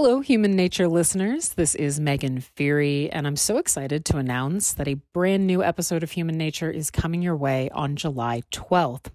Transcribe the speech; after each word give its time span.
Hello, 0.00 0.20
Human 0.20 0.54
Nature 0.54 0.86
listeners. 0.86 1.54
This 1.54 1.74
is 1.74 1.98
Megan 1.98 2.40
Feary, 2.40 3.10
and 3.10 3.26
I'm 3.26 3.34
so 3.34 3.56
excited 3.56 4.04
to 4.04 4.18
announce 4.18 4.72
that 4.74 4.86
a 4.86 5.00
brand 5.12 5.44
new 5.44 5.60
episode 5.60 6.04
of 6.04 6.12
Human 6.12 6.38
Nature 6.38 6.70
is 6.70 6.92
coming 6.92 7.20
your 7.20 7.34
way 7.34 7.68
on 7.70 7.96
July 7.96 8.42
12th. 8.52 9.06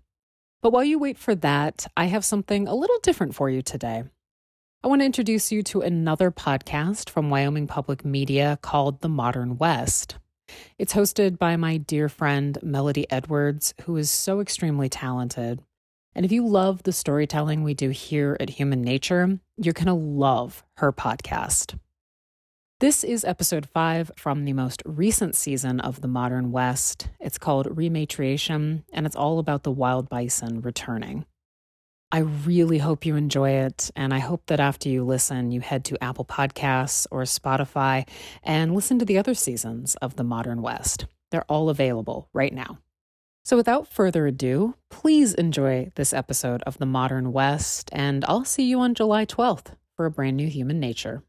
But 0.61 0.73
while 0.73 0.83
you 0.83 0.99
wait 0.99 1.17
for 1.17 1.35
that, 1.35 1.87
I 1.95 2.07
have 2.07 2.25
something 2.25 2.67
a 2.67 2.75
little 2.75 2.99
different 3.01 3.33
for 3.33 3.49
you 3.49 3.61
today. 3.61 4.03
I 4.83 4.87
want 4.89 4.99
to 4.99 5.05
introduce 5.05 5.53
you 5.53 5.63
to 5.63 5.79
another 5.79 6.31
podcast 6.31 7.09
from 7.09 7.29
Wyoming 7.29 7.67
Public 7.67 8.03
Media 8.03 8.59
called 8.61 8.99
The 8.99 9.07
Modern 9.07 9.57
West. 9.57 10.17
It's 10.77 10.95
hosted 10.95 11.37
by 11.37 11.55
my 11.55 11.77
dear 11.77 12.09
friend 12.09 12.57
Melodie 12.61 13.09
Edwards, 13.09 13.73
who 13.83 13.95
is 13.95 14.11
so 14.11 14.41
extremely 14.41 14.89
talented. 14.89 15.61
And 16.15 16.25
if 16.25 16.31
you 16.31 16.45
love 16.45 16.83
the 16.83 16.91
storytelling 16.91 17.63
we 17.63 17.73
do 17.73 17.89
here 17.89 18.37
at 18.39 18.51
Human 18.51 18.81
Nature, 18.81 19.39
you're 19.57 19.73
going 19.73 19.87
to 19.87 19.93
love 19.93 20.63
her 20.77 20.93
podcast. 20.93 21.77
This 22.79 23.03
is 23.03 23.23
episode 23.23 23.67
five 23.73 24.11
from 24.17 24.45
the 24.45 24.53
most 24.53 24.83
recent 24.85 25.35
season 25.35 25.79
of 25.79 26.01
The 26.01 26.07
Modern 26.07 26.51
West. 26.51 27.09
It's 27.19 27.37
called 27.37 27.75
Rematriation, 27.75 28.83
and 28.91 29.05
it's 29.05 29.15
all 29.15 29.39
about 29.39 29.63
the 29.63 29.71
wild 29.71 30.09
bison 30.09 30.61
returning. 30.61 31.25
I 32.11 32.19
really 32.19 32.77
hope 32.77 33.07
you 33.07 33.15
enjoy 33.15 33.51
it, 33.51 33.89
and 33.95 34.13
I 34.13 34.19
hope 34.19 34.43
that 34.47 34.59
after 34.59 34.89
you 34.89 35.03
listen, 35.03 35.51
you 35.51 35.61
head 35.61 35.83
to 35.85 36.03
Apple 36.03 36.25
Podcasts 36.25 37.07
or 37.09 37.23
Spotify 37.23 38.07
and 38.43 38.75
listen 38.75 38.99
to 38.99 39.05
the 39.05 39.17
other 39.17 39.33
seasons 39.33 39.95
of 39.95 40.15
The 40.15 40.23
Modern 40.23 40.61
West. 40.61 41.07
They're 41.31 41.49
all 41.49 41.69
available 41.69 42.29
right 42.33 42.53
now. 42.53 42.77
So, 43.45 43.57
without 43.57 43.89
further 43.89 44.25
ado, 44.25 44.75
please 44.89 45.33
enjoy 45.33 45.91
this 45.95 46.13
episode 46.13 46.63
of 46.63 46.77
The 46.77 46.85
Modern 46.85 47.33
West, 47.33 47.89
and 47.91 48.23
I'll 48.23 48.45
see 48.45 48.63
you 48.63 48.79
on 48.79 48.95
July 48.95 49.25
12th 49.25 49.75
for 49.97 50.05
a 50.05 50.11
brand 50.11 50.37
new 50.37 50.47
Human 50.47 50.79
Nature. 50.79 51.23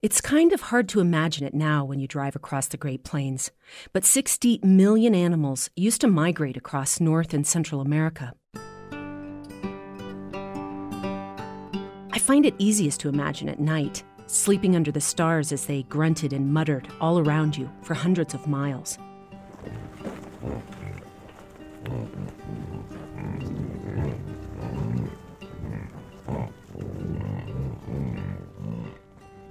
It's 0.00 0.22
kind 0.22 0.54
of 0.54 0.62
hard 0.62 0.88
to 0.88 1.00
imagine 1.00 1.46
it 1.46 1.52
now 1.52 1.84
when 1.84 2.00
you 2.00 2.08
drive 2.08 2.36
across 2.36 2.68
the 2.68 2.78
Great 2.78 3.04
Plains, 3.04 3.50
but 3.92 4.06
60 4.06 4.60
million 4.62 5.14
animals 5.14 5.68
used 5.76 6.00
to 6.00 6.08
migrate 6.08 6.56
across 6.56 7.00
North 7.00 7.34
and 7.34 7.46
Central 7.46 7.82
America. 7.82 8.32
I 12.12 12.18
find 12.18 12.46
it 12.46 12.54
easiest 12.56 12.98
to 13.00 13.10
imagine 13.10 13.50
at 13.50 13.60
night, 13.60 14.02
sleeping 14.26 14.74
under 14.74 14.90
the 14.90 15.02
stars 15.02 15.52
as 15.52 15.66
they 15.66 15.82
grunted 15.82 16.32
and 16.32 16.50
muttered 16.50 16.88
all 16.98 17.18
around 17.18 17.58
you 17.58 17.70
for 17.82 17.92
hundreds 17.92 18.32
of 18.32 18.46
miles. 18.46 18.96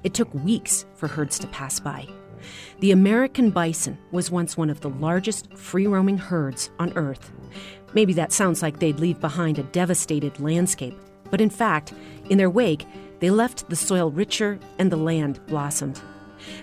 It 0.04 0.14
took 0.14 0.34
weeks 0.34 0.86
for 0.95 1.08
herds 1.08 1.38
to 1.40 1.48
pass 1.48 1.80
by. 1.80 2.08
The 2.80 2.92
American 2.92 3.52
bison 3.52 3.98
was 4.12 4.32
once 4.32 4.56
one 4.56 4.70
of 4.70 4.80
the 4.82 4.90
largest 4.90 5.54
free 5.58 5.88
roaming 5.88 6.17
herds 6.17 6.70
on 6.80 6.94
Earth. 6.95 7.32
Maybe 7.94 8.14
that 8.14 8.32
sounds 8.32 8.62
like 8.62 8.80
they'd 8.80 9.00
leave 9.00 9.20
behind 9.20 9.60
a 9.60 9.64
devastated 9.64 10.40
landscape, 10.40 10.98
but 11.30 11.42
in 11.42 11.50
fact, 11.50 11.94
in 12.30 12.38
their 12.38 12.50
wake, 12.50 12.86
they 13.20 13.30
left 13.30 13.70
the 13.70 13.76
soil 13.76 14.10
richer 14.10 14.58
and 14.78 14.92
the 14.92 14.98
land 14.98 15.45
blossomed. 15.48 16.02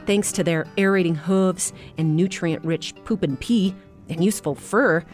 Thanks 0.07 0.33
to 0.33 0.43
their 0.43 0.67
aerating 0.79 1.15
hooves 1.15 1.73
and 1.99 2.17
nutrient 2.17 2.65
rich 2.65 2.95
poop 3.05 3.23
and 3.23 3.39
pee 3.39 3.75
and 4.09 4.25
useful 4.25 4.55
fur, 4.55 5.05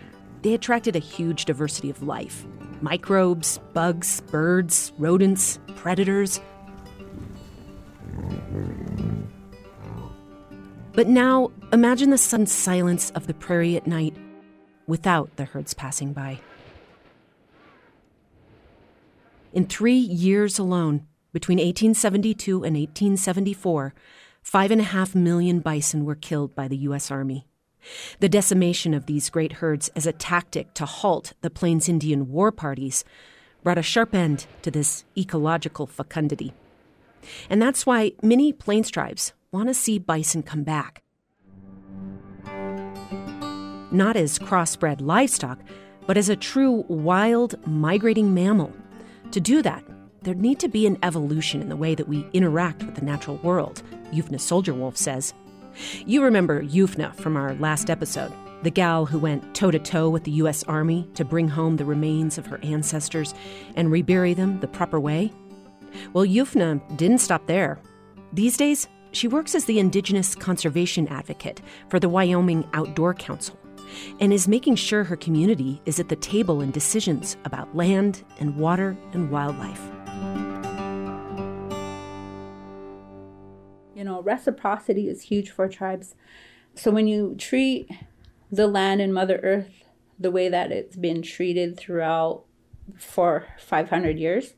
they 0.43 0.55
attracted 0.55 0.97
a 0.97 1.01
huge 1.01 1.45
diversity 1.45 1.91
of 1.91 2.03
life 2.03 2.47
microbes, 2.81 3.59
bugs, 3.73 4.21
birds, 4.23 4.93
rodents, 4.99 5.61
predators. 5.77 6.41
But 10.93 11.07
now, 11.07 11.53
imagine 11.73 12.11
the 12.11 12.19
sudden 12.19 12.47
silence 12.47 13.11
of 13.11 13.29
the 13.29 13.35
prairie 13.35 13.77
at 13.77 13.87
night 13.87 14.15
without 14.87 15.37
the 15.37 15.45
herds 15.45 15.75
passing 15.75 16.13
by. 16.13 16.41
In 19.53 19.67
three 19.67 19.95
years 19.95 20.59
alone, 20.59 21.07
between 21.33 21.59
1872 21.59 22.57
and 22.57 22.77
1874, 22.77 23.95
five 24.43 24.71
and 24.71 24.81
a 24.81 24.85
half 24.85 25.15
million 25.15 25.61
bison 25.61 26.05
were 26.05 26.15
killed 26.15 26.55
by 26.55 26.69
the 26.69 26.77
U.S. 26.79 27.11
Army. 27.11 27.47
The 28.21 28.29
decimation 28.29 28.95
of 28.95 29.07
these 29.07 29.31
great 29.31 29.55
herds 29.55 29.91
as 29.97 30.07
a 30.07 30.13
tactic 30.13 30.75
to 30.75 30.87
halt 30.87 31.33
the 31.41 31.51
Plains 31.51 31.89
Indian 31.89 32.31
war 32.31 32.53
parties 32.53 33.05
brought 33.63 33.79
a 33.79 33.83
sharp 33.83 34.15
end 34.15 34.47
to 34.63 34.71
this 34.71 35.05
ecological 35.17 35.87
fecundity. 35.87 36.53
And 37.49 37.61
that's 37.61 37.87
why 37.87 38.13
many 38.23 38.53
Plains 38.53 38.91
tribes 38.91 39.33
want 39.53 39.69
to 39.69 39.75
see 39.75 39.99
bison 39.99 40.43
come 40.43 40.63
back. 40.63 41.03
Not 43.91 44.17
as 44.17 44.39
crossbred 44.39 45.01
livestock, 45.01 45.61
but 46.07 46.17
as 46.17 46.29
a 46.29 46.37
true 46.37 46.85
wild 46.89 47.55
migrating 47.67 48.35
mammal. 48.35 48.73
To 49.31 49.41
do 49.41 49.63
that, 49.63 49.85
there'd 50.23 50.41
need 50.41 50.59
to 50.61 50.69
be 50.69 50.87
an 50.87 50.99
evolution 51.03 51.61
in 51.61 51.69
the 51.69 51.77
way 51.77 51.95
that 51.95 52.09
we 52.09 52.27
interact 52.33 52.83
with 52.83 52.95
the 52.95 53.05
natural 53.05 53.37
world, 53.39 53.83
Yufna 54.13 54.41
Soldier 54.41 54.75
Wolf 54.75 54.97
says. 54.97 55.35
You 56.07 56.23
remember 56.23 56.63
Yufna 56.63 57.15
from 57.15 57.37
our 57.37 57.55
last 57.55 57.91
episode, 57.91 58.33
the 58.63 58.71
gal 58.71 59.07
who 59.07 59.19
went 59.19 59.55
toe 59.55 59.71
to 59.71 59.79
toe 59.79 60.09
with 60.09 60.25
the 60.25 60.31
U.S. 60.33 60.63
Army 60.65 61.09
to 61.15 61.25
bring 61.25 61.49
home 61.49 61.77
the 61.77 61.85
remains 61.85 62.39
of 62.39 62.47
her 62.47 62.61
ancestors 62.63 63.35
and 63.75 63.91
rebury 63.91 64.35
them 64.35 64.61
the 64.61 64.69
proper 64.69 65.01
way? 65.01 65.33
Well, 66.13 66.25
Yufna 66.25 66.81
didn't 66.97 67.19
stop 67.19 67.47
there. 67.47 67.79
These 68.33 68.57
days, 68.57 68.89
she 69.13 69.29
works 69.29 69.55
as 69.55 69.67
the 69.67 69.79
Indigenous 69.79 70.35
Conservation 70.35 71.07
Advocate 71.09 71.61
for 71.89 72.01
the 72.01 72.09
Wyoming 72.09 72.67
Outdoor 72.73 73.15
Council 73.15 73.59
and 74.21 74.33
is 74.33 74.49
making 74.49 74.77
sure 74.77 75.05
her 75.05 75.17
community 75.17 75.81
is 75.85 76.01
at 76.01 76.09
the 76.09 76.17
table 76.17 76.63
in 76.63 76.71
decisions 76.71 77.37
about 77.45 77.77
land 77.77 78.25
and 78.41 78.57
water 78.57 78.97
and 79.13 79.31
wildlife. 79.31 79.83
You 84.03 84.09
know, 84.09 84.21
reciprocity 84.21 85.09
is 85.09 85.23
huge 85.23 85.51
for 85.51 85.69
tribes. 85.69 86.17
So 86.75 86.91
when 86.91 87.07
you 87.07 87.37
treat 87.39 87.89
the 88.51 88.67
land 88.67 89.01
and 89.01 89.15
Mother 89.15 89.39
Earth 89.45 89.85
the 90.19 90.33
way 90.33 90.49
that 90.49 90.73
it's 90.73 90.97
been 90.97 91.23
treated 91.23 91.79
throughout 91.79 92.43
for 92.99 93.47
500 93.61 94.19
years, 94.19 94.55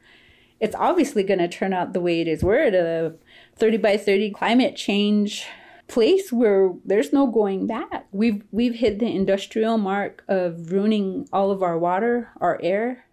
it's 0.60 0.74
obviously 0.74 1.22
going 1.22 1.40
to 1.40 1.48
turn 1.48 1.74
out 1.74 1.92
the 1.92 2.00
way 2.00 2.22
it 2.22 2.26
is. 2.26 2.42
We're 2.42 2.68
at 2.68 2.74
a 2.74 3.16
30 3.56 3.76
by 3.76 3.98
30 3.98 4.30
climate 4.30 4.76
change 4.76 5.44
place 5.88 6.32
where 6.32 6.72
there's 6.82 7.12
no 7.12 7.26
going 7.26 7.66
back. 7.66 8.06
We've 8.12 8.42
we've 8.50 8.76
hit 8.76 8.98
the 8.98 9.14
industrial 9.14 9.76
mark 9.76 10.24
of 10.26 10.72
ruining 10.72 11.28
all 11.34 11.50
of 11.50 11.62
our 11.62 11.78
water, 11.78 12.30
our 12.40 12.58
air. 12.62 13.04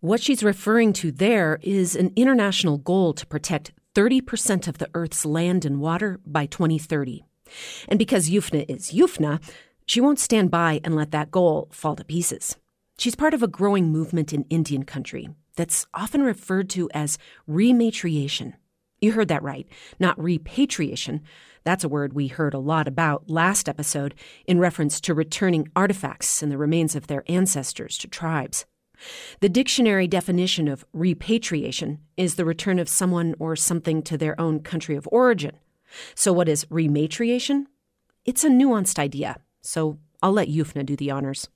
What 0.00 0.20
she's 0.20 0.44
referring 0.44 0.92
to 1.00 1.10
there 1.10 1.58
is 1.62 1.96
an 1.96 2.12
international 2.14 2.76
goal 2.76 3.14
to 3.14 3.24
protect 3.24 3.72
30% 3.96 4.68
of 4.68 4.76
the 4.76 4.90
Earth's 4.92 5.24
land 5.24 5.64
and 5.64 5.80
water 5.80 6.20
by 6.26 6.44
2030. 6.44 7.24
And 7.88 7.98
because 7.98 8.28
Yufna 8.28 8.66
is 8.68 8.92
Yufna, 8.92 9.42
she 9.86 10.02
won't 10.02 10.18
stand 10.18 10.50
by 10.50 10.82
and 10.84 10.94
let 10.94 11.12
that 11.12 11.30
goal 11.30 11.68
fall 11.72 11.96
to 11.96 12.04
pieces. 12.04 12.56
She's 12.98 13.14
part 13.14 13.32
of 13.32 13.42
a 13.42 13.48
growing 13.48 13.90
movement 13.90 14.34
in 14.34 14.44
Indian 14.50 14.82
country 14.82 15.30
that's 15.56 15.86
often 15.94 16.22
referred 16.22 16.68
to 16.70 16.90
as 16.92 17.16
rematriation. 17.48 18.52
You 19.00 19.12
heard 19.12 19.28
that 19.28 19.42
right, 19.42 19.66
not 19.98 20.22
repatriation. 20.22 21.22
That's 21.64 21.84
a 21.84 21.88
word 21.88 22.12
we 22.12 22.26
heard 22.26 22.52
a 22.52 22.58
lot 22.58 22.86
about 22.86 23.30
last 23.30 23.66
episode 23.66 24.14
in 24.46 24.58
reference 24.58 25.00
to 25.02 25.14
returning 25.14 25.70
artifacts 25.74 26.42
and 26.42 26.52
the 26.52 26.58
remains 26.58 26.94
of 26.94 27.06
their 27.06 27.24
ancestors 27.28 27.96
to 27.98 28.08
tribes. 28.08 28.66
The 29.40 29.48
dictionary 29.48 30.06
definition 30.06 30.68
of 30.68 30.84
repatriation 30.92 32.00
is 32.16 32.34
the 32.34 32.44
return 32.44 32.78
of 32.78 32.88
someone 32.88 33.34
or 33.38 33.56
something 33.56 34.02
to 34.02 34.16
their 34.16 34.40
own 34.40 34.60
country 34.60 34.96
of 34.96 35.08
origin. 35.12 35.58
So, 36.14 36.32
what 36.32 36.48
is 36.48 36.64
rematriation? 36.66 37.66
It's 38.24 38.44
a 38.44 38.48
nuanced 38.48 38.98
idea, 38.98 39.36
so 39.60 39.98
I'll 40.22 40.32
let 40.32 40.48
Yufna 40.48 40.84
do 40.84 40.96
the 40.96 41.10
honors. 41.10 41.48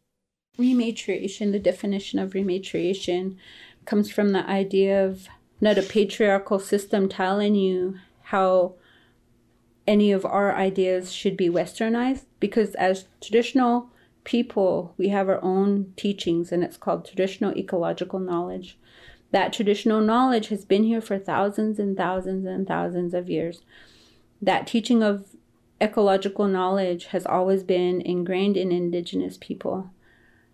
Rematriation, 0.59 1.53
the 1.53 1.59
definition 1.59 2.19
of 2.19 2.33
rematriation, 2.33 3.37
comes 3.85 4.11
from 4.11 4.31
the 4.31 4.47
idea 4.49 5.05
of 5.05 5.29
not 5.61 5.79
a 5.79 5.83
patriarchal 5.83 6.59
system 6.59 7.09
telling 7.09 7.55
you 7.55 7.97
how 8.25 8.75
any 9.87 10.13
of 10.13 10.25
our 10.25 10.55
ideas 10.55 11.13
should 11.13 11.37
be 11.37 11.49
westernized, 11.49 12.27
because 12.39 12.75
as 12.77 13.07
traditional 13.21 13.91
people, 14.31 14.94
we 14.97 15.09
have 15.09 15.29
our 15.29 15.43
own 15.43 15.93
teachings, 15.97 16.53
and 16.53 16.62
it's 16.62 16.77
called 16.77 17.05
traditional 17.05 17.53
ecological 17.56 18.21
knowledge. 18.21 18.79
That 19.32 19.53
traditional 19.53 20.00
knowledge 20.00 20.49
has 20.49 20.65
been 20.65 20.85
here 20.85 21.00
for 21.00 21.19
thousands 21.19 21.81
and 21.81 21.97
thousands 21.97 22.47
and 22.47 22.65
thousands 22.65 23.12
of 23.12 23.29
years. 23.29 23.62
That 24.41 24.69
teaching 24.69 25.03
of 25.03 25.35
ecological 25.81 26.47
knowledge 26.47 27.06
has 27.06 27.27
always 27.27 27.65
been 27.65 28.00
ingrained 28.03 28.56
in 28.56 28.71
indigenous 28.71 29.37
people. 29.37 29.91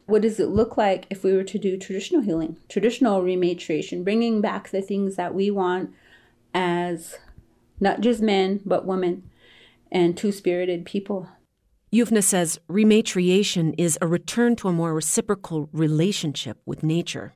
What 0.06 0.22
does 0.22 0.40
it 0.40 0.48
look 0.48 0.78
like 0.78 1.06
if 1.10 1.22
we 1.22 1.34
were 1.34 1.44
to 1.44 1.58
do 1.58 1.76
traditional 1.76 2.22
healing, 2.22 2.56
traditional 2.70 3.20
rematriation, 3.20 4.04
bringing 4.04 4.40
back 4.40 4.70
the 4.70 4.80
things 4.80 5.16
that 5.16 5.34
we 5.34 5.50
want 5.50 5.90
as 6.54 7.18
not 7.78 8.00
just 8.00 8.22
men, 8.22 8.62
but 8.64 8.86
women 8.86 9.28
and 9.92 10.16
two 10.16 10.32
spirited 10.32 10.86
people. 10.86 11.28
Yufna 11.92 12.22
says 12.22 12.58
rematriation 12.68 13.74
is 13.78 13.98
a 14.00 14.06
return 14.06 14.56
to 14.56 14.68
a 14.68 14.72
more 14.72 14.92
reciprocal 14.92 15.68
relationship 15.72 16.58
with 16.66 16.82
nature. 16.82 17.34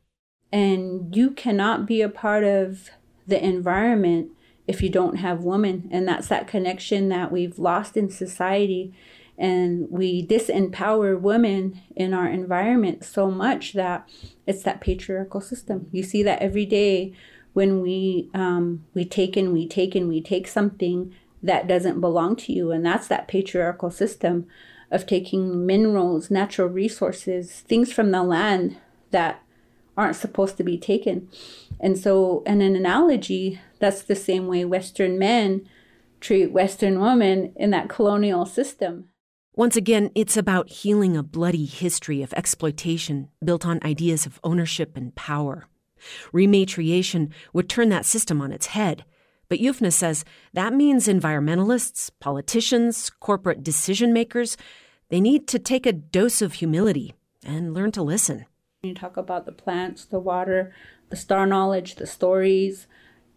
And 0.52 1.14
you 1.14 1.30
cannot 1.30 1.86
be 1.86 2.02
a 2.02 2.08
part 2.08 2.42
of 2.42 2.90
the 3.26 3.42
environment 3.42 4.32
if 4.66 4.82
you 4.82 4.88
don't 4.88 5.16
have 5.16 5.44
women. 5.44 5.88
And 5.92 6.06
that's 6.06 6.28
that 6.28 6.48
connection 6.48 7.08
that 7.10 7.30
we've 7.30 7.58
lost 7.58 7.96
in 7.96 8.10
society. 8.10 8.92
And 9.38 9.88
we 9.88 10.26
disempower 10.26 11.18
women 11.18 11.80
in 11.96 12.12
our 12.12 12.28
environment 12.28 13.04
so 13.04 13.30
much 13.30 13.72
that 13.74 14.08
it's 14.46 14.64
that 14.64 14.80
patriarchal 14.80 15.40
system. 15.40 15.88
You 15.92 16.02
see 16.02 16.22
that 16.24 16.42
every 16.42 16.66
day 16.66 17.14
when 17.52 17.80
we 17.80 18.28
um, 18.34 18.84
we 18.94 19.04
take 19.04 19.36
and 19.36 19.52
we 19.52 19.66
take 19.66 19.94
and 19.94 20.08
we 20.08 20.20
take 20.20 20.46
something 20.46 21.14
that 21.42 21.66
doesn't 21.66 22.00
belong 22.00 22.36
to 22.36 22.52
you. 22.52 22.70
And 22.70 22.84
that's 22.84 23.08
that 23.08 23.28
patriarchal 23.28 23.90
system 23.90 24.46
of 24.90 25.06
taking 25.06 25.66
minerals, 25.66 26.30
natural 26.30 26.68
resources, 26.68 27.60
things 27.60 27.92
from 27.92 28.10
the 28.10 28.22
land 28.22 28.76
that 29.10 29.42
aren't 29.96 30.16
supposed 30.16 30.56
to 30.56 30.64
be 30.64 30.78
taken. 30.78 31.28
And 31.78 31.98
so, 31.98 32.42
in 32.46 32.60
an 32.60 32.76
analogy, 32.76 33.60
that's 33.78 34.02
the 34.02 34.16
same 34.16 34.46
way 34.46 34.64
Western 34.64 35.18
men 35.18 35.68
treat 36.20 36.52
Western 36.52 37.00
women 37.00 37.52
in 37.56 37.70
that 37.70 37.88
colonial 37.88 38.44
system. 38.44 39.08
Once 39.54 39.76
again, 39.76 40.10
it's 40.14 40.36
about 40.36 40.68
healing 40.68 41.16
a 41.16 41.22
bloody 41.22 41.64
history 41.64 42.22
of 42.22 42.32
exploitation 42.34 43.28
built 43.44 43.66
on 43.66 43.80
ideas 43.82 44.26
of 44.26 44.40
ownership 44.44 44.96
and 44.96 45.14
power. 45.14 45.66
Rematriation 46.32 47.30
would 47.52 47.68
turn 47.68 47.88
that 47.90 48.06
system 48.06 48.40
on 48.40 48.52
its 48.52 48.66
head 48.66 49.04
but 49.50 49.58
Yufna 49.58 49.92
says 49.92 50.24
that 50.54 50.72
means 50.72 51.08
environmentalists, 51.08 52.10
politicians, 52.20 53.10
corporate 53.10 53.62
decision 53.62 54.14
makers, 54.14 54.56
they 55.10 55.20
need 55.20 55.46
to 55.48 55.58
take 55.58 55.84
a 55.84 55.92
dose 55.92 56.40
of 56.40 56.54
humility 56.54 57.14
and 57.44 57.74
learn 57.74 57.90
to 57.92 58.02
listen. 58.02 58.46
You 58.82 58.94
talk 58.94 59.16
about 59.16 59.44
the 59.44 59.52
plants, 59.52 60.04
the 60.06 60.20
water, 60.20 60.72
the 61.10 61.16
star 61.16 61.46
knowledge, 61.46 61.96
the 61.96 62.06
stories, 62.06 62.86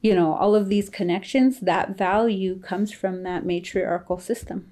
you 0.02 0.14
know, 0.14 0.34
all 0.34 0.54
of 0.54 0.70
these 0.70 0.90
connections, 0.90 1.60
that 1.62 1.98
value 1.98 2.60
comes 2.60 2.92
from 2.92 3.24
that 3.24 3.46
matriarchal 3.46 4.20
system. 4.20 4.72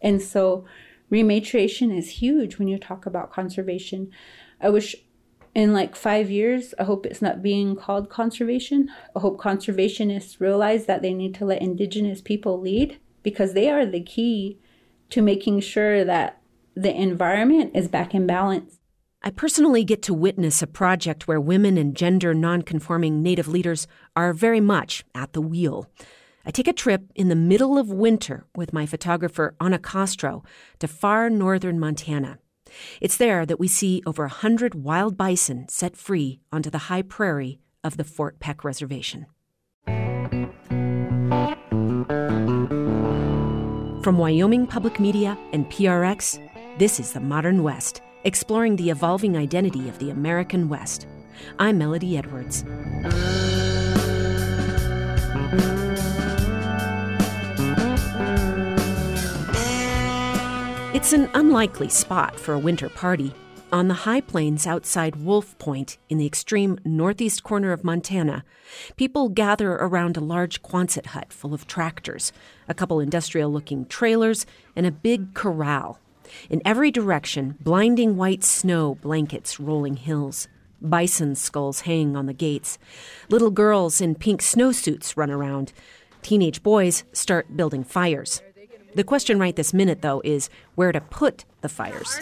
And 0.00 0.22
so 0.22 0.64
rematriation 1.12 1.96
is 1.96 2.20
huge 2.22 2.58
when 2.58 2.68
you 2.68 2.78
talk 2.78 3.04
about 3.04 3.32
conservation. 3.32 4.10
I 4.60 4.70
wish 4.70 4.96
in 5.54 5.72
like 5.72 5.96
five 5.96 6.30
years, 6.30 6.74
I 6.78 6.84
hope 6.84 7.06
it's 7.06 7.22
not 7.22 7.42
being 7.42 7.74
called 7.74 8.08
conservation. 8.08 8.88
I 9.16 9.20
hope 9.20 9.40
conservationists 9.40 10.40
realize 10.40 10.86
that 10.86 11.02
they 11.02 11.12
need 11.12 11.34
to 11.36 11.44
let 11.44 11.62
Indigenous 11.62 12.20
people 12.20 12.60
lead 12.60 12.98
because 13.22 13.52
they 13.52 13.68
are 13.68 13.84
the 13.84 14.02
key 14.02 14.58
to 15.10 15.22
making 15.22 15.60
sure 15.60 16.04
that 16.04 16.40
the 16.74 16.94
environment 16.94 17.72
is 17.74 17.88
back 17.88 18.14
in 18.14 18.26
balance. 18.26 18.78
I 19.22 19.30
personally 19.30 19.84
get 19.84 20.02
to 20.04 20.14
witness 20.14 20.62
a 20.62 20.66
project 20.66 21.28
where 21.28 21.40
women 21.40 21.76
and 21.76 21.94
gender 21.94 22.32
nonconforming 22.32 23.22
Native 23.22 23.48
leaders 23.48 23.86
are 24.16 24.32
very 24.32 24.60
much 24.60 25.04
at 25.14 25.34
the 25.34 25.42
wheel. 25.42 25.90
I 26.46 26.50
take 26.50 26.68
a 26.68 26.72
trip 26.72 27.10
in 27.14 27.28
the 27.28 27.36
middle 27.36 27.76
of 27.76 27.90
winter 27.90 28.46
with 28.56 28.72
my 28.72 28.86
photographer 28.86 29.54
Anna 29.60 29.78
Castro 29.78 30.42
to 30.78 30.88
far 30.88 31.28
northern 31.28 31.78
Montana 31.78 32.38
it's 33.00 33.16
there 33.16 33.46
that 33.46 33.60
we 33.60 33.68
see 33.68 34.02
over 34.06 34.24
a 34.24 34.28
hundred 34.28 34.74
wild 34.74 35.16
bison 35.16 35.68
set 35.68 35.96
free 35.96 36.40
onto 36.52 36.70
the 36.70 36.86
high 36.90 37.02
prairie 37.02 37.60
of 37.82 37.96
the 37.96 38.04
Fort 38.04 38.40
Peck 38.40 38.64
Reservation. 38.64 39.26
From 44.02 44.16
Wyoming 44.16 44.66
Public 44.66 44.98
Media 44.98 45.36
and 45.52 45.66
PRX, 45.70 46.38
this 46.78 46.98
is 46.98 47.12
The 47.12 47.20
Modern 47.20 47.62
West, 47.62 48.00
exploring 48.24 48.76
the 48.76 48.88
evolving 48.90 49.36
identity 49.36 49.88
of 49.90 49.98
the 49.98 50.08
American 50.08 50.68
West. 50.70 51.06
I'm 51.58 51.76
Melodie 51.76 52.16
Edwards. 52.16 52.64
It's 61.00 61.14
an 61.14 61.30
unlikely 61.32 61.88
spot 61.88 62.38
for 62.38 62.52
a 62.52 62.58
winter 62.58 62.90
party. 62.90 63.32
On 63.72 63.88
the 63.88 63.94
high 64.04 64.20
plains 64.20 64.66
outside 64.66 65.16
Wolf 65.16 65.56
Point, 65.58 65.96
in 66.10 66.18
the 66.18 66.26
extreme 66.26 66.78
northeast 66.84 67.42
corner 67.42 67.72
of 67.72 67.82
Montana, 67.82 68.44
people 68.96 69.30
gather 69.30 69.72
around 69.72 70.18
a 70.18 70.20
large 70.20 70.62
Quonset 70.62 71.06
hut 71.06 71.32
full 71.32 71.54
of 71.54 71.66
tractors, 71.66 72.34
a 72.68 72.74
couple 72.74 73.00
industrial 73.00 73.50
looking 73.50 73.86
trailers, 73.86 74.44
and 74.76 74.84
a 74.84 74.92
big 74.92 75.32
corral. 75.32 75.98
In 76.50 76.60
every 76.66 76.90
direction, 76.90 77.56
blinding 77.62 78.18
white 78.18 78.44
snow 78.44 78.96
blankets 78.96 79.58
rolling 79.58 79.96
hills. 79.96 80.48
Bison 80.82 81.34
skulls 81.34 81.80
hang 81.80 82.14
on 82.14 82.26
the 82.26 82.34
gates. 82.34 82.78
Little 83.30 83.50
girls 83.50 84.02
in 84.02 84.16
pink 84.16 84.42
snowsuits 84.42 85.16
run 85.16 85.30
around. 85.30 85.72
Teenage 86.20 86.62
boys 86.62 87.04
start 87.14 87.56
building 87.56 87.84
fires. 87.84 88.42
The 88.94 89.04
question 89.04 89.38
right 89.38 89.54
this 89.54 89.72
minute, 89.72 90.02
though, 90.02 90.20
is 90.24 90.50
where 90.74 90.92
to 90.92 91.00
put 91.00 91.44
the 91.60 91.68
fires. 91.68 92.18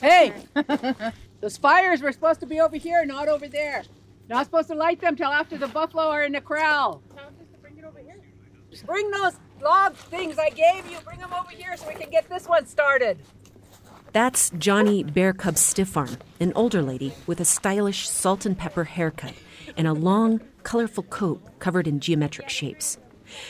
Hey! 0.00 0.32
Those 1.40 1.56
fires 1.56 2.02
were 2.02 2.12
supposed 2.12 2.40
to 2.40 2.46
be 2.46 2.60
over 2.60 2.76
here, 2.76 3.04
not 3.04 3.28
over 3.28 3.48
there. 3.48 3.84
Not 4.28 4.46
supposed 4.46 4.68
to 4.68 4.74
light 4.74 5.00
them 5.00 5.16
till 5.16 5.30
after 5.30 5.56
the 5.56 5.68
buffalo 5.68 6.04
are 6.04 6.24
in 6.24 6.32
the 6.32 6.40
corral. 6.40 7.02
Just 8.70 8.86
bring 8.86 9.10
those 9.10 9.34
log 9.62 9.94
things 9.94 10.38
I 10.38 10.50
gave 10.50 10.90
you, 10.90 10.98
bring 11.04 11.18
them 11.20 11.32
over 11.32 11.50
here 11.50 11.76
so 11.76 11.88
we 11.88 11.94
can 11.94 12.10
get 12.10 12.28
this 12.28 12.46
one 12.46 12.66
started. 12.66 13.18
That's 14.12 14.50
Johnny 14.58 15.04
Bear 15.04 15.32
Cub 15.32 15.54
Stiffarm, 15.54 16.18
an 16.40 16.52
older 16.54 16.82
lady 16.82 17.14
with 17.26 17.40
a 17.40 17.44
stylish 17.44 18.08
salt 18.08 18.44
and 18.44 18.58
pepper 18.58 18.84
haircut 18.84 19.34
and 19.76 19.86
a 19.86 19.92
long, 19.92 20.40
colorful 20.62 21.04
coat 21.04 21.40
covered 21.58 21.86
in 21.86 22.00
geometric 22.00 22.48
shapes. 22.48 22.98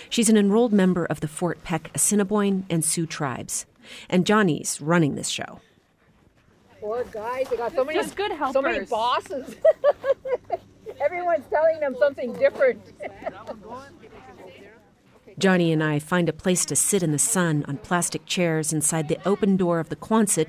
She's 0.09 0.29
an 0.29 0.37
enrolled 0.37 0.73
member 0.73 1.05
of 1.07 1.21
the 1.21 1.29
Fort 1.29 1.63
Peck 1.63 1.91
Assiniboine 1.95 2.67
and 2.71 2.85
Sioux 2.85 3.07
tribes. 3.07 3.67
And 4.09 4.27
Johnny's 4.27 4.81
running 4.81 5.15
this 5.15 5.29
show. 5.29 5.61
Poor 6.81 7.05
guys, 7.05 7.49
they 7.49 7.57
got 7.57 7.75
so 7.75 7.85
many 7.85 7.99
Just 7.99 8.17
good 8.17 8.33
helpers. 8.33 8.55
So 8.55 8.63
many 8.63 8.85
bosses. 8.85 9.57
Everyone's 11.01 11.47
telling 11.51 11.81
them 11.81 11.97
something 11.99 12.33
different. 12.35 12.81
Johnny 15.39 15.73
and 15.73 15.83
I 15.83 15.99
find 15.99 16.29
a 16.29 16.33
place 16.33 16.65
to 16.67 16.77
sit 16.77 17.03
in 17.03 17.13
the 17.13 17.19
sun 17.19 17.65
on 17.69 17.77
plastic 17.79 18.25
chairs 18.25 18.73
inside 18.73 19.09
the 19.09 19.19
open 19.29 19.57
door 19.57 19.81
of 19.81 19.91
the 19.91 19.97
Quonset, 19.97 20.49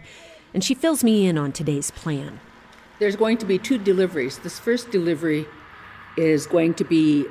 and 0.54 0.64
she 0.64 0.74
fills 0.74 1.04
me 1.04 1.28
in 1.28 1.38
on 1.38 1.52
today's 1.52 1.92
plan. 1.92 2.40
There's 3.00 3.16
going 3.16 3.38
to 3.40 3.46
be 3.46 3.60
two 3.60 3.78
deliveries. 3.78 4.40
This 4.40 4.60
first 4.60 4.90
delivery 4.90 5.46
is 6.16 6.48
going 6.48 6.74
to 6.76 6.84
be 6.84 7.26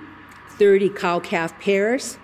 30 0.59 0.91
cow 0.91 1.21
calf 1.21 1.59
pairs, 1.61 2.19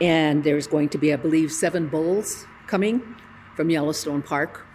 and 0.00 0.44
there's 0.44 0.66
going 0.66 0.88
to 0.90 0.98
be, 0.98 1.12
I 1.12 1.16
believe, 1.16 1.52
seven 1.52 1.88
bulls 1.88 2.46
coming 2.66 3.16
from 3.54 3.70
Yellowstone 3.70 4.22
Park. 4.22 4.66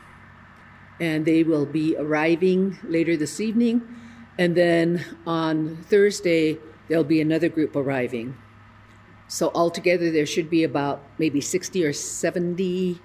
And 1.00 1.25
they 1.25 1.44
will 1.44 1.65
be 1.65 1.96
arriving 1.98 2.77
later 2.84 3.18
this 3.18 3.39
evening. 3.39 3.82
And 4.38 4.56
then 4.56 5.03
on 5.25 5.77
Thursday, 5.89 6.58
there'll 6.88 7.03
be 7.03 7.22
another 7.22 7.50
group 7.50 7.75
arriving. 7.75 8.38
So 9.27 9.51
altogether, 9.56 10.12
there 10.12 10.25
should 10.25 10.50
be 10.50 10.63
about 10.63 11.01
maybe 11.18 11.41
60 11.41 11.86
or 11.86 11.94
70 11.94 13.00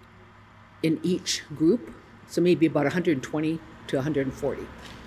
in 0.83 1.01
each 1.03 1.43
group. 1.55 1.95
So 2.27 2.41
maybe 2.41 2.67
about 2.67 2.85
120 2.85 3.61
to 3.87 3.97
140. 3.97 4.67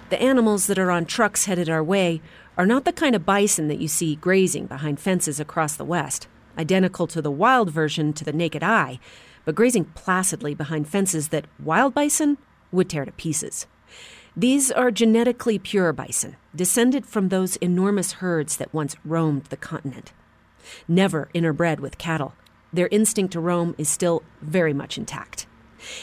The 0.10 0.22
animals 0.22 0.66
that 0.68 0.80
are 0.80 0.90
on 0.90 1.06
trucks 1.06 1.46
headed 1.46 1.70
our 1.70 1.84
way 1.84 2.22
are 2.60 2.66
not 2.66 2.84
the 2.84 2.92
kind 2.92 3.16
of 3.16 3.26
bison 3.26 3.70
that 3.70 3.80
you 3.80 3.88
see 3.88 4.18
grazing 4.18 4.66
behind 4.66 5.00
fences 5.00 5.40
across 5.40 5.78
the 5.78 5.86
West, 5.86 6.28
identical 6.58 7.08
to 7.08 7.22
the 7.22 7.32
wild 7.32 7.70
version 7.70 8.12
to 8.12 8.26
the 8.26 8.34
naked 8.34 8.62
eye, 8.62 9.00
but 9.46 9.56
grazing 9.56 9.86
placidly 9.86 10.54
behind 10.54 10.86
fences 10.86 11.30
that 11.30 11.48
wild 11.58 11.94
bison 11.94 12.38
would 12.70 12.90
tear 12.90 13.06
to 13.06 13.14
pieces. 13.14 13.66
These 14.36 14.72
are 14.72 14.92
genetically 14.92 15.58
pure 15.58 15.94
bison, 15.94 16.36
descended 16.54 17.06
from 17.06 17.30
those 17.30 17.56
enormous 17.56 18.12
herds 18.14 18.58
that 18.58 18.74
once 18.74 18.98
roamed 19.06 19.46
the 19.46 19.56
continent. 19.56 20.12
Never 20.86 21.30
interbred 21.34 21.80
with 21.80 21.98
cattle, 21.98 22.34
their 22.74 22.90
instinct 22.90 23.32
to 23.34 23.40
roam 23.40 23.74
is 23.78 23.88
still 23.88 24.22
very 24.42 24.74
much 24.74 24.98
intact. 24.98 25.48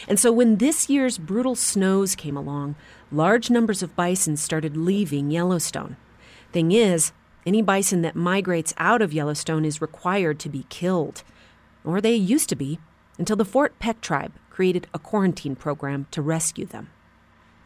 And 0.08 0.18
so 0.18 0.32
when 0.32 0.56
this 0.56 0.88
year's 0.88 1.18
brutal 1.18 1.54
snows 1.54 2.14
came 2.14 2.34
along, 2.34 2.76
large 3.12 3.50
numbers 3.50 3.82
of 3.82 3.94
bison 3.94 4.38
started 4.38 4.74
leaving 4.74 5.30
Yellowstone. 5.30 5.98
Thing 6.56 6.72
is, 6.72 7.12
any 7.44 7.60
bison 7.60 8.00
that 8.00 8.16
migrates 8.16 8.72
out 8.78 9.02
of 9.02 9.12
Yellowstone 9.12 9.66
is 9.66 9.82
required 9.82 10.38
to 10.38 10.48
be 10.48 10.64
killed. 10.70 11.22
Or 11.84 12.00
they 12.00 12.14
used 12.14 12.48
to 12.48 12.56
be, 12.56 12.78
until 13.18 13.36
the 13.36 13.44
Fort 13.44 13.78
Peck 13.78 14.00
tribe 14.00 14.32
created 14.48 14.86
a 14.94 14.98
quarantine 14.98 15.54
program 15.54 16.06
to 16.12 16.22
rescue 16.22 16.64
them. 16.64 16.88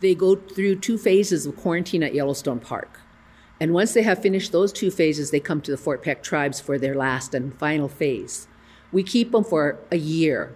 They 0.01 0.17
go 0.17 0.35
through 0.35 0.81
two 0.81 0.99
phases 0.99 1.47
of 1.47 1.57
quarantine 1.57 2.03
at 2.03 2.15
Yellowstone 2.15 2.59
Park. 2.59 2.99
And 3.61 3.73
once 3.73 3.95
they 3.95 4.03
have 4.03 4.21
finished 4.21 4.51
those 4.51 4.73
two 4.73 4.91
phases, 4.91 5.31
they 5.31 5.39
come 5.39 5.61
to 5.61 5.71
the 5.71 5.77
Fort 5.77 6.03
Peck 6.03 6.25
tribes 6.25 6.61
for 6.61 6.77
their 6.77 6.97
last 6.97 7.33
and 7.33 7.57
final 7.61 7.87
phase. 7.87 8.49
We 8.91 9.05
keep 9.05 9.31
them 9.31 9.45
for 9.45 9.79
a 9.93 9.99
year. 9.99 10.53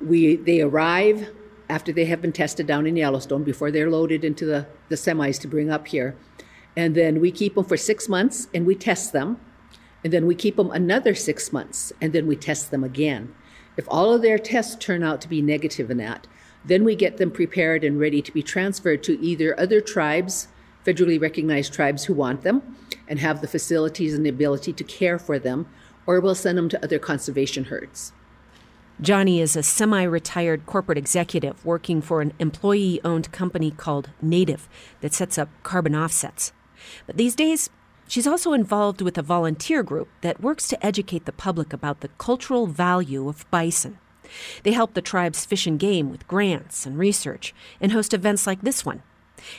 We, 0.00 0.34
they 0.34 0.62
arrive 0.62 1.30
after 1.68 1.92
they 1.92 2.06
have 2.06 2.20
been 2.20 2.32
tested 2.32 2.66
down 2.66 2.88
in 2.88 2.96
Yellowstone 2.96 3.44
before 3.44 3.70
they're 3.70 3.88
loaded 3.88 4.24
into 4.24 4.46
the, 4.46 4.66
the 4.88 4.96
semis 4.96 5.40
to 5.42 5.46
bring 5.46 5.70
up 5.70 5.86
here. 5.86 6.16
And 6.76 6.94
then 6.94 7.20
we 7.20 7.30
keep 7.30 7.54
them 7.54 7.64
for 7.64 7.76
six 7.76 8.08
months 8.08 8.48
and 8.54 8.66
we 8.66 8.74
test 8.74 9.12
them. 9.12 9.38
And 10.04 10.12
then 10.12 10.26
we 10.26 10.34
keep 10.34 10.56
them 10.56 10.70
another 10.70 11.14
six 11.14 11.52
months 11.52 11.92
and 12.00 12.12
then 12.12 12.26
we 12.26 12.36
test 12.36 12.70
them 12.70 12.82
again. 12.82 13.34
If 13.76 13.86
all 13.88 14.12
of 14.12 14.22
their 14.22 14.38
tests 14.38 14.76
turn 14.76 15.02
out 15.02 15.20
to 15.22 15.28
be 15.28 15.40
negative 15.40 15.90
in 15.90 15.96
that, 15.98 16.26
then 16.64 16.84
we 16.84 16.94
get 16.94 17.16
them 17.16 17.30
prepared 17.30 17.84
and 17.84 17.98
ready 17.98 18.22
to 18.22 18.32
be 18.32 18.42
transferred 18.42 19.02
to 19.04 19.20
either 19.20 19.58
other 19.58 19.80
tribes, 19.80 20.48
federally 20.84 21.20
recognized 21.20 21.72
tribes 21.72 22.04
who 22.04 22.14
want 22.14 22.42
them 22.42 22.76
and 23.08 23.18
have 23.18 23.40
the 23.40 23.48
facilities 23.48 24.14
and 24.14 24.24
the 24.24 24.30
ability 24.30 24.72
to 24.72 24.84
care 24.84 25.18
for 25.18 25.38
them, 25.38 25.66
or 26.06 26.20
we'll 26.20 26.34
send 26.34 26.58
them 26.58 26.68
to 26.68 26.84
other 26.84 26.98
conservation 26.98 27.64
herds. 27.64 28.12
Johnny 29.00 29.40
is 29.40 29.56
a 29.56 29.62
semi 29.62 30.02
retired 30.02 30.66
corporate 30.66 30.98
executive 30.98 31.64
working 31.64 32.00
for 32.00 32.20
an 32.20 32.32
employee 32.38 33.00
owned 33.04 33.32
company 33.32 33.70
called 33.70 34.10
Native 34.20 34.68
that 35.00 35.14
sets 35.14 35.38
up 35.38 35.48
carbon 35.62 35.96
offsets. 35.96 36.52
But 37.06 37.16
these 37.16 37.34
days, 37.34 37.70
she's 38.08 38.26
also 38.26 38.52
involved 38.52 39.02
with 39.02 39.18
a 39.18 39.22
volunteer 39.22 39.82
group 39.82 40.08
that 40.20 40.40
works 40.40 40.68
to 40.68 40.86
educate 40.86 41.24
the 41.24 41.32
public 41.32 41.72
about 41.72 42.00
the 42.00 42.08
cultural 42.18 42.66
value 42.66 43.28
of 43.28 43.50
bison. 43.50 43.98
They 44.62 44.72
help 44.72 44.94
the 44.94 45.02
tribe's 45.02 45.44
fish 45.44 45.66
and 45.66 45.78
game 45.78 46.10
with 46.10 46.28
grants 46.28 46.86
and 46.86 46.98
research 46.98 47.54
and 47.80 47.92
host 47.92 48.14
events 48.14 48.46
like 48.46 48.62
this 48.62 48.84
one. 48.84 49.02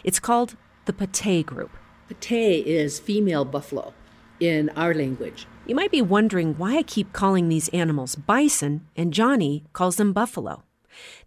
It's 0.04 0.20
called 0.20 0.56
the 0.86 0.94
Pate 0.94 1.46
Group. 1.46 1.72
Pate 2.20 2.68
is 2.68 3.00
female 3.00 3.46
buffalo 3.46 3.94
in 4.40 4.70
our 4.76 4.94
language. 4.94 5.48
You 5.66 5.76
might 5.76 5.92
be 5.92 6.02
wondering 6.02 6.56
why 6.58 6.78
I 6.78 6.84
keep 6.84 7.14
calling 7.14 7.50
these 7.50 7.70
animals 7.70 8.16
bison 8.16 8.86
and 8.96 9.14
Johnny 9.14 9.64
calls 9.74 9.96
them 9.96 10.14
buffalo. 10.14 10.64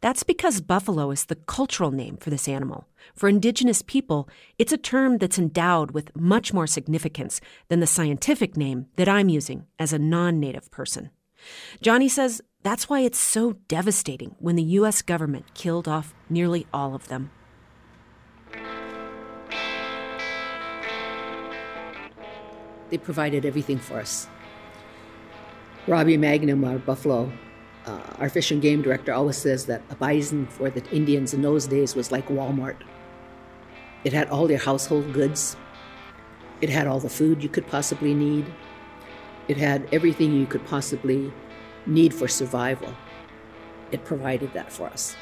That's 0.01 0.23
because 0.23 0.61
buffalo 0.61 1.11
is 1.11 1.25
the 1.25 1.35
cultural 1.35 1.91
name 1.91 2.17
for 2.17 2.31
this 2.31 2.49
animal. 2.49 2.87
For 3.15 3.29
indigenous 3.29 3.83
people, 3.83 4.29
it's 4.59 4.73
a 4.73 4.79
term 4.79 5.19
that's 5.19 5.39
endowed 5.39 5.93
with 5.93 6.15
much 6.17 6.53
more 6.53 6.67
significance 6.67 7.41
than 7.69 7.81
the 7.81 7.87
scientific 7.87 8.57
name 8.57 8.87
that 8.97 9.09
I'm 9.09 9.29
using 9.29 9.67
as 9.79 9.93
a 9.93 9.99
non 9.99 10.41
native 10.41 10.71
person. 10.71 11.11
Johnny 11.81 12.09
says 12.09 12.43
that's 12.63 12.89
why 12.89 13.01
it's 13.01 13.19
so 13.19 13.53
devastating 13.69 14.35
when 14.39 14.57
the 14.57 14.63
U.S. 14.81 15.03
government 15.03 15.55
killed 15.55 15.87
off 15.87 16.15
nearly 16.29 16.67
all 16.73 16.95
of 16.95 17.09
them. 17.09 17.31
They 22.91 22.99
provided 22.99 23.45
everything 23.45 23.79
for 23.79 23.99
us. 23.99 24.29
Robbie 25.87 26.17
Magnan, 26.17 26.65
our 26.65 26.79
buffalo, 26.79 27.31
uh, 27.87 28.01
our 28.19 28.29
fish 28.29 28.51
and 28.51 28.61
game 28.61 28.83
director, 28.83 29.13
always 29.13 29.37
says 29.37 29.67
that 29.67 29.83
a 29.91 29.95
bison 29.95 30.47
for 30.47 30.71
the 30.71 30.85
Indians 30.91 31.33
in 31.33 31.43
those 31.43 31.67
days 31.67 31.95
was 31.95 32.11
like 32.11 32.29
Walmart. 32.29 32.77
It 34.05 34.13
had 34.13 34.29
all 34.29 34.51
your 34.51 34.61
household 34.61 35.13
goods, 35.13 35.57
it 36.61 36.69
had 36.69 36.87
all 36.87 37.01
the 37.01 37.09
food 37.09 37.43
you 37.43 37.49
could 37.49 37.67
possibly 37.67 38.15
need, 38.15 38.47
it 39.49 39.57
had 39.57 39.89
everything 39.93 40.33
you 40.33 40.47
could 40.47 40.65
possibly 40.67 41.33
need 41.87 42.13
for 42.13 42.29
survival. 42.29 42.93
It 43.93 44.05
provided 44.05 44.53
that 44.55 44.73
for 44.73 44.89
us. 44.89 45.17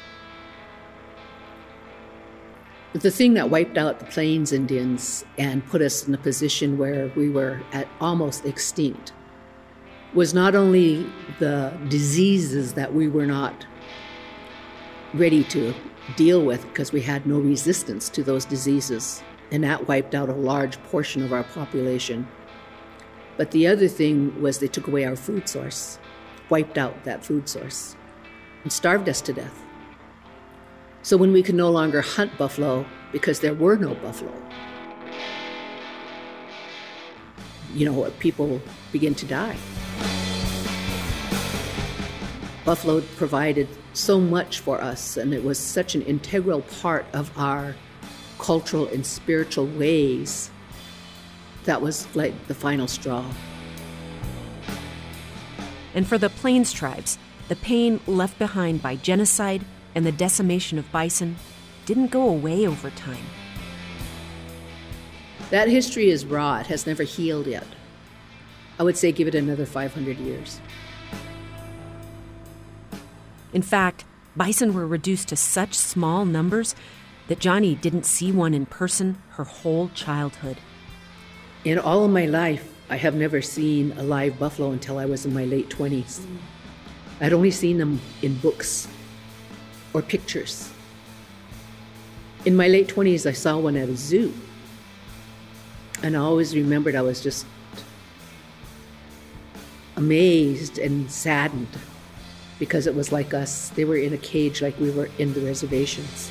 But 2.93 3.03
the 3.03 3.11
thing 3.11 3.33
that 3.33 3.49
wiped 3.49 3.77
out 3.77 3.99
the 3.99 4.05
Plains 4.05 4.53
Indians 4.53 5.25
and 5.37 5.65
put 5.67 5.81
us 5.81 6.07
in 6.07 6.13
a 6.13 6.17
position 6.17 6.77
where 6.77 7.11
we 7.15 7.29
were 7.29 7.61
at 7.73 7.87
almost 7.99 8.45
extinct 8.45 9.11
was 10.15 10.33
not 10.33 10.55
only 10.55 11.05
the 11.39 11.77
diseases 11.89 12.73
that 12.73 12.93
we 12.93 13.07
were 13.07 13.25
not 13.25 13.65
ready 15.13 15.43
to 15.43 15.73
deal 16.15 16.41
with 16.41 16.65
because 16.67 16.91
we 16.91 17.01
had 17.01 17.25
no 17.25 17.37
resistance 17.37 18.09
to 18.09 18.23
those 18.23 18.45
diseases, 18.45 19.21
and 19.51 19.63
that 19.63 19.87
wiped 19.87 20.15
out 20.15 20.29
a 20.29 20.33
large 20.33 20.81
portion 20.83 21.21
of 21.21 21.33
our 21.33 21.43
population. 21.43 22.27
But 23.37 23.51
the 23.51 23.67
other 23.67 23.89
thing 23.89 24.41
was 24.41 24.59
they 24.59 24.67
took 24.67 24.87
away 24.87 25.03
our 25.03 25.17
food 25.17 25.49
source, 25.49 25.99
wiped 26.49 26.77
out 26.77 27.03
that 27.03 27.25
food 27.25 27.49
source, 27.49 27.97
and 28.63 28.71
starved 28.71 29.09
us 29.09 29.19
to 29.21 29.33
death. 29.33 29.61
So 31.01 31.17
when 31.17 31.33
we 31.33 31.43
could 31.43 31.55
no 31.55 31.69
longer 31.69 32.01
hunt 32.01 32.37
buffalo 32.37 32.85
because 33.11 33.41
there 33.41 33.53
were 33.53 33.75
no 33.75 33.95
buffalo, 33.95 34.33
you 37.75 37.85
know, 37.85 38.09
people 38.19 38.61
begin 38.91 39.13
to 39.15 39.25
die. 39.25 39.57
Buffalo 42.63 43.01
provided 43.17 43.67
so 43.93 44.19
much 44.19 44.59
for 44.59 44.81
us, 44.81 45.17
and 45.17 45.33
it 45.33 45.43
was 45.43 45.59
such 45.59 45.93
an 45.93 46.01
integral 46.01 46.61
part 46.81 47.05
of 47.13 47.31
our 47.37 47.75
cultural 48.39 48.87
and 48.87 49.05
spiritual 49.05 49.67
ways. 49.67 50.49
That 51.65 51.81
was 51.81 52.07
like 52.15 52.47
the 52.47 52.55
final 52.55 52.87
straw. 52.87 53.25
And 55.93 56.07
for 56.07 56.17
the 56.17 56.29
Plains 56.29 56.73
tribes, 56.73 57.17
the 57.47 57.55
pain 57.55 57.99
left 58.07 58.39
behind 58.39 58.81
by 58.81 58.95
genocide 58.95 59.63
and 59.93 60.05
the 60.05 60.11
decimation 60.11 60.77
of 60.77 60.91
bison 60.91 61.35
didn't 61.85 62.11
go 62.11 62.27
away 62.27 62.67
over 62.67 62.89
time. 62.89 63.25
That 65.51 65.67
history 65.67 66.09
is 66.09 66.25
raw, 66.25 66.59
it 66.59 66.67
has 66.67 66.87
never 66.87 67.03
healed 67.03 67.47
yet. 67.47 67.67
I 68.79 68.83
would 68.83 68.97
say 68.97 69.11
give 69.11 69.27
it 69.27 69.35
another 69.35 69.65
500 69.65 70.17
years. 70.17 70.59
In 73.53 73.61
fact, 73.61 74.03
bison 74.35 74.73
were 74.73 74.87
reduced 74.87 75.29
to 75.29 75.35
such 75.35 75.75
small 75.75 76.25
numbers 76.25 76.75
that 77.27 77.39
Johnny 77.39 77.75
didn't 77.75 78.05
see 78.05 78.31
one 78.31 78.53
in 78.53 78.65
person 78.65 79.21
her 79.31 79.43
whole 79.43 79.89
childhood. 79.89 80.57
In 81.63 81.79
all 81.79 82.03
of 82.03 82.11
my 82.11 82.25
life, 82.25 82.71
I 82.89 82.97
have 82.97 83.15
never 83.15 83.41
seen 83.41 83.93
a 83.97 84.03
live 84.03 84.37
buffalo 84.37 84.71
until 84.71 84.97
I 84.99 85.05
was 85.05 85.25
in 85.25 85.33
my 85.33 85.45
late 85.45 85.69
20s. 85.69 86.25
I'd 87.21 87.33
only 87.33 87.49
seen 87.49 87.77
them 87.77 88.01
in 88.21 88.35
books 88.37 88.87
or 89.93 90.01
pictures. 90.01 90.71
In 92.45 92.55
my 92.55 92.67
late 92.67 92.87
20s, 92.87 93.27
I 93.27 93.31
saw 93.31 93.57
one 93.57 93.77
at 93.77 93.89
a 93.89 93.95
zoo. 93.95 94.33
And 96.05 96.15
I 96.15 96.19
always 96.19 96.55
remembered 96.55 96.95
I 96.95 97.01
was 97.01 97.19
just 97.19 97.47
amazed 99.95 100.77
and 100.77 101.09
saddened 101.09 101.67
because 102.59 102.85
it 102.85 102.93
was 102.93 103.11
like 103.11 103.33
us. 103.33 103.69
They 103.69 103.85
were 103.85 103.97
in 103.97 104.13
a 104.13 104.17
cage 104.19 104.61
like 104.61 104.79
we 104.79 104.91
were 104.91 105.09
in 105.17 105.33
the 105.33 105.41
reservations. 105.41 106.29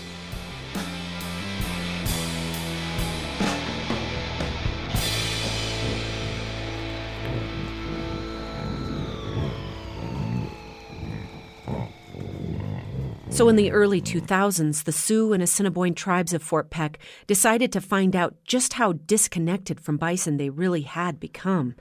So, 13.34 13.48
in 13.48 13.56
the 13.56 13.72
early 13.72 14.00
2000s, 14.00 14.84
the 14.84 14.92
Sioux 14.92 15.32
and 15.32 15.42
Assiniboine 15.42 15.96
tribes 15.96 16.32
of 16.32 16.40
Fort 16.40 16.70
Peck 16.70 17.00
decided 17.26 17.72
to 17.72 17.80
find 17.80 18.14
out 18.14 18.36
just 18.44 18.74
how 18.74 18.92
disconnected 18.92 19.80
from 19.80 19.96
bison 19.96 20.36
they 20.36 20.50
really 20.50 20.82
had 20.82 21.18
become. 21.18 21.74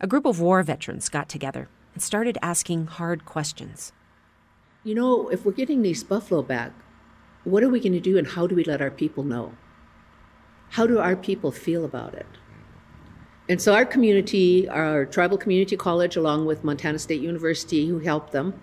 A 0.00 0.06
group 0.06 0.24
of 0.24 0.40
war 0.40 0.62
veterans 0.62 1.10
got 1.10 1.28
together 1.28 1.68
and 1.92 2.02
started 2.02 2.38
asking 2.40 2.86
hard 2.86 3.26
questions. 3.26 3.92
You 4.82 4.94
know, 4.94 5.28
if 5.28 5.44
we're 5.44 5.52
getting 5.52 5.82
these 5.82 6.02
buffalo 6.02 6.40
back, 6.40 6.72
what 7.44 7.62
are 7.62 7.68
we 7.68 7.80
going 7.80 7.92
to 7.92 8.00
do 8.00 8.16
and 8.16 8.26
how 8.26 8.46
do 8.46 8.54
we 8.54 8.64
let 8.64 8.80
our 8.80 8.90
people 8.90 9.24
know? 9.24 9.52
How 10.70 10.86
do 10.86 11.00
our 11.00 11.16
people 11.16 11.52
feel 11.52 11.84
about 11.84 12.14
it? 12.14 12.26
And 13.46 13.60
so, 13.60 13.74
our 13.74 13.84
community, 13.84 14.66
our 14.70 15.04
tribal 15.04 15.36
community 15.36 15.76
college, 15.76 16.16
along 16.16 16.46
with 16.46 16.64
Montana 16.64 16.98
State 16.98 17.20
University, 17.20 17.86
who 17.86 17.98
helped 17.98 18.32
them, 18.32 18.58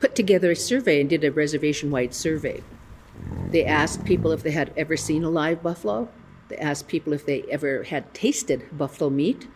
put 0.00 0.14
together 0.14 0.50
a 0.50 0.56
survey 0.56 1.00
and 1.00 1.10
did 1.10 1.22
a 1.22 1.30
reservation 1.30 1.90
wide 1.90 2.14
survey. 2.14 2.62
They 3.50 3.64
asked 3.64 4.04
people 4.04 4.32
if 4.32 4.42
they 4.42 4.50
had 4.50 4.72
ever 4.76 4.96
seen 4.96 5.22
a 5.22 5.30
live 5.30 5.62
buffalo. 5.62 6.08
They 6.48 6.56
asked 6.56 6.88
people 6.88 7.12
if 7.12 7.26
they 7.26 7.42
ever 7.50 7.84
had 7.84 8.12
tasted 8.14 8.66
buffalo 8.76 9.10
meat. 9.10 9.46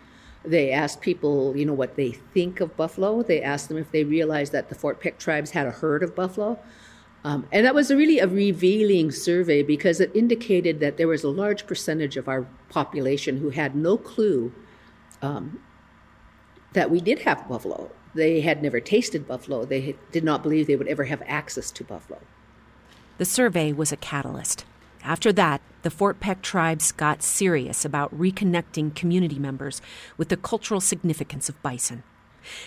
They 0.45 0.71
asked 0.71 1.01
people, 1.01 1.57
you 1.57 1.65
know, 1.65 1.73
what 1.73 1.97
they 1.97 2.13
think 2.13 2.61
of 2.61 2.77
buffalo. 2.77 3.23
They 3.23 3.41
asked 3.43 3.69
them 3.69 3.79
if 3.79 3.91
they 3.91 4.05
realized 4.05 4.53
that 4.53 4.69
the 4.69 4.75
Fort 4.75 5.01
Peck 5.01 5.19
tribes 5.19 5.53
had 5.53 5.67
a 5.67 5.71
herd 5.71 6.03
of 6.03 6.15
buffalo. 6.15 6.59
Um, 7.25 7.47
and 7.51 7.65
that 7.65 7.75
was 7.75 7.91
a 7.91 7.97
really 7.97 8.19
a 8.19 8.29
revealing 8.29 9.11
survey 9.11 9.63
because 9.63 9.99
it 9.99 10.15
indicated 10.15 10.81
that 10.81 10.99
there 10.99 11.09
was 11.09 11.25
a 11.25 11.31
large 11.31 11.67
percentage 11.67 12.19
of 12.19 12.29
our 12.29 12.47
population 12.69 13.39
who 13.39 13.49
had 13.49 13.75
no 13.75 13.97
clue 13.97 14.53
um, 15.23 15.61
that 16.75 16.91
we 16.91 17.01
did 17.01 17.21
have 17.21 17.49
buffalo. 17.49 17.91
They 18.15 18.41
had 18.41 18.63
never 18.63 18.81
tasted 18.81 19.27
buffalo. 19.27 19.65
They 19.65 19.97
did 20.13 20.25
not 20.25 20.43
believe 20.43 20.67
they 20.67 20.77
would 20.77 20.89
ever 20.89 21.05
have 21.05 21.23
access 21.27 21.71
to 21.73 21.85
buffalo. 21.85 22.21
The 23.19 23.25
survey 23.25 23.73
was 23.73 23.93
a 23.93 23.97
catalyst. 23.97 24.65
After 25.03 25.33
that, 25.33 25.61
the 25.83 25.91
Fort 25.91 26.19
Peck 26.19 26.41
tribes 26.41 26.91
got 26.91 27.23
serious 27.23 27.85
about 27.85 28.17
reconnecting 28.17 28.95
community 28.95 29.39
members 29.39 29.83
with 30.17 30.31
the 30.31 30.37
cultural 30.37 30.81
significance 30.81 31.49
of 31.49 31.63
bison. 31.63 32.03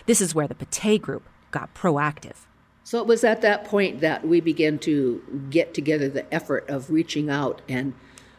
This 0.06 0.22
is 0.22 0.36
where 0.36 0.48
the 0.48 0.56
Pate 0.56 1.02
group 1.02 1.24
got 1.52 1.74
proactive. 1.74 2.46
So 2.84 3.00
it 3.02 3.08
was 3.08 3.24
at 3.24 3.42
that 3.42 3.66
point 3.66 4.00
that 4.02 4.26
we 4.26 4.40
began 4.40 4.80
to 4.80 5.48
get 5.50 5.74
together 5.74 6.08
the 6.10 6.32
effort 6.34 6.70
of 6.70 6.90
reaching 6.90 7.30
out 7.30 7.62
and 7.68 7.94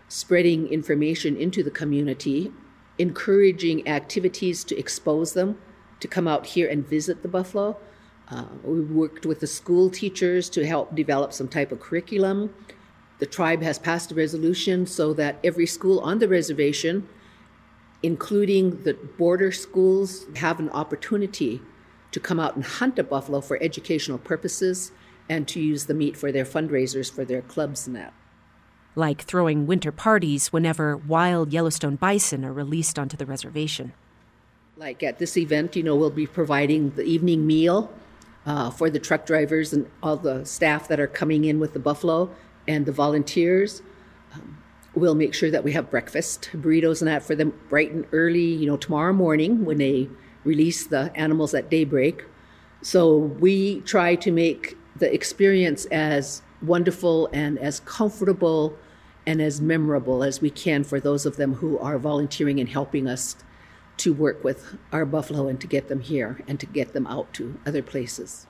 spreading 0.08 0.68
information 0.68 1.36
into 1.36 1.62
the 1.62 1.70
community, 1.70 2.52
encouraging 2.98 3.86
activities 3.86 4.64
to 4.64 4.78
expose 4.78 5.34
them 5.34 5.58
to 6.00 6.08
come 6.08 6.28
out 6.28 6.46
here 6.46 6.68
and 6.68 6.86
visit 6.86 7.22
the 7.22 7.28
buffalo. 7.28 7.76
Uh, 8.30 8.44
we 8.62 8.80
worked 8.80 9.24
with 9.24 9.40
the 9.40 9.46
school 9.46 9.90
teachers 9.90 10.50
to 10.50 10.66
help 10.66 10.94
develop 10.94 11.32
some 11.32 11.48
type 11.48 11.72
of 11.72 11.80
curriculum. 11.80 12.54
The 13.18 13.26
tribe 13.26 13.62
has 13.62 13.78
passed 13.78 14.12
a 14.12 14.14
resolution 14.14 14.86
so 14.86 15.12
that 15.14 15.38
every 15.42 15.66
school 15.66 16.00
on 16.00 16.18
the 16.18 16.28
reservation, 16.28 17.08
including 18.02 18.82
the 18.84 18.94
border 18.94 19.50
schools, 19.50 20.26
have 20.36 20.60
an 20.60 20.70
opportunity 20.70 21.60
to 22.12 22.20
come 22.20 22.38
out 22.38 22.54
and 22.54 22.64
hunt 22.64 22.98
a 22.98 23.02
buffalo 23.02 23.40
for 23.40 23.60
educational 23.62 24.18
purposes 24.18 24.92
and 25.28 25.46
to 25.48 25.60
use 25.60 25.86
the 25.86 25.94
meat 25.94 26.16
for 26.16 26.32
their 26.32 26.44
fundraisers 26.44 27.12
for 27.12 27.24
their 27.24 27.42
clubs 27.42 27.86
and 27.86 27.96
that. 27.96 28.12
Like 28.94 29.22
throwing 29.22 29.66
winter 29.66 29.92
parties 29.92 30.52
whenever 30.52 30.96
wild 30.96 31.52
Yellowstone 31.52 31.96
bison 31.96 32.44
are 32.44 32.52
released 32.52 32.98
onto 32.98 33.16
the 33.16 33.26
reservation. 33.26 33.92
Like 34.78 35.02
at 35.02 35.18
this 35.18 35.36
event, 35.36 35.74
you 35.74 35.82
know, 35.82 35.96
we'll 35.96 36.08
be 36.08 36.28
providing 36.28 36.90
the 36.90 37.02
evening 37.02 37.44
meal 37.44 37.92
uh, 38.46 38.70
for 38.70 38.88
the 38.88 39.00
truck 39.00 39.26
drivers 39.26 39.72
and 39.72 39.90
all 40.04 40.16
the 40.16 40.44
staff 40.44 40.86
that 40.86 41.00
are 41.00 41.08
coming 41.08 41.44
in 41.44 41.58
with 41.58 41.72
the 41.72 41.80
buffalo 41.80 42.30
and 42.68 42.86
the 42.86 42.92
volunteers. 42.92 43.82
Um, 44.32 44.62
we'll 44.94 45.16
make 45.16 45.34
sure 45.34 45.50
that 45.50 45.64
we 45.64 45.72
have 45.72 45.90
breakfast, 45.90 46.50
burritos, 46.54 47.00
and 47.00 47.08
that 47.08 47.24
for 47.24 47.34
them 47.34 47.58
bright 47.68 47.90
and 47.90 48.06
early, 48.12 48.44
you 48.44 48.68
know, 48.68 48.76
tomorrow 48.76 49.12
morning 49.12 49.64
when 49.64 49.78
they 49.78 50.08
release 50.44 50.86
the 50.86 51.10
animals 51.16 51.54
at 51.54 51.68
daybreak. 51.68 52.24
So 52.80 53.16
we 53.16 53.80
try 53.80 54.14
to 54.14 54.30
make 54.30 54.76
the 54.94 55.12
experience 55.12 55.86
as 55.86 56.42
wonderful 56.62 57.28
and 57.32 57.58
as 57.58 57.80
comfortable 57.80 58.78
and 59.26 59.42
as 59.42 59.60
memorable 59.60 60.22
as 60.22 60.40
we 60.40 60.50
can 60.50 60.84
for 60.84 61.00
those 61.00 61.26
of 61.26 61.34
them 61.34 61.54
who 61.54 61.80
are 61.80 61.98
volunteering 61.98 62.60
and 62.60 62.68
helping 62.68 63.08
us 63.08 63.34
to 63.98 64.12
work 64.12 64.42
with 64.44 64.76
our 64.92 65.04
buffalo 65.04 65.48
and 65.48 65.60
to 65.60 65.66
get 65.66 65.88
them 65.88 66.00
here 66.00 66.42
and 66.48 66.58
to 66.60 66.66
get 66.66 66.92
them 66.92 67.06
out 67.06 67.32
to 67.34 67.58
other 67.66 67.82
places. 67.82 68.46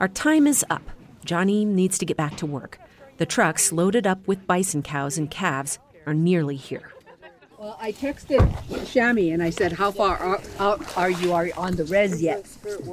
Our 0.00 0.08
time 0.08 0.46
is 0.46 0.64
up. 0.68 0.90
Johnny 1.24 1.64
needs 1.64 1.98
to 1.98 2.06
get 2.06 2.16
back 2.16 2.36
to 2.36 2.46
work. 2.46 2.78
The 3.16 3.26
trucks 3.26 3.72
loaded 3.72 4.06
up 4.06 4.26
with 4.28 4.46
bison 4.46 4.82
cows 4.82 5.16
and 5.16 5.30
calves 5.30 5.78
are 6.06 6.14
nearly 6.14 6.56
here. 6.56 6.92
Well, 7.66 7.76
I 7.80 7.90
texted 7.90 8.38
Shami 8.94 9.34
and 9.34 9.42
I 9.42 9.50
said, 9.50 9.72
"How 9.72 9.90
far 9.90 10.38
out 10.60 10.96
are 10.96 11.10
you 11.10 11.32
are 11.32 11.48
on 11.56 11.74
the 11.74 11.82
res 11.82 12.22
yet?" 12.22 12.46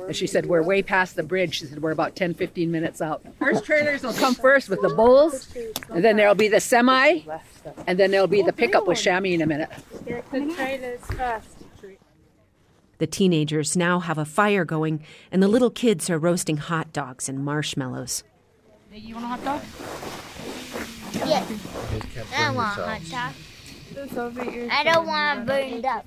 And 0.08 0.16
she 0.16 0.26
said, 0.26 0.48
"We're 0.48 0.64
way 0.64 0.82
past 0.82 1.16
the 1.16 1.22
bridge." 1.22 1.60
She 1.60 1.68
said, 1.68 1.84
"We're 1.84 1.92
about 1.92 2.16
10, 2.16 2.34
15 2.34 2.72
minutes 2.72 3.00
out." 3.00 3.22
First 3.38 3.66
trailers 3.66 4.02
will 4.02 4.14
come 4.14 4.34
first 4.34 4.70
with 4.70 4.82
the 4.82 4.90
bulls, 4.90 5.48
and 5.92 6.04
then 6.04 6.16
there'll 6.18 6.34
be 6.34 6.48
the 6.48 6.60
semi, 6.60 7.20
and 7.86 8.00
then 8.00 8.10
there'll 8.10 8.26
be 8.26 8.42
the 8.42 8.52
pickup 8.52 8.88
with 8.88 8.98
Shami 8.98 9.34
in 9.36 9.44
a 9.44 9.46
minute. 9.46 9.70
The 10.06 10.24
trailers 10.56 11.02
first. 11.02 11.50
The 12.98 13.06
teenagers 13.06 13.78
now 13.78 14.00
have 14.00 14.18
a 14.18 14.26
fire 14.26 14.66
going, 14.66 15.04
and 15.32 15.44
the 15.44 15.48
little 15.48 15.70
kids 15.70 16.10
are 16.10 16.18
roasting 16.18 16.58
hot 16.58 16.92
dogs 16.92 17.30
and 17.30 17.46
marshmallows. 17.46 18.24
You 18.92 19.14
want 19.14 19.26
a 19.26 19.28
hot 19.28 19.44
dog? 19.44 19.62
Yeah. 21.14 21.46
I 22.36 22.50
want 22.50 22.80
a 22.80 22.84
hot 22.84 23.02
dog. 23.12 23.34
I 23.96 24.84
don't 24.84 25.08
want 25.08 25.40
it 25.40 25.46
burned 25.46 25.86
up. 25.86 26.06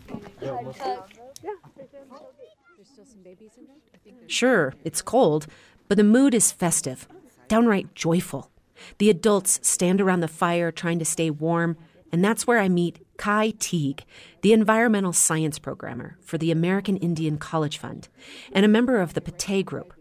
Sure, 4.26 4.74
it's 4.84 5.02
cold, 5.02 5.46
but 5.88 5.96
the 5.96 6.04
mood 6.04 6.34
is 6.34 6.52
festive, 6.52 7.06
downright 7.48 7.94
joyful. 7.94 8.50
The 8.98 9.10
adults 9.10 9.60
stand 9.62 10.00
around 10.00 10.20
the 10.20 10.28
fire 10.28 10.70
trying 10.70 10.98
to 10.98 11.04
stay 11.04 11.30
warm, 11.30 11.76
and 12.12 12.24
that's 12.24 12.46
where 12.46 12.58
I 12.58 12.68
meet 12.68 13.04
Kai 13.16 13.50
Teague, 13.58 14.04
the 14.42 14.52
environmental 14.52 15.12
science 15.12 15.58
programmer 15.58 16.18
for 16.20 16.38
the 16.38 16.50
American 16.50 16.96
Indian 16.96 17.38
College 17.38 17.78
Fund, 17.78 18.08
and 18.52 18.64
a 18.64 18.68
member 18.68 19.00
of 19.00 19.14
the 19.14 19.20
Pate 19.20 19.64
group. 19.64 19.95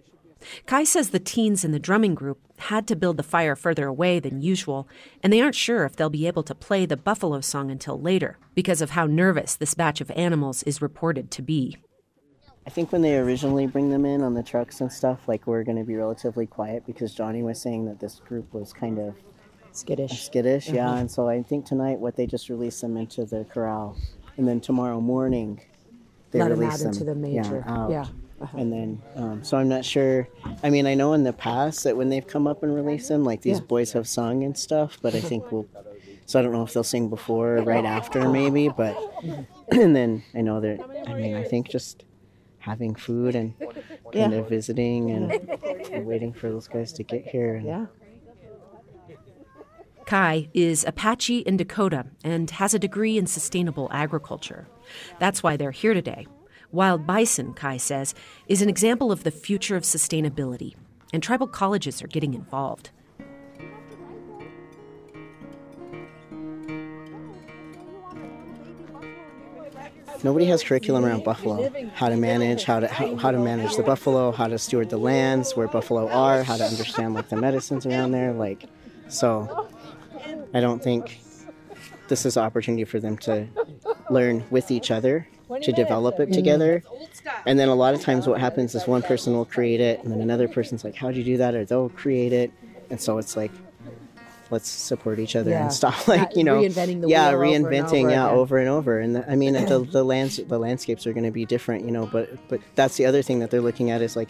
Kai 0.66 0.84
says 0.84 1.10
the 1.10 1.20
teens 1.20 1.64
in 1.66 1.72
the 1.72 1.80
drumming 1.80 2.16
group 2.16 2.40
had 2.58 2.88
to 2.88 2.96
build 2.96 3.18
the 3.18 3.24
fire 3.24 3.56
further 3.56 3.88
away 3.88 4.20
than 4.20 4.42
usual, 4.42 4.88
and 5.22 5.32
they 5.32 5.42
aren't 5.42 5.56
sure 5.56 5.86
if 5.86 5.96
they'll 5.96 6.10
be 6.10 6.28
able 6.28 6.44
to 6.44 6.56
play 6.56 6.86
the 6.86 6.98
buffalo 6.98 7.42
song 7.42 7.70
until 7.70 8.00
later 8.00 8.38
because 8.54 8.82
of 8.82 8.92
how 8.92 9.06
nervous 9.06 9.56
this 9.56 9.74
batch 9.74 10.02
of 10.02 10.12
animals 10.12 10.64
is 10.64 10.82
reported 10.82 11.32
to 11.32 11.42
be. 11.42 11.78
I 12.68 12.72
think 12.72 12.92
when 12.92 13.04
they 13.04 13.18
originally 13.18 13.68
bring 13.68 13.90
them 13.92 14.06
in 14.06 14.24
on 14.24 14.34
the 14.34 14.42
trucks 14.42 14.82
and 14.82 14.92
stuff, 14.92 15.28
like 15.28 15.46
we're 15.46 15.64
going 15.64 15.78
to 15.78 15.84
be 15.84 15.96
relatively 15.96 16.48
quiet 16.48 16.86
because 16.86 17.14
Johnny 17.14 17.44
was 17.44 17.62
saying 17.62 17.86
that 17.86 18.00
this 18.00 18.20
group 18.20 18.52
was 18.54 18.74
kind 18.74 18.98
of 18.98 19.16
skittish. 19.72 20.26
Skittish, 20.26 20.70
yeah. 20.70 20.88
Mm-hmm. 20.88 20.98
And 20.98 21.12
so 21.12 21.30
I 21.30 21.44
think 21.44 21.66
tonight 21.66 22.00
what 22.00 22.16
they 22.16 22.26
just 22.26 22.50
released 22.50 22.82
them 22.82 22.98
into 22.98 23.26
the 23.26 23.46
corral, 23.46 23.98
and 24.38 24.48
then 24.48 24.60
tomorrow 24.62 25.00
morning 25.00 25.62
they 26.32 26.40
Let 26.40 26.50
them 26.50 26.60
release 26.60 26.76
out 26.76 26.80
them 26.80 26.88
into 26.90 27.04
the 27.04 27.16
major. 27.16 27.64
Yeah, 27.66 27.74
out. 27.74 27.92
Yeah. 27.92 28.06
Uh-huh. 28.42 28.58
And 28.58 28.72
then, 28.72 29.02
um, 29.16 29.44
so 29.44 29.58
I'm 29.58 29.70
not 29.70 29.86
sure. 29.86 30.28
I 30.62 30.70
mean, 30.70 30.86
I 30.88 30.94
know 30.94 31.14
in 31.14 31.24
the 31.24 31.32
past 31.34 31.84
that 31.86 31.96
when 31.96 32.10
they've 32.10 32.26
come 32.28 32.48
up 32.48 32.64
and 32.64 32.76
released 32.76 33.08
them, 33.08 33.24
like 33.24 33.42
these 33.42 33.60
Yeah. 33.60 33.66
boys 33.66 33.94
have 33.94 34.08
sung 34.08 34.44
and 34.44 34.58
stuff, 34.58 34.98
but 35.02 35.16
I 35.16 35.22
think 35.22 35.52
we'll. 35.52 35.68
So 36.28 36.40
I 36.40 36.42
don't 36.42 36.52
know 36.54 36.64
if 36.64 36.74
they'll 36.74 36.84
sing 36.84 37.08
before 37.10 37.58
or 37.58 37.62
right 37.64 37.86
after, 37.86 38.28
maybe. 38.28 38.68
But 38.68 38.98
and 39.72 39.96
then 39.96 40.24
I 40.34 40.42
know 40.42 40.60
that. 40.60 40.80
I 41.08 41.14
mean, 41.14 41.36
I 41.36 41.44
think 41.44 41.70
just 41.70 42.04
having 42.58 42.96
food 42.96 43.36
and 43.36 43.54
kind 44.12 44.34
of 44.34 44.50
visiting 44.50 45.12
and, 45.12 45.32
and 45.92 46.06
waiting 46.06 46.34
for 46.34 46.50
those 46.50 46.68
guys 46.68 46.92
to 46.94 47.04
get 47.04 47.26
here. 47.28 47.56
And, 47.56 47.66
Yeah. 47.66 47.86
Kai 50.06 50.50
is 50.54 50.84
Apache 50.84 51.40
in 51.40 51.58
Dakota 51.58 52.06
and 52.24 52.50
has 52.52 52.74
a 52.76 52.80
degree 52.80 53.18
in 53.18 53.26
sustainable 53.28 53.88
agriculture. 53.92 54.68
That's 55.20 55.42
why 55.42 55.58
they're 55.58 55.72
here 55.72 55.94
today. 55.96 56.28
Wild 56.76 57.08
bison, 57.08 57.54
Kai 57.54 57.78
says, 57.78 58.14
is 58.50 58.62
an 58.62 58.68
example 58.68 59.10
of 59.10 59.24
the 59.24 59.32
future 59.32 59.78
of 59.78 59.84
sustainability, 59.84 60.76
and 61.14 61.24
tribal 61.24 61.48
colleges 61.48 62.04
are 62.04 62.08
getting 62.08 62.34
involved. 62.34 62.90
nobody 70.24 70.46
has 70.46 70.64
curriculum 70.64 71.06
around 71.06 71.24
buffalo 71.24 71.70
how 71.94 72.10
to 72.10 72.16
manage 72.18 72.64
how 72.64 72.80
to 72.80 72.88
how, 72.88 73.16
how 73.18 73.32
to 73.32 73.38
manage 73.38 73.76
the 73.76 73.84
buffalo 73.84 74.32
how 74.32 74.48
to 74.48 74.58
steward 74.58 74.90
the 74.90 74.98
lands 74.98 75.56
where 75.56 75.68
buffalo 75.68 76.10
are 76.10 76.42
how 76.42 76.58
to 76.58 76.64
understand 76.64 77.14
like 77.14 77.30
the 77.30 77.36
medicines 77.36 77.86
around 77.86 78.12
there 78.12 78.34
like 78.34 78.64
so 79.08 79.68
i 80.54 80.60
don't 80.60 80.82
think 80.82 81.20
this 82.08 82.26
is 82.26 82.38
an 82.38 82.44
opportunity 82.44 82.86
for 82.86 83.00
them 83.00 83.18
to 83.18 83.46
learn 84.10 84.44
with 84.50 84.72
each 84.72 84.90
other 84.90 85.28
to 85.62 85.72
develop 85.72 86.20
it 86.20 86.24
mm-hmm. 86.24 86.32
together. 86.34 86.84
And 87.46 87.58
then 87.60 87.70
a 87.70 87.76
lot 87.76 87.94
of 87.94 88.02
times 88.02 88.28
what 88.28 88.40
happens 88.40 88.76
is 88.76 88.88
one 88.88 89.02
person 89.02 89.34
will 89.34 89.46
create 89.46 89.82
it 89.82 90.04
and 90.04 90.12
then 90.12 90.22
another 90.22 90.48
person's 90.48 90.84
like 90.84 90.96
how'd 90.96 91.16
you 91.16 91.24
do 91.24 91.38
that? 91.38 91.56
Or 91.56 91.66
they'll 91.66 91.90
create 91.90 92.34
it. 92.34 92.52
And 92.90 93.00
so 93.00 93.18
it's 93.18 93.36
like 93.36 93.52
let's 94.52 94.70
support 94.70 95.18
each 95.20 95.36
other 95.36 95.52
Yeah. 95.52 95.64
and 95.64 95.74
stop 95.74 96.08
like 96.08 96.36
you 96.36 96.44
know. 96.44 96.62
Reinventing 96.62 97.02
the 97.02 97.08
yeah 97.08 97.30
wheel 97.30 97.36
over 97.36 97.44
and 97.44 97.66
reinventing 97.66 98.04
over 98.04 98.10
yeah 98.10 98.26
again. 98.26 98.38
over 98.38 98.58
and 98.58 98.70
over. 98.70 99.00
And 99.00 99.16
the, 99.16 99.32
i 99.32 99.36
mean 99.36 99.54
the, 99.54 99.80
the 99.92 100.04
lands 100.04 100.38
the 100.38 100.60
landscapes 100.60 101.08
are 101.08 101.14
going 101.14 101.26
to 101.26 101.32
be 101.32 101.46
different 101.46 101.86
you 101.86 101.92
know 101.92 102.06
but 102.06 102.30
but 102.48 102.62
that's 102.76 102.98
the 102.98 103.06
other 103.06 103.22
thing 103.22 103.40
that 103.40 103.52
they're 103.52 103.62
looking 103.62 103.92
at 103.92 104.02
is 104.02 104.16
like 104.16 104.30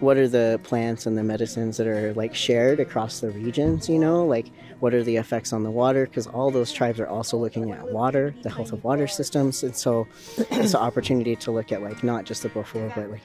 what 0.00 0.16
are 0.16 0.28
the 0.28 0.58
plants 0.62 1.06
and 1.06 1.16
the 1.16 1.22
medicines 1.22 1.76
that 1.76 1.86
are 1.86 2.12
like 2.14 2.34
shared 2.34 2.80
across 2.80 3.20
the 3.20 3.30
regions 3.30 3.88
you 3.88 3.98
know? 3.98 4.24
Like 4.24 4.50
what 4.80 4.94
are 4.94 5.02
the 5.02 5.16
effects 5.16 5.52
on 5.52 5.62
the 5.62 5.70
water? 5.70 6.06
Because 6.06 6.26
all 6.26 6.50
those 6.50 6.72
tribes 6.72 6.98
are 7.00 7.06
also 7.06 7.36
looking 7.36 7.70
at 7.70 7.90
water 7.90 8.34
the 8.42 8.50
health 8.50 8.72
of 8.72 8.82
water 8.82 9.06
systems. 9.06 9.62
And 9.62 9.76
so 9.76 10.06
it's 10.38 10.74
an 10.74 10.80
opportunity 10.80 11.36
to 11.36 11.50
look 11.50 11.72
at 11.72 11.82
like 11.82 12.02
not 12.02 12.24
just 12.24 12.42
the 12.42 12.48
buffalo 12.48 12.90
but 12.94 13.10
like 13.10 13.22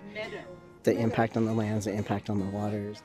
the 0.83 0.95
impact 0.95 1.35
on 1.37 1.45
the 1.45 1.53
lands 1.53 1.85
the 1.85 1.93
impact 1.93 2.29
on 2.29 2.39
the 2.39 2.45
waters. 2.45 3.01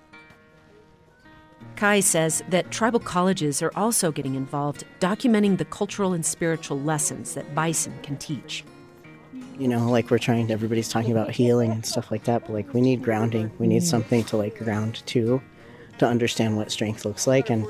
Kai 1.77 2.01
says 2.01 2.43
that 2.49 2.71
tribal 2.71 3.01
colleges 3.01 3.63
are 3.63 3.73
also 3.77 4.11
getting 4.13 4.35
involved 4.35 4.85
documenting 5.01 5.59
the 5.59 5.65
cultural 5.65 6.13
and 6.13 6.25
spiritual 6.25 6.81
lessons 6.81 7.35
that 7.35 7.55
bison 7.55 7.95
can 8.03 8.17
teach. 8.17 8.65
You 9.59 9.69
know 9.69 9.91
like 9.91 10.11
we're 10.11 10.19
trying 10.19 10.47
to 10.47 10.53
everybody's 10.53 10.89
talking 10.89 11.13
about 11.13 11.31
healing 11.31 11.71
and 11.71 11.85
stuff 11.85 12.11
like 12.11 12.25
that 12.25 12.43
but 12.43 12.53
like 12.53 12.73
we 12.75 12.81
need 12.81 13.03
grounding. 13.03 13.51
We 13.59 13.67
need 13.67 13.79
mm-hmm. 13.79 13.87
something 13.87 14.25
to 14.25 14.37
like 14.37 14.59
ground 14.59 15.03
to 15.07 15.41
to 15.99 16.07
understand 16.07 16.57
what 16.57 16.73
strength 16.73 17.05
looks 17.05 17.27
like. 17.27 17.51
And 17.51 17.67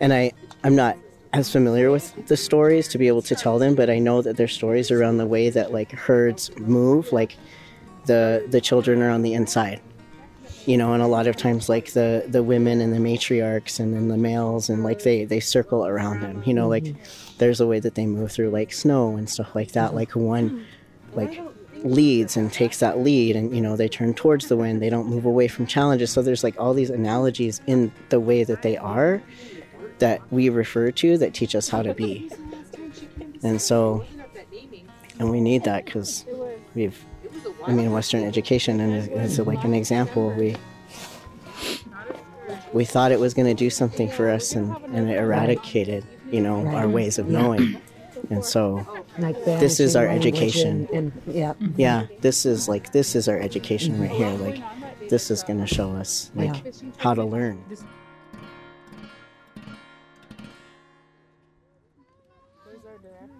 and 0.00 0.12
i 0.12 0.32
i'm 0.64 0.74
not 0.74 0.96
as 1.32 1.50
familiar 1.52 1.90
with 1.90 2.26
the 2.26 2.36
stories 2.36 2.88
to 2.88 2.98
be 2.98 3.06
able 3.08 3.22
to 3.22 3.34
tell 3.34 3.58
them 3.58 3.74
but 3.74 3.90
i 3.90 3.98
know 3.98 4.22
that 4.22 4.36
there's 4.36 4.52
stories 4.52 4.90
around 4.90 5.18
the 5.18 5.26
way 5.26 5.50
that 5.50 5.72
like 5.72 5.92
herds 5.92 6.56
move 6.58 7.12
like 7.12 7.36
the 8.06 8.44
the 8.48 8.60
children 8.60 9.02
are 9.02 9.10
on 9.10 9.22
the 9.22 9.34
inside 9.34 9.80
you 10.64 10.76
know 10.76 10.92
and 10.94 11.02
a 11.02 11.06
lot 11.06 11.26
of 11.26 11.36
times 11.36 11.68
like 11.68 11.92
the 11.92 12.24
the 12.28 12.42
women 12.42 12.80
and 12.80 12.92
the 12.92 12.98
matriarchs 12.98 13.78
and 13.78 13.94
then 13.94 14.08
the 14.08 14.16
males 14.16 14.70
and 14.70 14.82
like 14.82 15.02
they 15.02 15.24
they 15.24 15.40
circle 15.40 15.86
around 15.86 16.20
them 16.20 16.42
you 16.46 16.54
know 16.54 16.68
like 16.68 16.84
mm-hmm. 16.84 17.36
there's 17.38 17.60
a 17.60 17.66
way 17.66 17.78
that 17.78 17.94
they 17.94 18.06
move 18.06 18.32
through 18.32 18.50
like 18.50 18.72
snow 18.72 19.16
and 19.16 19.28
stuff 19.28 19.54
like 19.54 19.72
that 19.72 19.88
mm-hmm. 19.88 19.96
like 19.96 20.16
one 20.16 20.64
like 21.14 21.40
leads 21.84 22.36
and 22.36 22.52
takes 22.52 22.80
that 22.80 22.98
lead 22.98 23.36
and 23.36 23.54
you 23.54 23.60
know 23.60 23.76
they 23.76 23.88
turn 23.88 24.12
towards 24.12 24.48
the 24.48 24.56
wind 24.56 24.82
they 24.82 24.90
don't 24.90 25.06
move 25.06 25.24
away 25.24 25.48
from 25.48 25.66
challenges. 25.66 26.10
So 26.10 26.22
there's 26.22 26.44
like 26.44 26.58
all 26.60 26.74
these 26.74 26.90
analogies 26.90 27.60
in 27.66 27.92
the 28.08 28.20
way 28.20 28.44
that 28.44 28.62
they 28.62 28.76
are 28.76 29.22
that 29.98 30.20
we 30.32 30.48
refer 30.48 30.90
to 30.92 31.18
that 31.18 31.34
teach 31.34 31.54
us 31.54 31.68
how 31.68 31.82
to 31.82 31.94
be. 31.94 32.30
And 33.42 33.60
so 33.60 34.04
and 35.18 35.30
we 35.30 35.40
need 35.40 35.64
that 35.64 35.84
because 35.84 36.24
we've 36.74 37.04
i 37.66 37.72
mean 37.72 37.90
western 37.92 38.22
education 38.22 38.78
and 38.80 38.94
it's 39.12 39.38
like 39.38 39.64
an 39.64 39.74
example. 39.74 40.30
We 40.30 40.56
we 42.72 42.84
thought 42.84 43.12
it 43.12 43.20
was 43.20 43.34
going 43.34 43.48
to 43.48 43.54
do 43.54 43.70
something 43.70 44.10
for 44.10 44.28
us 44.28 44.52
and, 44.52 44.76
and 44.94 45.10
it 45.10 45.16
eradicated 45.16 46.04
you 46.30 46.40
know 46.40 46.66
our 46.66 46.88
ways 46.88 47.18
of 47.18 47.28
knowing. 47.28 47.80
And 48.30 48.44
so 48.44 48.86
Like 49.18 49.44
This 49.44 49.80
is 49.80 49.96
our 49.96 50.06
education. 50.06 50.88
And, 50.92 51.12
and 51.12 51.34
yeah. 51.34 51.54
Mm-hmm. 51.54 51.80
yeah 51.80 52.06
this 52.20 52.46
is 52.46 52.68
like 52.68 52.92
this 52.92 53.16
is 53.16 53.28
our 53.28 53.38
education 53.38 54.00
right 54.00 54.10
here 54.10 54.30
like 54.30 54.62
this 55.08 55.30
is 55.30 55.42
going 55.42 55.60
to 55.60 55.66
show 55.66 55.90
us 55.92 56.30
like 56.34 56.64
how 56.98 57.14
to 57.14 57.24
learn 57.24 57.62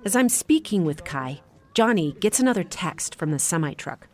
As 0.04 0.16
I'm 0.16 0.28
speaking 0.30 0.84
with 0.84 1.04
Kai, 1.04 1.42
Johnny 1.74 2.12
gets 2.20 2.40
another 2.40 2.64
text 2.64 3.14
from 3.14 3.30
the 3.30 3.38
semi 3.38 3.74
truck. 3.74 4.08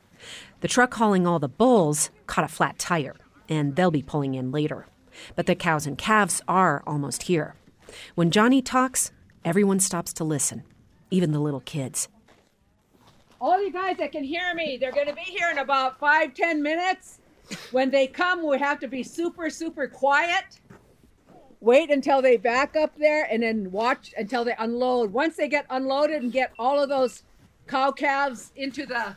The 0.61 0.67
truck 0.67 0.95
hauling 0.95 1.25
all 1.27 1.39
the 1.39 1.49
bulls 1.49 2.11
caught 2.27 2.45
a 2.45 2.49
flat 2.49 2.79
tire, 2.79 3.15
and 3.49 3.77
they'll 3.77 3.93
be 3.93 4.03
pulling 4.03 4.35
in 4.35 4.51
later. 4.51 4.87
But 5.37 5.47
the 5.47 5.55
cows 5.55 5.87
and 5.87 5.97
calves 5.97 6.43
are 6.49 6.83
almost 6.87 7.25
here. 7.25 7.55
When 8.17 8.31
Johnny 8.31 8.61
talks, 8.61 9.13
everyone 9.45 9.79
stops 9.79 10.13
to 10.15 10.25
listen, 10.25 10.65
even 11.15 11.31
the 11.31 11.39
little 11.39 11.61
kids. 11.61 12.09
All 13.41 13.63
you 13.63 13.73
guys 13.73 13.99
that 13.99 14.11
can 14.11 14.25
hear 14.25 14.55
me, 14.55 14.77
they're 14.81 14.93
going 14.93 15.07
to 15.07 15.15
be 15.15 15.21
here 15.21 15.49
in 15.51 15.59
about 15.59 15.99
five, 15.99 16.35
ten 16.35 16.63
minutes. 16.63 17.21
When 17.71 17.91
they 17.91 18.07
come, 18.07 18.47
we 18.47 18.59
have 18.59 18.81
to 18.81 18.89
be 18.89 19.03
super, 19.03 19.49
super 19.51 19.87
quiet. 19.87 20.61
Wait 21.61 21.91
until 21.91 22.21
they 22.21 22.37
back 22.37 22.75
up 22.77 22.97
there 22.99 23.29
and 23.31 23.43
then 23.43 23.71
watch 23.71 24.13
until 24.19 24.45
they 24.45 24.55
unload. 24.59 25.13
Once 25.13 25.37
they 25.37 25.49
get 25.49 25.67
unloaded 25.71 26.23
and 26.23 26.33
get 26.33 26.53
all 26.59 26.83
of 26.83 26.89
those 26.89 27.23
cow 27.67 27.91
calves 27.91 28.51
into 28.57 28.87
the 28.87 29.15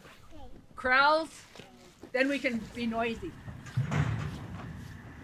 corrals, 0.75 1.29
then 2.11 2.29
we 2.29 2.37
can 2.37 2.61
be 2.75 2.85
noisy. 2.85 3.31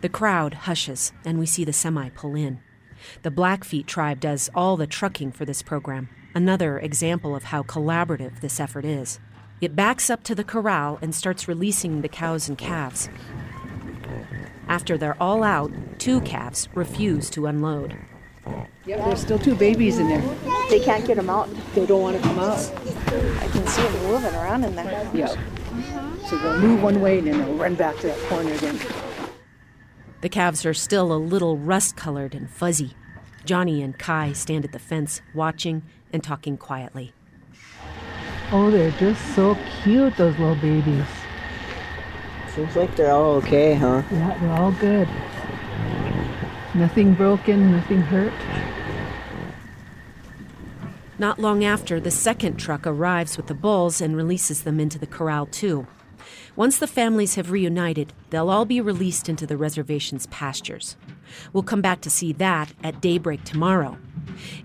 The 0.01 0.09
crowd 0.09 0.53
hushes, 0.53 1.13
and 1.23 1.39
we 1.39 1.45
see 1.45 1.63
the 1.63 1.71
semi 1.71 2.09
pull 2.09 2.35
in. 2.35 2.59
The 3.21 3.31
Blackfeet 3.31 3.85
tribe 3.85 4.19
does 4.19 4.49
all 4.55 4.75
the 4.77 4.87
trucking 4.87 5.31
for 5.31 5.45
this 5.45 5.61
program, 5.61 6.09
another 6.35 6.79
example 6.79 7.35
of 7.35 7.45
how 7.45 7.63
collaborative 7.63 8.41
this 8.41 8.59
effort 8.59 8.85
is. 8.85 9.19
It 9.61 9.75
backs 9.75 10.09
up 10.09 10.23
to 10.23 10.35
the 10.35 10.43
corral 10.43 10.99
and 11.01 11.15
starts 11.15 11.47
releasing 11.47 12.01
the 12.01 12.09
cows 12.09 12.49
and 12.49 12.57
calves. 12.57 13.09
After 14.67 14.97
they're 14.97 15.21
all 15.21 15.43
out, 15.43 15.71
two 15.99 16.21
calves 16.21 16.67
refuse 16.73 17.29
to 17.31 17.45
unload. 17.45 17.97
Yep, 18.85 19.05
there's 19.05 19.21
still 19.21 19.39
two 19.39 19.55
babies 19.55 19.99
in 19.99 20.09
there. 20.09 20.21
They 20.69 20.79
can't 20.79 21.05
get 21.05 21.15
them 21.15 21.29
out. 21.29 21.49
They 21.73 21.85
don't 21.85 22.01
want 22.01 22.17
to 22.17 22.23
come 22.23 22.39
out. 22.39 22.59
I 23.39 23.47
can 23.47 23.65
see 23.67 23.81
them 23.81 24.05
moving 24.07 24.33
around 24.33 24.65
in 24.65 24.75
there. 24.75 25.09
Yep. 25.13 25.37
So 26.27 26.37
they'll 26.37 26.59
move 26.59 26.83
one 26.83 26.99
way 26.99 27.19
and 27.19 27.27
then 27.27 27.37
they'll 27.37 27.55
run 27.55 27.75
back 27.75 27.97
to 27.99 28.07
that 28.07 28.19
corner 28.27 28.51
again. 28.51 28.79
The 30.21 30.29
calves 30.29 30.65
are 30.65 30.73
still 30.73 31.13
a 31.13 31.15
little 31.15 31.57
rust 31.57 31.95
colored 31.95 32.35
and 32.35 32.49
fuzzy. 32.49 32.95
Johnny 33.45 33.81
and 33.81 33.97
Kai 33.97 34.33
stand 34.33 34.65
at 34.65 34.71
the 34.71 34.79
fence, 34.79 35.21
watching 35.33 35.83
and 36.11 36.23
talking 36.23 36.57
quietly. 36.57 37.13
Oh, 38.51 38.69
they're 38.71 38.91
just 38.91 39.35
so 39.35 39.57
cute, 39.83 40.15
those 40.15 40.37
little 40.37 40.55
babies. 40.55 41.05
seems 42.49 42.75
like 42.75 42.95
they're 42.95 43.11
all 43.11 43.31
okay 43.35 43.73
huh 43.73 44.03
Yeah, 44.11 44.37
they're 44.39 44.51
all 44.51 44.71
good. 44.73 45.07
Nothing 46.75 47.13
broken, 47.13 47.71
nothing 47.71 48.01
hurt. 48.01 48.33
Not 51.19 51.39
long 51.39 51.63
after, 51.63 51.99
the 51.99 52.11
second 52.11 52.57
truck 52.57 52.87
arrives 52.87 53.37
with 53.37 53.47
the 53.47 53.53
bulls 53.53 54.01
and 54.01 54.15
releases 54.17 54.63
them 54.63 54.79
into 54.79 54.97
the 54.97 55.05
corral, 55.07 55.45
too. 55.45 55.85
Once 56.55 56.77
the 56.77 56.87
families 56.87 57.35
have 57.35 57.51
reunited, 57.51 58.13
they'll 58.29 58.49
all 58.49 58.65
be 58.65 58.81
released 58.81 59.29
into 59.29 59.45
the 59.45 59.57
reservation's 59.57 60.25
pastures. 60.27 60.95
We'll 61.51 61.63
come 61.63 61.81
back 61.81 62.01
to 62.01 62.09
see 62.09 62.33
that 62.33 62.73
at 62.83 63.01
daybreak 63.01 63.43
tomorrow. 63.43 63.97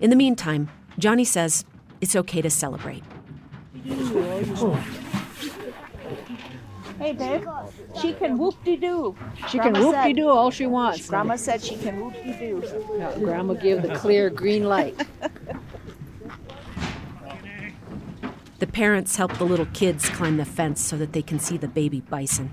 In 0.01 0.09
the 0.09 0.15
meantime, 0.15 0.69
Johnny 0.97 1.25
says 1.25 1.65
it's 2.01 2.15
okay 2.15 2.41
to 2.41 2.49
celebrate. 2.49 3.03
Hey, 6.99 7.13
babe. 7.13 7.47
She 8.01 8.13
can 8.13 8.37
whoop-de-doo. 8.37 9.15
She 9.47 9.57
can 9.57 9.73
whoop 9.73 9.95
de 10.03 10.13
doo 10.13 10.27
all 10.27 10.51
she 10.51 10.65
wants. 10.65 11.07
Grandma 11.07 11.37
said 11.37 11.63
she 11.63 11.77
can 11.77 11.99
whoop-de-doo. 11.99 12.61
Yeah, 12.97 13.17
Grandma 13.17 13.53
gave 13.53 13.81
the 13.81 13.95
clear 13.95 14.29
green 14.29 14.65
light. 14.65 14.95
The 18.59 18.67
parents 18.67 19.15
help 19.15 19.37
the 19.37 19.45
little 19.45 19.67
kids 19.67 20.09
climb 20.09 20.35
the 20.35 20.43
fence 20.43 20.81
so 20.81 20.97
that 20.97 21.13
they 21.13 21.21
can 21.21 21.39
see 21.39 21.55
the 21.55 21.69
baby 21.69 22.01
bison. 22.01 22.51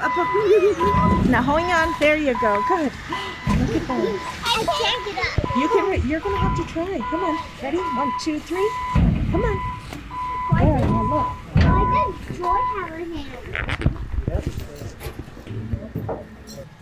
Up, 0.00 0.10
up, 0.10 0.18
up. 0.18 1.26
Now, 1.26 1.42
hang 1.42 1.70
on. 1.72 1.94
There 2.00 2.16
you 2.16 2.34
go. 2.40 2.62
Good. 2.68 2.90
Look 2.90 3.76
at 3.76 3.86
that. 3.86 4.40
I 4.44 4.64
can't 4.64 5.02
get 5.06 5.18
up. 5.24 5.56
You 5.56 5.68
can. 5.68 6.08
You're 6.08 6.20
gonna 6.20 6.36
have 6.36 6.56
to 6.56 6.64
try. 6.72 6.98
Come 7.10 7.24
on. 7.24 7.38
Ready? 7.62 7.78
One, 7.78 8.12
two, 8.20 8.40
three. 8.40 8.70
Come 9.30 9.44
on. 9.44 9.56
Why 10.50 11.82
does 11.94 12.38
Joy 12.38 12.60
have 12.74 12.88
her 12.90 12.98
hand? 12.98 13.30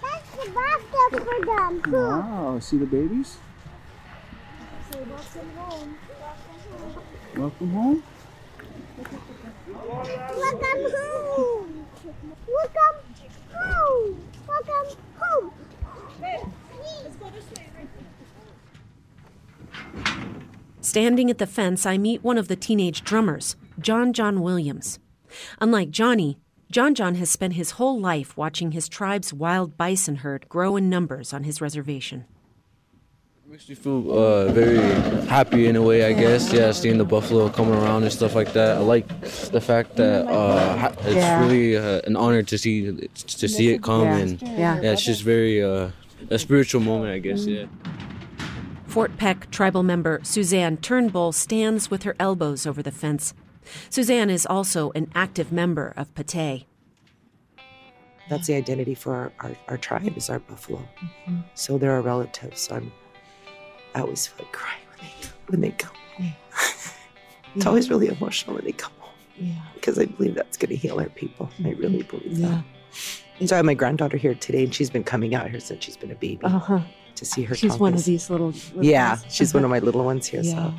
That's 0.00 0.28
the 0.36 0.46
bathtub 0.50 1.10
for 1.22 1.38
them. 1.46 1.72
Poop. 1.82 1.92
Wow, 1.92 2.58
see 2.60 2.78
the 2.78 2.86
babies? 2.86 3.38
So 4.90 4.98
welcome 4.98 5.50
home. 5.56 5.96
Welcome 7.36 7.70
home. 7.70 8.02
Welcome 8.96 9.20
home. 9.30 9.32
Welcome 10.36 10.84
home. 10.96 11.81
Welcome 12.46 13.02
home. 13.52 14.28
Welcome 14.48 14.96
home! 15.18 15.52
Standing 20.80 21.30
at 21.30 21.38
the 21.38 21.46
fence, 21.46 21.86
I 21.86 21.96
meet 21.96 22.22
one 22.22 22.36
of 22.36 22.48
the 22.48 22.56
teenage 22.56 23.02
drummers, 23.04 23.56
John 23.78 24.12
John 24.12 24.42
Williams. 24.42 24.98
Unlike 25.60 25.90
Johnny, 25.90 26.38
John 26.70 26.94
John 26.94 27.14
has 27.16 27.30
spent 27.30 27.54
his 27.54 27.72
whole 27.72 28.00
life 28.00 28.36
watching 28.36 28.72
his 28.72 28.88
tribe's 28.88 29.32
wild 29.32 29.76
bison 29.76 30.16
herd 30.16 30.48
grow 30.48 30.76
in 30.76 30.90
numbers 30.90 31.32
on 31.32 31.44
his 31.44 31.60
reservation. 31.60 32.24
Makes 33.52 33.68
me 33.68 33.74
feel 33.74 34.10
uh, 34.10 34.50
very 34.52 34.78
happy 35.26 35.66
in 35.66 35.76
a 35.76 35.82
way, 35.82 36.06
I 36.06 36.14
guess. 36.14 36.50
Yeah, 36.50 36.72
seeing 36.72 36.96
the 36.96 37.04
buffalo 37.04 37.50
coming 37.50 37.74
around 37.74 38.02
and 38.02 38.10
stuff 38.10 38.34
like 38.34 38.54
that. 38.54 38.78
I 38.78 38.80
like 38.80 39.06
the 39.50 39.60
fact 39.60 39.96
that 39.96 40.26
uh, 40.26 40.90
it's 41.00 41.16
Yeah. 41.16 41.44
really 41.44 41.76
uh, 41.76 42.00
an 42.06 42.16
honor 42.16 42.42
to 42.44 42.56
see 42.56 42.90
to 43.14 43.46
see 43.46 43.68
it 43.74 43.82
come, 43.82 44.04
Yeah. 44.04 44.16
and 44.16 44.40
Yeah. 44.40 44.80
yeah, 44.80 44.92
it's 44.92 45.04
just 45.04 45.22
very 45.22 45.62
uh, 45.62 45.90
a 46.30 46.38
spiritual 46.38 46.80
moment, 46.80 47.12
I 47.12 47.18
guess. 47.18 47.44
Yeah. 47.44 47.66
Fort 48.86 49.18
Peck 49.18 49.50
tribal 49.50 49.82
member 49.82 50.20
Suzanne 50.22 50.78
Turnbull 50.78 51.32
stands 51.32 51.90
with 51.90 52.04
her 52.04 52.16
elbows 52.18 52.66
over 52.66 52.82
the 52.82 52.90
fence. 52.90 53.34
Suzanne 53.90 54.30
is 54.30 54.46
also 54.46 54.92
an 54.94 55.08
active 55.14 55.52
member 55.52 55.92
of 55.94 56.14
Pate. 56.14 56.64
That's 58.30 58.46
the 58.46 58.54
identity 58.54 58.94
for 58.94 59.12
our, 59.14 59.32
our, 59.40 59.56
our 59.68 59.76
tribe 59.76 60.16
is 60.16 60.30
our 60.30 60.38
buffalo. 60.38 60.88
So 61.52 61.76
they're 61.76 61.92
our 61.92 62.00
relatives. 62.00 62.62
So 62.62 62.76
I'm, 62.76 62.92
I 63.94 64.00
always 64.00 64.26
feel 64.26 64.44
like 64.46 64.52
crying 64.52 64.80
when 64.90 64.98
they, 65.06 65.28
when 65.48 65.60
they 65.60 65.70
come 65.72 65.94
home. 66.16 66.32
it's 67.54 67.66
always 67.66 67.90
really 67.90 68.08
emotional 68.08 68.54
when 68.56 68.64
they 68.64 68.72
come 68.72 68.92
home 68.98 69.12
Yeah. 69.36 69.52
because 69.74 69.98
I 69.98 70.06
believe 70.06 70.34
that's 70.34 70.56
going 70.56 70.70
to 70.70 70.76
heal 70.76 70.98
our 70.98 71.08
people. 71.10 71.50
I 71.64 71.70
really 71.70 72.02
believe 72.02 72.38
that. 72.38 72.64
And 73.40 73.48
so 73.48 73.56
I 73.56 73.58
have 73.58 73.64
my 73.66 73.74
granddaughter 73.74 74.16
here 74.16 74.34
today, 74.34 74.64
and 74.64 74.74
she's 74.74 74.90
been 74.90 75.04
coming 75.04 75.34
out 75.34 75.50
here 75.50 75.60
since 75.60 75.84
she's 75.84 75.96
been 75.96 76.10
a 76.10 76.14
baby 76.14 76.40
Uh 76.44 76.58
huh. 76.58 76.80
to 77.16 77.24
see 77.24 77.42
her. 77.42 77.54
She's 77.54 77.76
one 77.78 77.94
of 77.94 78.04
these 78.04 78.30
little. 78.30 78.48
little 78.50 78.84
Yeah, 78.84 79.16
guys. 79.16 79.24
she's 79.34 79.52
one 79.54 79.64
of 79.64 79.70
my 79.70 79.78
little 79.80 80.04
ones 80.04 80.26
here. 80.26 80.42
Yeah. 80.42 80.72
So 80.72 80.74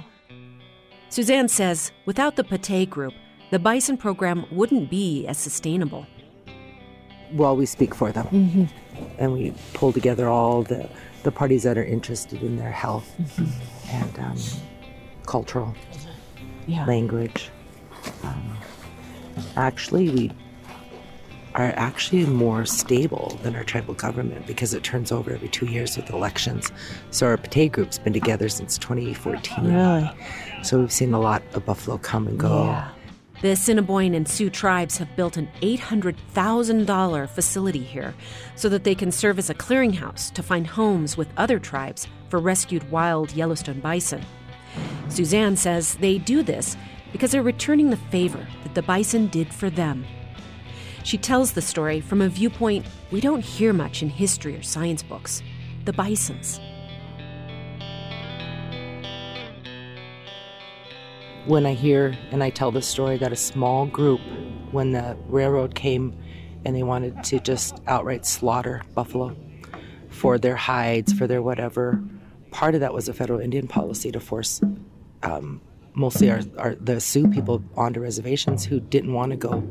Suzanne 1.10 1.48
says 1.50 1.92
without 2.06 2.36
the 2.36 2.44
Pate 2.44 2.90
group, 2.90 3.14
the 3.52 3.60
bison 3.60 3.98
program 3.98 4.46
wouldn't 4.52 4.90
be 4.90 5.28
as 5.28 5.38
sustainable. 5.38 6.08
Well, 7.34 7.56
we 7.56 7.66
speak 7.66 7.96
for 7.96 8.12
them, 8.12 8.28
Mhm. 8.32 8.70
and 9.18 9.34
we 9.34 9.54
pull 9.74 9.92
together 9.92 10.28
all 10.28 10.64
the 10.64 10.90
the 11.24 11.32
parties 11.32 11.64
that 11.64 11.78
are 11.78 11.86
interested 11.86 12.44
in 12.44 12.58
their 12.58 12.72
health 12.72 13.10
and 13.90 14.20
um, 14.20 14.38
cultural 15.26 15.74
Yeah. 16.68 16.86
language. 16.86 17.50
Um, 18.26 18.58
actually, 19.56 20.10
we 20.10 20.32
are 21.56 21.72
actually 21.78 22.26
more 22.26 22.66
stable 22.66 23.40
than 23.42 23.56
our 23.56 23.64
tribal 23.64 23.94
government 23.94 24.46
because 24.46 24.74
it 24.74 24.84
turns 24.84 25.14
over 25.14 25.32
every 25.32 25.48
two 25.48 25.66
years 25.68 25.96
with 25.96 26.10
elections. 26.10 26.74
So 27.12 27.26
our 27.28 27.38
Pate 27.38 27.72
group's 27.72 28.00
been 28.00 28.12
together 28.12 28.50
since 28.50 28.78
2014. 28.78 29.72
Really? 29.74 30.12
So 30.64 30.80
we've 30.80 30.92
seen 30.92 31.14
a 31.14 31.20
lot 31.22 31.42
of 31.54 31.66
buffalo 31.66 31.98
come 32.00 32.28
and 32.28 32.38
go. 32.38 32.66
Yeah. 32.66 32.90
The 33.44 33.52
Assiniboine 33.52 34.16
and 34.16 34.26
Sioux 34.26 34.50
tribes 34.50 34.98
have 35.00 35.18
built 35.18 35.36
an 35.36 35.50
$800,000 35.62 37.30
facility 37.30 37.84
here 37.84 38.14
so 38.56 38.70
that 38.70 38.86
they 38.86 38.96
can 38.96 39.12
serve 39.12 39.38
as 39.38 39.50
a 39.50 39.54
clearinghouse 39.54 40.32
to 40.32 40.42
find 40.42 40.66
homes 40.66 41.18
with 41.18 41.28
other 41.36 41.60
tribes 41.60 42.08
for 42.30 42.40
rescued 42.40 42.90
wild 42.90 43.34
Yellowstone 43.34 43.82
bison. 43.82 44.22
Suzanne 45.10 45.58
says 45.58 45.96
they 45.96 46.20
do 46.20 46.42
this 46.42 46.78
because 47.12 47.32
they're 47.32 47.44
returning 47.44 47.90
the 47.90 47.98
favor 47.98 48.48
that 48.64 48.76
the 48.76 48.82
bison 48.82 49.28
did 49.28 49.54
for 49.54 49.70
them. 49.70 50.06
She 51.04 51.18
tells 51.18 51.52
the 51.52 51.62
story 51.62 52.00
from 52.00 52.22
a 52.22 52.30
viewpoint 52.30 52.86
we 53.12 53.20
don't 53.20 53.44
hear 53.44 53.74
much 53.74 54.02
in 54.02 54.08
history 54.08 54.56
or 54.56 54.64
science 54.64 55.04
books 55.04 55.44
the 55.84 55.92
bisons. 55.92 56.62
When 61.46 61.66
I 61.66 61.74
hear 61.74 62.18
and 62.32 62.44
I 62.44 62.50
tell 62.50 62.72
the 62.72 62.82
story 62.82 63.18
that 63.18 63.32
a 63.32 63.36
small 63.36 63.86
group, 63.86 64.22
when 64.72 64.92
the 64.92 65.18
railroad 65.28 65.76
came 65.76 66.16
and 66.66 66.76
they 66.76 66.84
wanted 66.84 67.24
to 67.26 67.40
just 67.40 67.82
outright 67.88 68.26
slaughter 68.26 68.82
buffalo 68.96 69.36
for 70.10 70.38
their 70.38 70.56
hides, 70.56 71.12
for 71.12 71.28
their 71.28 71.42
whatever, 71.42 72.02
part 72.52 72.76
of 72.76 72.82
that 72.82 72.94
was 72.94 73.10
a 73.10 73.14
federal 73.14 73.40
Indian 73.40 73.68
policy 73.68 74.12
to 74.12 74.20
force 74.20 74.62
um, 75.24 75.62
mostly 75.94 76.32
our, 76.32 76.42
our 76.58 76.76
the 76.76 77.00
Sioux 77.00 77.28
people 77.28 77.64
onto 77.76 78.00
reservations 78.00 78.66
who 78.66 78.80
didn't 78.80 79.14
want 79.14 79.32
to 79.32 79.38
go 79.38 79.64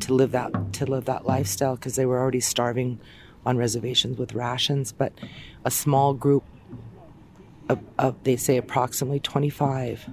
to 0.00 0.14
live 0.14 0.32
that 0.32 0.72
to 0.74 0.86
live 0.86 1.06
that 1.06 1.26
lifestyle 1.26 1.76
because 1.76 1.96
they 1.96 2.06
were 2.06 2.18
already 2.18 2.40
starving 2.40 3.00
on 3.44 3.56
reservations 3.56 4.18
with 4.18 4.34
rations. 4.34 4.92
But 4.92 5.12
a 5.64 5.70
small 5.70 6.14
group 6.14 6.44
of, 7.68 7.80
of 7.98 8.22
they 8.24 8.36
say 8.36 8.56
approximately 8.56 9.20
25 9.20 10.08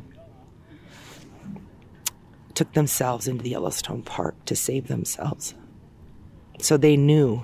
took 2.62 2.74
themselves 2.74 3.28
into 3.28 3.44
the 3.44 3.50
Yellowstone 3.50 4.04
Park 4.04 4.36
to 4.46 4.56
save 4.56 4.88
themselves. 4.88 5.56
So 6.60 6.78
they 6.78 6.96
knew, 6.96 7.44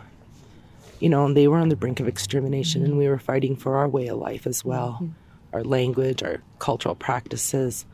you 1.00 1.10
know, 1.10 1.34
they 1.34 1.48
were 1.48 1.58
on 1.58 1.70
the 1.70 1.76
brink 1.76 2.00
of 2.00 2.08
extermination, 2.08 2.84
and 2.84 3.00
we 3.00 3.08
were 3.08 3.18
fighting 3.18 3.56
for 3.56 3.78
our 3.78 3.88
way 3.88 4.06
of 4.10 4.20
life 4.20 4.46
as 4.46 4.64
well 4.64 5.10
our 5.54 5.64
language, 5.64 6.22
our 6.22 6.44
cultural 6.60 6.94
practices, 6.94 7.88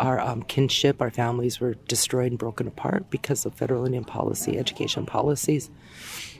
our 0.00 0.18
um, 0.18 0.42
kinship. 0.42 1.00
Our 1.00 1.12
families 1.12 1.60
were 1.60 1.74
destroyed 1.86 2.32
and 2.32 2.38
broken 2.40 2.66
apart 2.66 3.08
because 3.08 3.46
of 3.46 3.54
federal 3.54 3.84
Indian 3.84 4.02
policy, 4.02 4.58
education 4.58 5.06
policies. 5.06 5.70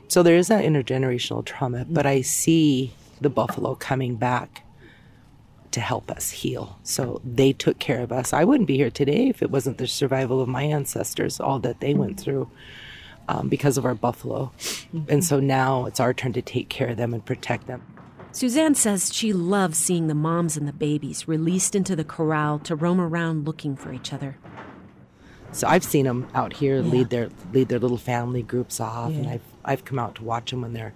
So 0.09 0.25
there 0.25 0.37
is 0.37 0.49
that 0.49 0.65
intergenerational 0.65 1.45
trauma, 1.45 1.87
but 1.89 2.07
I 2.07 2.23
see 2.23 2.93
the 3.21 3.31
buffalo 3.31 3.77
coming 3.77 4.17
back 4.17 4.64
to 5.75 5.81
help 5.81 6.11
us 6.11 6.31
heal. 6.31 6.79
So 6.85 7.21
they 7.25 7.53
took 7.53 7.79
care 7.81 8.01
of 8.01 8.13
us. 8.13 8.33
I 8.33 8.45
wouldn't 8.45 8.69
be 8.69 8.77
here 8.77 8.91
today 8.91 9.29
if 9.29 9.43
it 9.43 9.51
wasn't 9.51 9.79
the 9.79 9.89
survival 9.89 10.41
of 10.41 10.49
my 10.49 10.63
ancestors, 10.63 11.41
all 11.41 11.59
that 11.61 11.81
they 11.81 11.95
went 11.95 12.19
through 12.19 12.49
um, 13.29 13.49
because 13.49 13.77
of 13.77 13.85
our 13.85 13.95
buffalo. 13.95 14.53
And 15.09 15.25
so 15.25 15.41
now 15.41 15.87
it's 15.87 15.99
our 15.99 16.15
turn 16.15 16.33
to 16.35 16.43
take 16.43 16.69
care 16.69 16.89
of 16.89 16.97
them 16.97 17.13
and 17.13 17.25
protect 17.25 17.67
them. 17.67 17.83
Suzanne 18.31 18.75
says 18.77 19.13
she 19.13 19.33
loves 19.33 19.77
seeing 19.79 20.07
the 20.07 20.15
moms 20.15 20.57
and 20.57 20.67
the 20.67 20.73
babies 20.73 21.27
released 21.27 21.75
into 21.75 21.97
the 21.97 22.05
corral 22.05 22.59
to 22.61 22.77
roam 22.77 23.01
around 23.01 23.45
looking 23.45 23.75
for 23.77 23.93
each 23.93 24.13
other. 24.13 24.37
So 25.51 25.67
I've 25.67 25.85
seen 25.85 26.05
them 26.05 26.29
out 26.35 26.53
here 26.53 26.83
lead 26.83 27.11
their 27.11 27.29
lead 27.53 27.69
their 27.69 27.79
little 27.79 27.97
family 27.97 28.43
groups 28.43 28.81
off, 28.81 29.13
and 29.13 29.29
I've 29.29 29.43
I've 29.65 29.85
come 29.85 30.01
out 30.01 30.17
to 30.17 30.25
watch 30.25 30.51
them 30.51 30.63
when 30.63 30.73
they're 30.73 30.95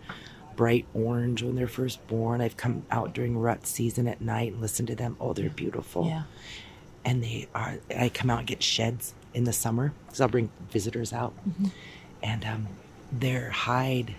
bright 0.59 0.87
orange 0.93 1.41
when 1.43 1.55
they're 1.55 1.69
first 1.69 2.05
born. 2.09 2.41
I've 2.41 2.57
come 2.57 2.83
out 2.91 3.15
during 3.15 3.39
rut 3.39 3.65
season 3.67 4.09
at 4.09 4.21
night 4.21 4.53
and 4.53 4.61
listen 4.61 4.87
to 4.87 4.97
them. 4.97 5.17
Oh, 5.21 5.33
they're 5.33 5.49
beautiful. 5.51 6.07
Yeah. 6.07 6.25
And 7.05 7.23
they 7.23 7.47
are. 7.55 7.77
I 7.97 8.09
come 8.09 8.29
out 8.29 8.41
and 8.41 8.47
get 8.49 8.61
sheds 8.63 9.15
in 9.33 9.45
the 9.45 9.53
summer 9.53 9.93
because 10.05 10.21
I'll 10.21 10.29
bring 10.29 10.51
visitors 10.71 11.13
out, 11.13 11.33
and 12.23 12.45
um, 12.45 12.67
their 13.13 13.51
hide 13.51 14.17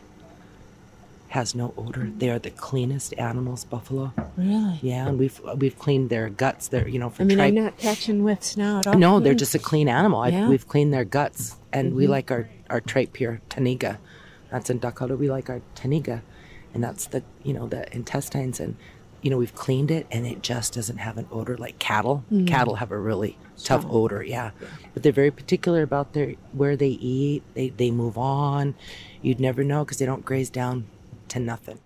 has 1.28 1.54
no 1.54 1.73
odor. 1.78 2.10
They 2.17 2.30
are 2.32 2.39
the 2.39 2.49
cleanest 2.49 3.13
animals, 3.19 3.63
buffalo. 3.65 4.13
Really? 4.38 4.80
Yeah, 4.82 5.08
and 5.08 5.19
we've 5.19 5.39
we've 5.58 5.78
cleaned 5.78 6.10
their 6.10 6.30
guts. 6.30 6.69
They're 6.69 6.88
you 6.88 6.97
know 6.99 7.10
for 7.10 7.21
I 7.23 7.25
mean, 7.25 7.38
tri- 7.38 7.47
I'm 7.47 7.56
not 7.56 7.78
catching 7.78 8.21
whiffs 8.21 8.58
now 8.58 8.80
at 8.80 8.88
all. 8.88 8.97
no, 8.97 9.19
they're 9.19 9.36
just 9.36 9.54
a 9.54 9.60
clean 9.60 9.88
animal. 9.89 10.21
I've, 10.21 10.34
Yeah. 10.34 10.49
We've 10.49 10.67
cleaned 10.67 10.93
their 10.93 11.06
guts, 11.06 11.58
and 11.71 11.93
we 11.93 12.06
Mhm. 12.06 12.10
like 12.10 12.32
our 12.32 12.49
our 12.69 12.82
tripe 12.82 13.17
here, 13.17 13.41
taniga. 13.49 13.97
That's 14.52 14.70
in 14.70 14.80
Dakota. 14.80 15.16
We 15.16 15.30
like 15.30 15.50
our 15.50 15.62
taniga, 15.76 16.22
and 16.74 16.84
that's 16.84 17.08
the 17.08 17.24
you 17.44 17.54
know 17.54 17.68
the 17.68 17.94
intestines, 17.96 18.60
and 18.60 18.76
you 19.22 19.30
know 19.30 19.38
we've 19.38 19.56
cleaned 19.56 19.92
it, 19.92 20.08
and 20.12 20.26
it 20.26 20.42
just 20.42 20.74
doesn't 20.74 20.98
have 20.98 21.18
an 21.18 21.28
odor 21.32 21.58
like 21.58 21.78
cattle. 21.80 22.24
Mhm. 22.32 22.48
Cattle 22.48 22.76
have 22.76 22.92
a 22.92 22.98
really 23.00 23.38
tough 23.64 23.82
Strong. 23.82 23.96
odor, 23.96 24.24
yeah. 24.24 24.52
But 24.94 25.04
they're 25.04 25.12
very 25.12 25.32
particular 25.32 25.82
about 25.84 26.14
their 26.14 26.34
where 26.52 26.76
they 26.76 26.90
eat. 26.90 27.44
They 27.54 27.70
they 27.70 27.92
move 27.92 28.18
on. 28.18 28.76
You'd 29.22 29.40
never 29.40 29.64
know 29.64 29.84
because 29.84 29.98
they 29.98 30.06
don't 30.06 30.26
graze 30.26 30.50
down 30.50 30.86
to 31.30 31.40
nothing. 31.40 31.80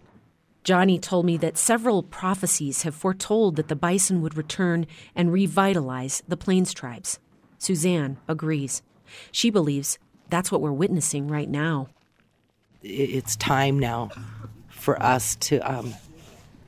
Johnny 0.64 0.98
told 0.98 1.26
me 1.26 1.36
that 1.38 1.58
several 1.58 2.04
prophecies 2.04 2.84
have 2.84 2.96
foretold 2.96 3.58
that 3.58 3.68
the 3.68 3.76
bison 3.76 4.22
would 4.22 4.38
return 4.38 4.86
and 5.14 5.30
revitalize 5.34 6.24
the 6.26 6.38
Plains 6.38 6.74
tribes. 6.74 7.20
Suzanne 7.58 8.18
agrees. 8.30 8.82
She 9.32 9.50
believes 9.50 10.00
that's 10.30 10.54
what 10.54 10.62
we're 10.62 10.72
witnessing 10.72 11.28
right 11.28 11.50
now. 11.50 11.88
It's 12.84 13.36
time 13.38 13.80
now 13.80 14.10
for 14.70 15.02
us 15.02 15.36
to 15.38 15.60
um, 15.60 15.94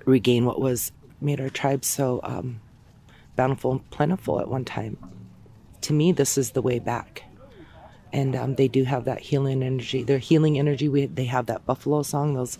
regain 0.05 0.45
what 0.45 0.59
was 0.59 0.91
made 1.19 1.41
our 1.41 1.49
tribe 1.49 1.83
so 1.83 2.19
um, 2.23 2.61
bountiful 3.35 3.73
and 3.73 3.89
plentiful 3.89 4.39
at 4.39 4.47
one 4.47 4.65
time. 4.65 4.97
To 5.81 5.93
me, 5.93 6.11
this 6.11 6.37
is 6.37 6.51
the 6.51 6.61
way 6.61 6.79
back. 6.79 7.23
And 8.13 8.35
um, 8.35 8.55
they 8.55 8.69
do 8.69 8.85
have 8.85 9.05
that 9.05 9.19
healing 9.19 9.61
energy. 9.61 10.03
Their 10.03 10.19
healing 10.19 10.57
energy. 10.57 10.87
We, 10.87 11.05
they 11.05 11.25
have 11.25 11.47
that 11.47 11.65
buffalo 11.65 12.01
song. 12.01 12.33
Those 12.33 12.57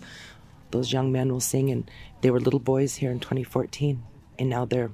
those 0.72 0.92
young 0.92 1.12
men 1.12 1.32
will 1.32 1.40
sing, 1.40 1.70
and 1.70 1.88
they 2.20 2.30
were 2.30 2.40
little 2.40 2.60
boys 2.60 2.96
here 2.96 3.12
in 3.12 3.20
2014, 3.20 4.02
and 4.38 4.50
now 4.50 4.64
they're 4.64 4.90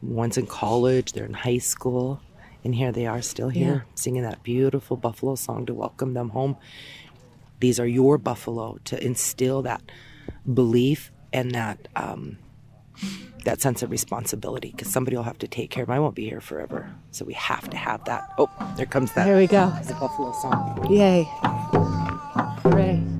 one's 0.00 0.38
in 0.38 0.46
college, 0.46 1.12
they're 1.12 1.24
in 1.24 1.34
high 1.34 1.58
school, 1.58 2.20
and 2.62 2.76
here 2.76 2.92
they 2.92 3.04
are 3.04 3.20
still 3.20 3.48
here 3.48 3.84
singing 3.96 4.22
that 4.22 4.42
beautiful 4.44 4.96
buffalo 4.96 5.34
song 5.34 5.66
to 5.66 5.74
welcome 5.74 6.14
them 6.14 6.30
home 6.30 6.56
these 7.64 7.80
are 7.80 7.86
your 7.86 8.18
buffalo 8.18 8.78
to 8.84 9.02
instill 9.02 9.62
that 9.62 9.80
belief 10.52 11.10
and 11.32 11.52
that 11.52 11.88
um, 11.96 12.36
that 13.46 13.62
sense 13.62 13.82
of 13.82 13.90
responsibility 13.90 14.70
because 14.70 14.92
somebody 14.92 15.16
will 15.16 15.24
have 15.24 15.38
to 15.38 15.48
take 15.48 15.70
care 15.70 15.84
of 15.84 15.86
them. 15.88 15.96
I 15.96 15.98
won't 15.98 16.14
be 16.14 16.28
here 16.28 16.42
forever, 16.42 16.94
so 17.10 17.24
we 17.24 17.32
have 17.32 17.70
to 17.70 17.76
have 17.78 18.04
that. 18.04 18.28
Oh, 18.36 18.50
there 18.76 18.84
comes 18.84 19.12
that. 19.14 19.24
There 19.24 19.38
we 19.38 19.46
go. 19.46 19.72
The 19.86 19.94
buffalo 19.94 20.32
song. 20.32 20.86
Yay. 20.90 21.26
Hooray. 22.62 23.13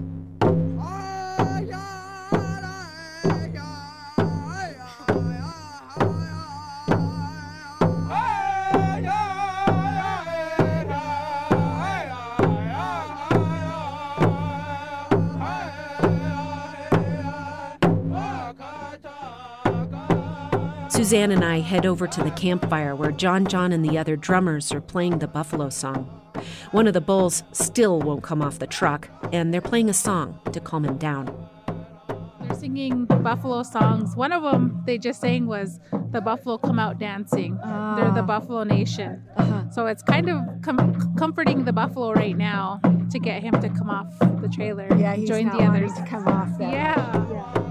Suzanne 20.95 21.33
and 21.33 21.45
I 21.45 21.59
head 21.59 21.87
over 21.87 22.07
to 22.07 22.23
the 22.23 22.31
campfire 22.31 22.95
where 22.95 23.11
John 23.11 23.47
John 23.47 23.73
and 23.73 23.85
the 23.85 23.99
other 23.99 24.15
drummers 24.15 24.71
are 24.71 24.81
playing 24.81 25.19
the 25.19 25.27
buffalo 25.27 25.69
song. 25.69 26.05
One 26.71 26.87
of 26.87 26.95
the 26.95 27.01
bulls 27.01 27.43
still 27.51 27.99
won't 27.99 28.23
come 28.23 28.41
off 28.41 28.61
the 28.61 28.69
truck, 28.69 29.09
and 29.33 29.53
they're 29.53 29.61
playing 29.61 29.91
a 29.91 29.93
song 29.93 30.39
to 30.53 30.61
calm 30.61 30.85
him 30.85 30.97
down. 30.97 31.49
They're 32.41 32.57
singing 32.57 33.07
buffalo 33.07 33.65
songs. 33.65 34.15
One 34.15 34.31
of 34.31 34.45
them 34.45 34.85
they 34.87 34.97
just 34.99 35.21
sang 35.21 35.49
was 35.49 35.81
"The 36.13 36.21
Buffalo 36.21 36.59
Come 36.59 36.79
Out 36.79 37.01
Dancing." 37.01 37.57
They're 37.57 38.13
the 38.13 38.23
ah. 38.23 38.27
Buffalo 38.27 38.63
Nation, 38.63 39.21
uh-huh. 39.37 39.71
so 39.71 39.87
it's 39.87 40.05
kind 40.05 40.29
of 40.31 40.39
com- 40.63 41.17
comforting 41.17 41.65
the 41.65 41.73
buffalo 41.73 42.13
right 42.13 42.37
now 42.37 42.79
to 43.11 43.19
get 43.19 43.43
him 43.43 43.61
to 43.61 43.69
come 43.69 43.91
off 43.91 44.17
the 44.41 44.49
trailer. 44.49 44.87
Yeah, 44.97 45.17
he's 45.17 45.29
join 45.29 45.47
not 45.47 45.59
the 45.59 45.65
others 45.65 45.93
to 45.95 46.07
come 46.07 46.29
off 46.29 46.57
that. 46.59 46.73
Yeah. 46.73 47.64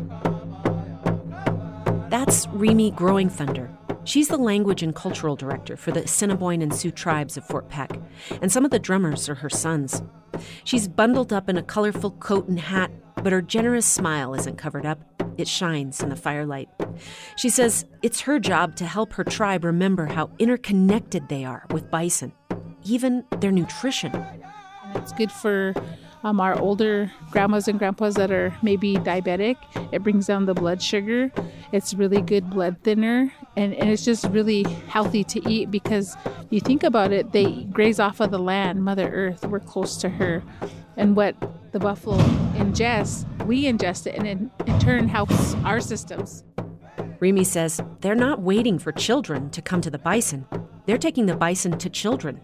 That's 2.25 2.47
Remy 2.47 2.91
Growing 2.91 3.29
Thunder. 3.29 3.69
She's 4.05 4.29
the 4.29 4.37
language 4.37 4.81
and 4.81 4.95
cultural 4.95 5.35
director 5.35 5.75
for 5.75 5.91
the 5.91 6.05
Assiniboine 6.05 6.61
and 6.61 6.73
Sioux 6.73 6.89
tribes 6.89 7.35
of 7.35 7.45
Fort 7.45 7.67
Peck, 7.67 7.99
and 8.41 8.49
some 8.49 8.63
of 8.63 8.71
the 8.71 8.79
drummers 8.79 9.27
are 9.27 9.35
her 9.35 9.49
sons. 9.49 10.01
She's 10.63 10.87
bundled 10.87 11.33
up 11.33 11.49
in 11.49 11.57
a 11.57 11.61
colorful 11.61 12.11
coat 12.11 12.47
and 12.47 12.61
hat, 12.61 12.91
but 13.21 13.33
her 13.33 13.41
generous 13.41 13.85
smile 13.85 14.33
isn't 14.35 14.57
covered 14.57 14.85
up. 14.85 15.01
It 15.37 15.49
shines 15.49 16.01
in 16.01 16.07
the 16.07 16.15
firelight. 16.15 16.69
She 17.35 17.49
says 17.49 17.85
it's 18.01 18.21
her 18.21 18.39
job 18.39 18.77
to 18.77 18.85
help 18.85 19.11
her 19.15 19.25
tribe 19.25 19.65
remember 19.65 20.05
how 20.05 20.29
interconnected 20.39 21.27
they 21.27 21.43
are 21.43 21.65
with 21.71 21.91
bison, 21.91 22.31
even 22.85 23.25
their 23.41 23.51
nutrition. 23.51 24.13
It's 24.95 25.11
good 25.11 25.29
for 25.29 25.73
um, 26.23 26.39
our 26.39 26.57
older 26.59 27.11
grandmas 27.31 27.67
and 27.67 27.77
grandpas 27.77 28.15
that 28.15 28.31
are 28.31 28.55
maybe 28.61 28.95
diabetic. 28.95 29.57
It 29.91 30.03
brings 30.03 30.27
down 30.27 30.45
the 30.45 30.53
blood 30.53 30.81
sugar. 30.81 31.31
It's 31.71 31.93
really 31.93 32.21
good 32.21 32.49
blood 32.49 32.77
thinner, 32.83 33.33
and, 33.57 33.73
and 33.73 33.89
it's 33.89 34.05
just 34.05 34.25
really 34.25 34.63
healthy 34.87 35.23
to 35.25 35.49
eat 35.49 35.69
because 35.69 36.15
you 36.49 36.61
think 36.61 36.83
about 36.83 37.11
it, 37.11 37.31
they 37.31 37.63
graze 37.65 37.99
off 37.99 38.19
of 38.19 38.31
the 38.31 38.39
land, 38.39 38.83
Mother 38.83 39.09
Earth. 39.09 39.45
We're 39.45 39.59
close 39.59 39.97
to 39.97 40.09
her. 40.09 40.43
And 40.95 41.15
what 41.15 41.35
the 41.71 41.79
buffalo 41.79 42.17
ingests, 42.53 43.25
we 43.45 43.63
ingest 43.65 44.07
it, 44.07 44.15
and 44.15 44.27
in, 44.27 44.51
in 44.67 44.79
turn 44.79 45.07
helps 45.07 45.55
our 45.65 45.79
systems. 45.79 46.43
Remy 47.19 47.43
says 47.43 47.81
they're 48.01 48.15
not 48.15 48.41
waiting 48.41 48.77
for 48.77 48.91
children 48.91 49.49
to 49.51 49.61
come 49.61 49.81
to 49.81 49.89
the 49.89 49.97
bison. 49.97 50.45
They're 50.85 50.97
taking 50.97 51.25
the 51.25 51.35
bison 51.35 51.77
to 51.79 51.89
children. 51.89 52.41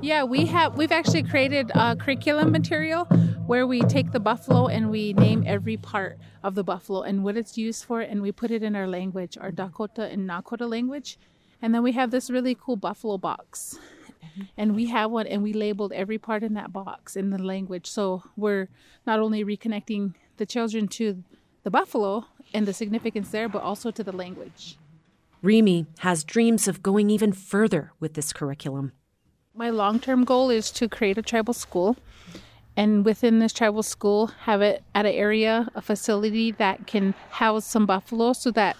Yeah, 0.00 0.22
we 0.22 0.46
have 0.46 0.76
we've 0.76 0.92
actually 0.92 1.24
created 1.24 1.70
a 1.74 1.96
curriculum 1.96 2.52
material 2.52 3.04
where 3.46 3.66
we 3.66 3.80
take 3.82 4.12
the 4.12 4.20
buffalo 4.20 4.66
and 4.68 4.90
we 4.90 5.12
name 5.14 5.42
every 5.46 5.76
part 5.76 6.18
of 6.44 6.54
the 6.54 6.62
buffalo 6.62 7.02
and 7.02 7.24
what 7.24 7.36
it's 7.36 7.58
used 7.58 7.84
for 7.84 8.00
and 8.00 8.22
we 8.22 8.30
put 8.30 8.50
it 8.50 8.62
in 8.62 8.76
our 8.76 8.86
language, 8.86 9.36
our 9.40 9.50
Dakota 9.50 10.04
and 10.04 10.28
Nakota 10.28 10.68
language. 10.70 11.18
And 11.60 11.74
then 11.74 11.82
we 11.82 11.92
have 11.92 12.10
this 12.10 12.30
really 12.30 12.54
cool 12.54 12.76
buffalo 12.76 13.18
box. 13.18 13.78
Mm-hmm. 14.22 14.42
And 14.56 14.76
we 14.76 14.86
have 14.86 15.10
one 15.10 15.26
and 15.26 15.42
we 15.42 15.52
labeled 15.52 15.92
every 15.92 16.18
part 16.18 16.42
in 16.42 16.54
that 16.54 16.72
box 16.72 17.16
in 17.16 17.30
the 17.30 17.38
language. 17.38 17.86
So 17.86 18.22
we're 18.36 18.68
not 19.06 19.18
only 19.18 19.44
reconnecting 19.44 20.14
the 20.36 20.46
children 20.46 20.86
to 20.88 21.24
the 21.64 21.70
buffalo 21.70 22.26
and 22.54 22.66
the 22.66 22.72
significance 22.72 23.30
there, 23.30 23.48
but 23.48 23.62
also 23.62 23.90
to 23.90 24.04
the 24.04 24.12
language. 24.12 24.78
Remy 25.42 25.86
has 25.98 26.24
dreams 26.24 26.68
of 26.68 26.82
going 26.82 27.10
even 27.10 27.32
further 27.32 27.92
with 28.00 28.14
this 28.14 28.32
curriculum. 28.32 28.92
My 29.58 29.70
long 29.70 29.98
term 29.98 30.22
goal 30.22 30.50
is 30.50 30.70
to 30.70 30.88
create 30.88 31.18
a 31.18 31.22
tribal 31.22 31.52
school 31.52 31.96
and 32.76 33.04
within 33.04 33.40
this 33.40 33.52
tribal 33.52 33.82
school 33.82 34.28
have 34.42 34.62
it 34.62 34.84
at 34.94 35.04
an 35.04 35.12
area, 35.12 35.68
a 35.74 35.82
facility 35.82 36.52
that 36.52 36.86
can 36.86 37.12
house 37.30 37.66
some 37.66 37.84
buffalo 37.84 38.34
so 38.34 38.52
that 38.52 38.76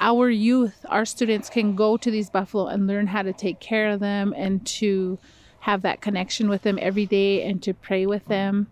our 0.00 0.30
youth, 0.30 0.86
our 0.88 1.04
students 1.04 1.50
can 1.50 1.76
go 1.76 1.98
to 1.98 2.10
these 2.10 2.30
buffalo 2.30 2.68
and 2.68 2.86
learn 2.86 3.08
how 3.08 3.20
to 3.20 3.34
take 3.34 3.60
care 3.60 3.90
of 3.90 4.00
them 4.00 4.32
and 4.38 4.66
to 4.68 5.18
have 5.58 5.82
that 5.82 6.00
connection 6.00 6.48
with 6.48 6.62
them 6.62 6.78
every 6.80 7.04
day 7.04 7.42
and 7.42 7.62
to 7.62 7.74
pray 7.74 8.06
with 8.06 8.24
them. 8.24 8.68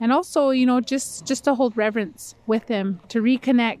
And 0.00 0.10
also, 0.10 0.50
you 0.50 0.66
know, 0.66 0.80
just 0.80 1.24
just 1.24 1.44
to 1.44 1.54
hold 1.54 1.76
reverence 1.76 2.34
with 2.48 2.66
them, 2.66 2.98
to 3.10 3.22
reconnect 3.22 3.78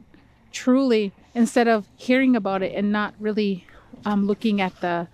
truly 0.52 1.12
instead 1.34 1.66
of 1.66 1.88
hearing 1.96 2.36
about 2.36 2.62
it 2.62 2.72
and 2.76 2.92
not 2.92 3.12
really 3.18 3.66
um, 4.04 4.28
looking 4.28 4.60
at 4.60 4.80
the 4.80 5.08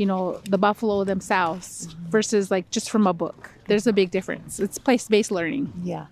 you 0.00 0.06
know, 0.06 0.40
the 0.48 0.56
buffalo 0.56 1.04
themselves 1.04 1.94
versus 2.08 2.50
like 2.50 2.70
just 2.70 2.88
from 2.88 3.06
a 3.06 3.12
book. 3.12 3.50
There's 3.66 3.86
a 3.86 3.92
big 3.92 4.10
difference. 4.10 4.58
It's 4.58 4.78
place 4.78 5.06
based 5.06 5.30
learning. 5.30 5.70
Yeah. 5.84 6.06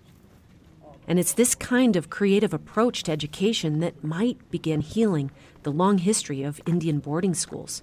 And 1.07 1.17
it's 1.17 1.33
this 1.33 1.55
kind 1.55 1.95
of 1.95 2.07
creative 2.07 2.53
approach 2.53 3.01
to 3.03 3.11
education 3.11 3.79
that 3.79 4.03
might 4.03 4.37
begin 4.51 4.81
healing 4.81 5.31
the 5.63 5.71
long 5.71 5.97
history 5.97 6.43
of 6.43 6.61
Indian 6.67 6.99
boarding 6.99 7.33
schools. 7.33 7.81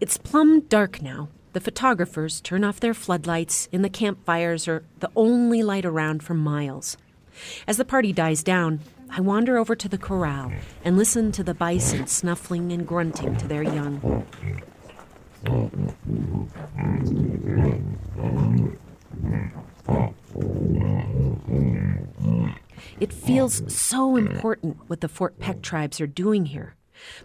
It's 0.00 0.16
plumb 0.16 0.60
dark 0.60 1.02
now. 1.02 1.30
The 1.52 1.60
photographers 1.60 2.40
turn 2.40 2.62
off 2.62 2.78
their 2.78 2.94
floodlights, 2.94 3.68
and 3.72 3.84
the 3.84 3.90
campfires 3.90 4.68
are 4.68 4.84
the 5.00 5.10
only 5.16 5.64
light 5.64 5.84
around 5.84 6.22
for 6.22 6.34
miles. 6.34 6.96
As 7.66 7.76
the 7.76 7.84
party 7.84 8.12
dies 8.12 8.44
down, 8.44 8.78
I 9.12 9.20
wander 9.20 9.58
over 9.58 9.74
to 9.74 9.88
the 9.88 9.98
corral 9.98 10.52
and 10.84 10.96
listen 10.96 11.32
to 11.32 11.42
the 11.42 11.54
bison 11.54 12.06
snuffling 12.06 12.72
and 12.72 12.86
grunting 12.86 13.36
to 13.36 13.48
their 13.48 13.62
young. 13.62 14.24
It 23.00 23.12
feels 23.12 23.74
so 23.74 24.16
important 24.16 24.76
what 24.86 25.00
the 25.00 25.08
Fort 25.08 25.38
Peck 25.38 25.62
tribes 25.62 26.00
are 26.00 26.06
doing 26.06 26.46
here. 26.46 26.76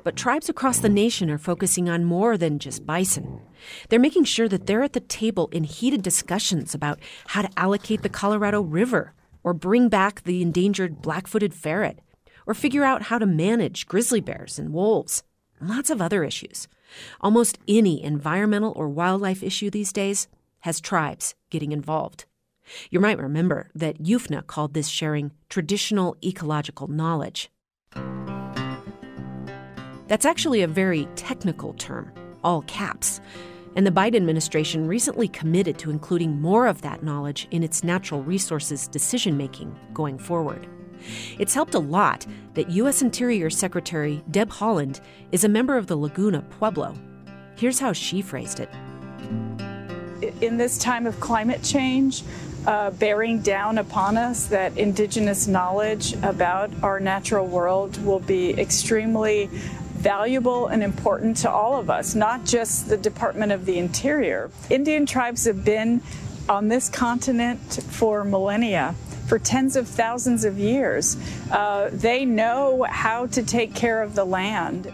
But 0.04 0.16
tribes 0.16 0.50
across 0.50 0.80
the 0.80 0.90
nation 0.90 1.30
are 1.30 1.38
focusing 1.38 1.90
on 1.90 2.06
more 2.06 2.38
than 2.38 2.60
just 2.60 2.86
bison. 2.86 3.42
They're 3.90 4.00
making 4.00 4.24
sure 4.24 4.48
that 4.48 4.68
they're 4.68 4.84
at 4.84 4.94
the 4.94 5.02
table 5.02 5.50
in 5.52 5.66
heated 5.66 6.02
discussions 6.02 6.74
about 6.74 7.00
how 7.28 7.42
to 7.42 7.60
allocate 7.60 8.02
the 8.02 8.10
Colorado 8.10 8.62
River 8.62 9.14
or 9.46 9.54
bring 9.54 9.88
back 9.90 10.24
the 10.24 10.42
endangered 10.42 11.04
black 11.04 11.28
footed 11.28 11.54
ferret, 11.54 12.00
or 12.48 12.56
figure 12.56 12.84
out 12.84 13.04
how 13.04 13.20
to 13.20 13.28
manage 13.28 13.86
grizzly 13.86 14.20
bears 14.20 14.58
and 14.58 14.74
wolves, 14.74 15.22
and 15.60 15.70
lots 15.70 15.92
of 15.92 16.02
other 16.02 16.24
issues. 16.24 16.68
Almost 17.22 17.60
any 17.68 18.04
environmental 18.04 18.74
or 18.76 18.90
wildlife 18.90 19.44
issue 19.44 19.70
these 19.70 19.94
days 19.94 20.28
has 20.62 20.82
tribes 20.82 21.36
getting 21.52 21.72
involved. 21.72 22.26
You 22.90 23.00
might 23.00 23.20
remember 23.20 23.70
that 23.76 24.02
UFNA 24.02 24.48
called 24.48 24.74
this 24.74 24.88
sharing 24.88 25.32
traditional 25.48 26.18
ecological 26.24 26.88
knowledge. 26.88 27.52
That's 30.08 30.26
actually 30.26 30.64
a 30.64 30.68
very 30.68 31.08
technical 31.16 31.74
term, 31.74 32.12
all 32.44 32.64
caps. 32.64 33.22
And 33.76 33.86
the 33.86 33.92
Biden 33.92 34.16
administration 34.16 34.88
recently 34.88 35.28
committed 35.28 35.78
to 35.80 35.92
including 35.92 36.42
more 36.42 36.66
of 36.66 36.82
that 36.82 37.04
knowledge 37.04 37.48
in 37.52 37.62
its 37.62 37.84
natural 37.84 38.24
resources 38.24 38.88
decision 38.88 39.36
making 39.36 39.78
going 39.94 40.18
forward. 40.18 40.68
It's 41.38 41.54
helped 41.54 41.76
a 41.76 41.80
lot 41.80 42.26
that 42.54 42.70
U.S. 42.70 43.02
Interior 43.02 43.50
Secretary 43.50 44.24
Deb 44.32 44.50
Haaland 44.50 45.02
is 45.32 45.44
a 45.44 45.50
member 45.50 45.78
of 45.78 45.88
the 45.88 45.96
Laguna 45.96 46.42
Pueblo. 46.42 46.96
Here's 47.58 47.80
how 47.80 47.94
she 47.94 48.22
phrased 48.22 48.60
it. 48.60 48.70
In 50.42 50.58
this 50.58 50.78
time 50.78 51.06
of 51.06 51.20
climate 51.20 51.62
change, 51.62 52.24
uh, 52.66 52.92
bearing 52.92 53.42
down 53.42 53.78
upon 53.78 54.18
us 54.18 54.48
that 54.48 54.76
indigenous 54.78 55.48
knowledge 55.48 56.14
about 56.24 56.72
our 56.82 57.00
natural 57.00 57.46
world 57.46 58.04
will 58.04 58.22
be 58.22 58.60
extremely 58.60 59.50
valuable 60.06 60.68
and 60.68 60.84
important 60.84 61.36
to 61.36 61.50
all 61.50 61.80
of 61.80 61.90
us, 61.90 62.14
not 62.14 62.46
just 62.46 62.88
the 62.88 62.96
Department 62.96 63.52
of 63.52 63.66
the 63.66 63.80
Interior. 63.80 64.52
Indian 64.70 65.04
tribes 65.04 65.46
have 65.46 65.66
been 65.66 66.00
on 66.48 66.68
this 66.68 66.90
continent 66.90 67.60
for 67.90 68.24
millennia. 68.24 68.94
For 69.26 69.40
tens 69.40 69.76
of 69.76 69.88
thousands 69.88 70.46
of 70.46 70.60
years. 70.60 71.18
Uh, 71.52 71.90
they 71.92 72.24
know 72.24 72.86
how 72.88 73.26
to 73.26 73.42
take 73.42 73.74
care 73.74 74.04
of 74.04 74.14
the 74.14 74.24
land. 74.24 74.94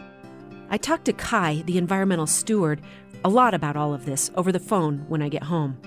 I 0.69 0.78
talked 0.78 1.04
to 1.06 1.13
Kai, 1.13 1.63
the 1.65 1.78
environmental 1.78 2.26
steward, 2.28 2.80
a 3.26 3.30
lot 3.30 3.54
about 3.54 3.76
all 3.76 3.93
of 3.93 4.06
this 4.06 4.32
over 4.36 4.54
the 4.54 4.62
phone 4.62 5.04
when 5.10 5.21
I 5.21 5.28
get 5.28 5.43
home. 5.43 5.78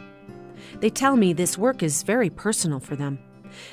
They 0.81 0.91
tell 0.91 1.17
me 1.17 1.33
this 1.33 1.57
work 1.57 1.83
is 1.83 2.03
very 2.03 2.29
personal 2.29 2.79
for 2.79 2.95
them. 2.95 3.19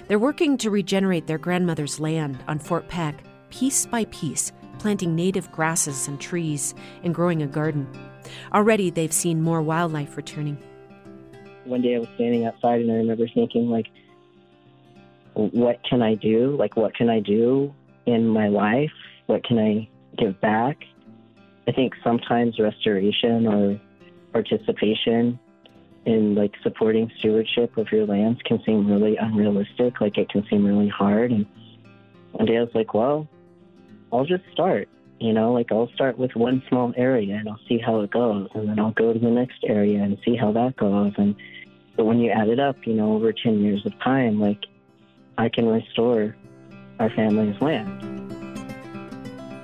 They're 0.07 0.17
working 0.17 0.57
to 0.59 0.69
regenerate 0.69 1.27
their 1.27 1.37
grandmother's 1.37 1.99
land 1.99 2.41
on 2.47 2.57
Fort 2.57 2.87
Peck 2.87 3.21
piece 3.49 3.85
by 3.85 4.05
piece 4.05 4.53
planting 4.82 5.15
native 5.15 5.52
grasses 5.52 6.08
and 6.08 6.20
trees, 6.20 6.74
and 7.04 7.13
growing 7.13 7.44
a 7.44 7.48
garden. 7.48 7.88
Already 8.54 8.89
they've 8.89 9.13
seen 9.13 9.41
more 9.41 9.62
wildlife 9.62 10.17
returning. 10.17 10.58
One 11.65 11.82
day 11.82 11.96
I 11.96 12.00
was 12.00 12.10
standing 12.15 12.46
outside 12.46 12.82
and 12.82 12.91
I 12.91 12.96
remember 12.96 13.28
thinking, 13.34 13.70
like, 13.70 13.88
what 15.34 15.80
can 15.88 16.02
I 16.02 16.15
do? 16.15 16.56
Like, 16.58 16.76
what 16.76 16.96
can 16.96 17.10
I 17.10 17.20
do 17.20 17.74
in 18.06 18.28
my 18.28 18.48
life? 18.48 18.91
What 19.28 19.44
can 19.44 19.60
I 19.60 19.88
give 20.17 20.41
back? 20.41 20.78
I 21.67 21.72
think 21.72 21.94
sometimes 22.04 22.60
restoration 22.60 23.48
or 23.48 23.80
participation 24.34 25.39
in 26.06 26.34
like 26.34 26.54
supporting 26.63 27.12
stewardship 27.20 27.78
of 27.78 27.91
your 27.91 28.08
lands 28.08 28.41
can 28.44 28.62
seem 28.65 28.89
really 28.89 29.15
unrealistic. 29.17 30.02
Like 30.02 30.17
it 30.17 30.30
can 30.30 30.46
seem 30.50 30.65
really 30.65 30.89
hard. 30.89 31.32
And 31.32 31.46
one 32.32 32.48
day 32.48 32.58
I 32.58 32.62
was 32.62 32.74
like, 32.74 32.94
well, 32.94 33.28
I'll 34.12 34.26
just 34.26 34.43
start. 34.52 34.89
You 35.19 35.34
know, 35.34 35.54
like 35.54 35.71
I'll 35.71 35.91
start 35.93 36.17
with 36.17 36.36
one 36.36 36.63
small 36.67 36.93
area 36.97 37.36
and 37.36 37.47
I'll 37.47 37.60
see 37.67 37.78
how 37.78 38.02
it 38.02 38.10
goes, 38.10 38.50
and 38.56 38.67
then 38.67 38.80
I'll 38.80 38.91
go 38.91 39.13
to 39.13 39.19
the 39.19 39.30
next 39.30 39.63
area 39.67 40.02
and 40.02 40.17
see 40.26 40.36
how 40.36 40.52
that 40.54 40.76
goes. 40.78 41.13
And 41.17 41.36
but 41.95 42.06
when 42.06 42.19
you 42.19 42.32
add 42.32 42.47
it 42.47 42.60
up, 42.60 42.76
you 42.86 42.93
know, 42.93 43.13
over 43.13 43.32
10 43.32 43.62
years 43.62 43.86
of 43.86 43.97
time, 44.00 44.39
like 44.39 44.65
I 45.38 45.50
can 45.50 45.67
restore 45.67 46.36
our 47.00 47.10
family's 47.12 47.60
land. 47.62 48.31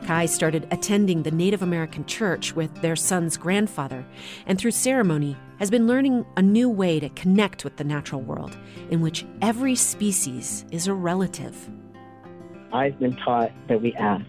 Kai 0.06 0.26
started 0.26 0.68
attending 0.72 1.24
the 1.24 1.32
Native 1.32 1.62
American 1.62 2.06
church 2.06 2.56
with 2.56 2.74
their 2.82 2.96
son's 2.96 3.36
grandfather, 3.36 4.06
and 4.46 4.58
through 4.58 4.72
ceremony 4.72 5.36
has 5.60 5.70
been 5.70 5.88
learning 5.88 6.26
a 6.38 6.42
new 6.42 6.70
way 6.70 7.00
to 7.00 7.10
connect 7.10 7.64
with 7.64 7.76
the 7.78 7.84
natural 7.84 8.22
world, 8.22 8.56
in 8.90 9.02
which 9.02 9.26
every 9.42 9.76
species 9.76 10.66
is 10.72 10.88
a 10.88 10.94
relative. 10.94 11.70
I've 12.72 12.98
been 13.00 13.16
taught 13.18 13.52
that 13.68 13.82
we 13.82 13.94
ask. 13.96 14.26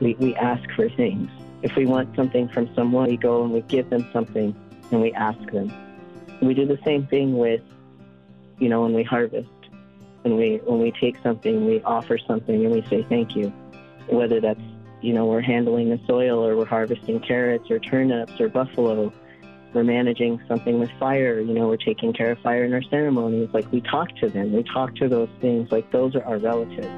We, 0.00 0.14
we 0.14 0.34
ask 0.36 0.68
for 0.72 0.88
things. 0.90 1.30
If 1.62 1.74
we 1.76 1.86
want 1.86 2.14
something 2.14 2.48
from 2.48 2.72
someone, 2.74 3.08
we 3.08 3.16
go 3.16 3.42
and 3.42 3.52
we 3.52 3.62
give 3.62 3.90
them 3.90 4.08
something 4.12 4.54
and 4.90 5.00
we 5.00 5.12
ask 5.12 5.38
them. 5.50 5.72
We 6.42 6.54
do 6.54 6.66
the 6.66 6.78
same 6.84 7.06
thing 7.06 7.38
with, 7.38 7.62
you 8.58 8.68
know, 8.68 8.82
when 8.82 8.92
we 8.92 9.02
harvest. 9.02 9.48
When 10.22 10.36
we 10.36 10.56
when 10.64 10.80
we 10.80 10.90
take 10.90 11.16
something, 11.22 11.66
we 11.66 11.80
offer 11.82 12.18
something 12.18 12.64
and 12.64 12.74
we 12.74 12.82
say 12.88 13.04
thank 13.04 13.36
you. 13.36 13.52
Whether 14.08 14.40
that's 14.40 14.60
you 15.00 15.12
know 15.12 15.24
we're 15.24 15.40
handling 15.40 15.90
the 15.90 16.00
soil 16.06 16.44
or 16.44 16.56
we're 16.56 16.66
harvesting 16.66 17.20
carrots 17.20 17.70
or 17.70 17.78
turnips 17.78 18.40
or 18.40 18.48
buffalo, 18.48 19.12
we're 19.76 19.84
managing 19.84 20.42
something 20.48 20.80
with 20.80 20.90
fire, 20.98 21.38
you 21.38 21.52
know, 21.52 21.68
we're 21.68 21.76
taking 21.76 22.12
care 22.12 22.32
of 22.32 22.38
fire 22.38 22.64
in 22.64 22.72
our 22.72 22.82
ceremonies. 22.82 23.50
Like 23.52 23.70
we 23.70 23.82
talk 23.82 24.08
to 24.16 24.28
them, 24.28 24.52
we 24.52 24.62
talk 24.62 24.94
to 24.96 25.08
those 25.08 25.28
things. 25.40 25.70
Like 25.70 25.90
those 25.92 26.16
are 26.16 26.24
our 26.24 26.38
relatives. 26.38 26.88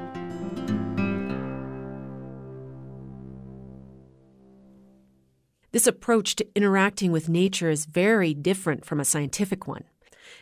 This 5.71 5.87
approach 5.87 6.35
to 6.37 6.47
interacting 6.55 7.11
with 7.11 7.29
nature 7.29 7.69
is 7.69 7.85
very 7.85 8.33
different 8.33 8.85
from 8.85 8.99
a 8.99 9.05
scientific 9.05 9.67
one. 9.67 9.83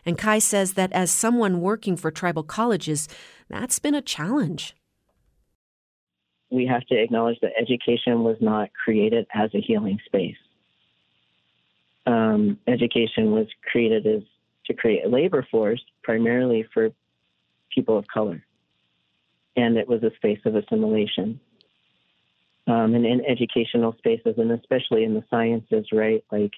And 0.06 0.18
Kai 0.18 0.40
says 0.40 0.74
that 0.74 0.92
as 0.94 1.12
someone 1.12 1.62
working 1.62 1.98
for 1.98 2.12
tribal 2.12 2.44
colleges, 2.44 3.10
that's 3.50 3.80
been 3.80 3.96
a 3.96 4.02
challenge. 4.02 4.76
We 6.50 6.66
have 6.68 6.86
to 6.88 6.96
acknowledge 6.96 7.40
that 7.42 7.52
education 7.60 8.24
was 8.24 8.38
not 8.40 8.70
created 8.74 9.28
as 9.34 9.50
a 9.54 9.60
healing 9.60 10.00
space. 10.06 10.38
Um, 12.06 12.58
education 12.68 13.32
was 13.32 13.48
created 13.70 14.08
as 14.08 14.22
to 14.68 14.74
create 14.74 15.04
a 15.06 15.10
labor 15.10 15.46
force 15.52 15.84
primarily 16.04 16.66
for 16.74 16.92
people 17.74 17.98
of 17.98 18.08
color. 18.08 18.46
And 19.58 19.78
it 19.78 19.90
was 19.90 20.04
a 20.04 20.16
space 20.16 20.40
of 20.46 20.56
assimilation 20.56 21.42
um, 22.68 22.94
and 22.94 23.06
in 23.06 23.26
educational 23.26 23.96
spaces, 23.98 24.36
and 24.38 24.52
especially 24.52 25.04
in 25.04 25.14
the 25.14 25.24
sciences, 25.30 25.88
right? 25.92 26.24
Like, 26.32 26.52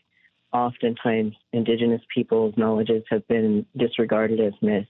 oftentimes, 0.52 1.36
indigenous 1.54 2.02
people's 2.14 2.56
knowledges 2.58 3.04
have 3.10 3.28
been 3.28 3.66
disregarded 3.78 4.40
as 4.40 4.54
myths. 4.62 4.90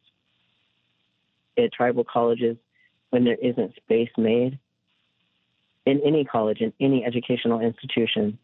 At 1.58 1.74
tribal 1.74 2.06
colleges, 2.06 2.56
when 3.10 3.26
there 3.26 3.38
isn't 3.42 3.76
space 3.76 4.12
made, 4.18 4.60
in 5.86 6.02
any 6.06 6.24
college, 6.24 6.62
in 6.62 6.72
any 6.80 7.04
educational 7.04 7.60
institution, 7.60 8.38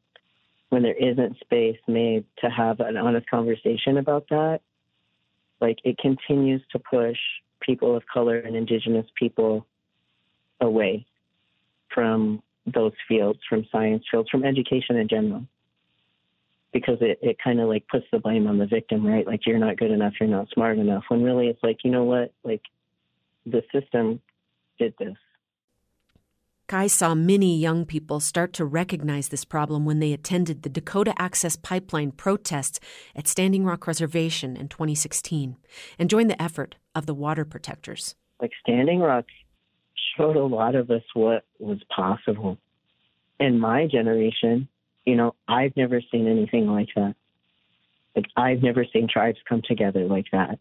when 0.70 0.84
there 0.84 0.96
isn't 0.96 1.40
space 1.40 1.78
made 1.88 2.26
to 2.40 2.50
have 2.50 2.80
an 2.82 2.98
honest 2.98 3.30
conversation 3.30 3.98
about 3.98 4.28
that, 4.30 4.60
like 5.62 5.80
it 5.86 5.98
continues 5.98 6.62
to 6.72 6.80
push 6.80 7.18
people 7.62 7.96
of 7.96 8.04
color 8.12 8.38
and 8.38 8.56
indigenous 8.56 9.06
people 9.16 9.66
away 10.60 11.06
from 11.94 12.42
those 12.66 12.94
fields, 13.08 13.40
from 13.48 13.66
science 13.72 14.04
fields, 14.10 14.30
from 14.30 14.44
education 14.44 14.98
in 14.98 15.08
general. 15.08 15.46
Because 16.74 16.98
it, 17.00 17.20
it 17.22 17.38
kind 17.42 17.62
of 17.62 17.70
like 17.70 17.88
puts 17.88 18.06
the 18.12 18.20
blame 18.20 18.48
on 18.48 18.58
the 18.58 18.66
victim, 18.66 19.06
right? 19.06 19.26
Like 19.26 19.46
you're 19.46 19.60
not 19.60 19.78
good 19.78 19.92
enough, 19.92 20.14
you're 20.20 20.28
not 20.28 20.50
smart 20.54 20.78
enough. 20.78 21.04
When 21.08 21.24
really 21.24 21.48
it's 21.48 21.64
like, 21.64 21.78
you 21.84 21.92
know 21.92 22.04
what? 22.04 22.34
Like 22.44 22.62
the 23.46 23.62
system 23.72 24.20
did 24.78 24.94
this. 25.00 25.16
Kai 26.68 26.88
saw 26.88 27.14
many 27.14 27.56
young 27.60 27.86
people 27.86 28.20
start 28.20 28.52
to 28.54 28.66
recognize 28.66 29.30
this 29.30 29.46
problem 29.46 29.86
when 29.86 30.00
they 30.00 30.14
attended 30.14 30.64
the 30.64 30.70
Dakota 30.70 31.14
Access 31.16 31.56
Pipeline 31.56 32.12
protests 32.12 32.80
at 33.16 33.28
Standing 33.28 33.66
Rock 33.66 33.86
Reservation 33.86 34.58
in 34.58 34.68
2016 34.68 35.58
and 36.00 36.10
joined 36.10 36.32
the 36.32 36.42
effort 36.42 36.76
of 36.96 37.06
the 37.06 37.14
water 37.14 37.46
protectors. 37.46 38.16
Like 38.42 38.50
Standing 38.62 39.00
Rock 39.00 39.26
showed 40.18 40.36
a 40.36 40.44
lot 40.44 40.76
of 40.76 40.90
us 40.90 41.04
what 41.14 41.46
was 41.60 41.80
possible. 41.96 42.58
In 43.40 43.60
my 43.60 43.88
generation, 43.88 44.68
you 45.06 45.16
know, 45.16 45.36
I've 45.48 45.76
never 45.76 46.02
seen 46.12 46.28
anything 46.28 46.68
like 46.68 46.90
that. 46.96 47.16
Like, 48.16 48.26
I've 48.38 48.64
never 48.64 48.86
seen 48.92 49.08
tribes 49.12 49.38
come 49.48 49.62
together 49.68 50.06
like 50.06 50.28
that. 50.32 50.60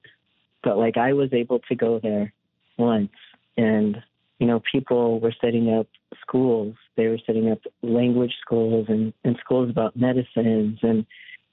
But, 0.62 0.76
like, 0.76 0.96
I 0.96 1.12
was 1.12 1.32
able 1.32 1.60
to 1.68 1.74
go 1.74 2.00
there 2.02 2.32
once, 2.76 3.12
and, 3.56 4.02
you 4.38 4.46
know, 4.46 4.60
people 4.72 5.20
were 5.20 5.34
setting 5.40 5.72
up 5.72 5.86
schools. 6.20 6.74
They 6.96 7.06
were 7.06 7.18
setting 7.24 7.50
up 7.50 7.60
language 7.82 8.34
schools 8.40 8.86
and, 8.88 9.12
and 9.24 9.36
schools 9.44 9.70
about 9.70 9.96
medicines. 9.96 10.80
And, 10.82 11.06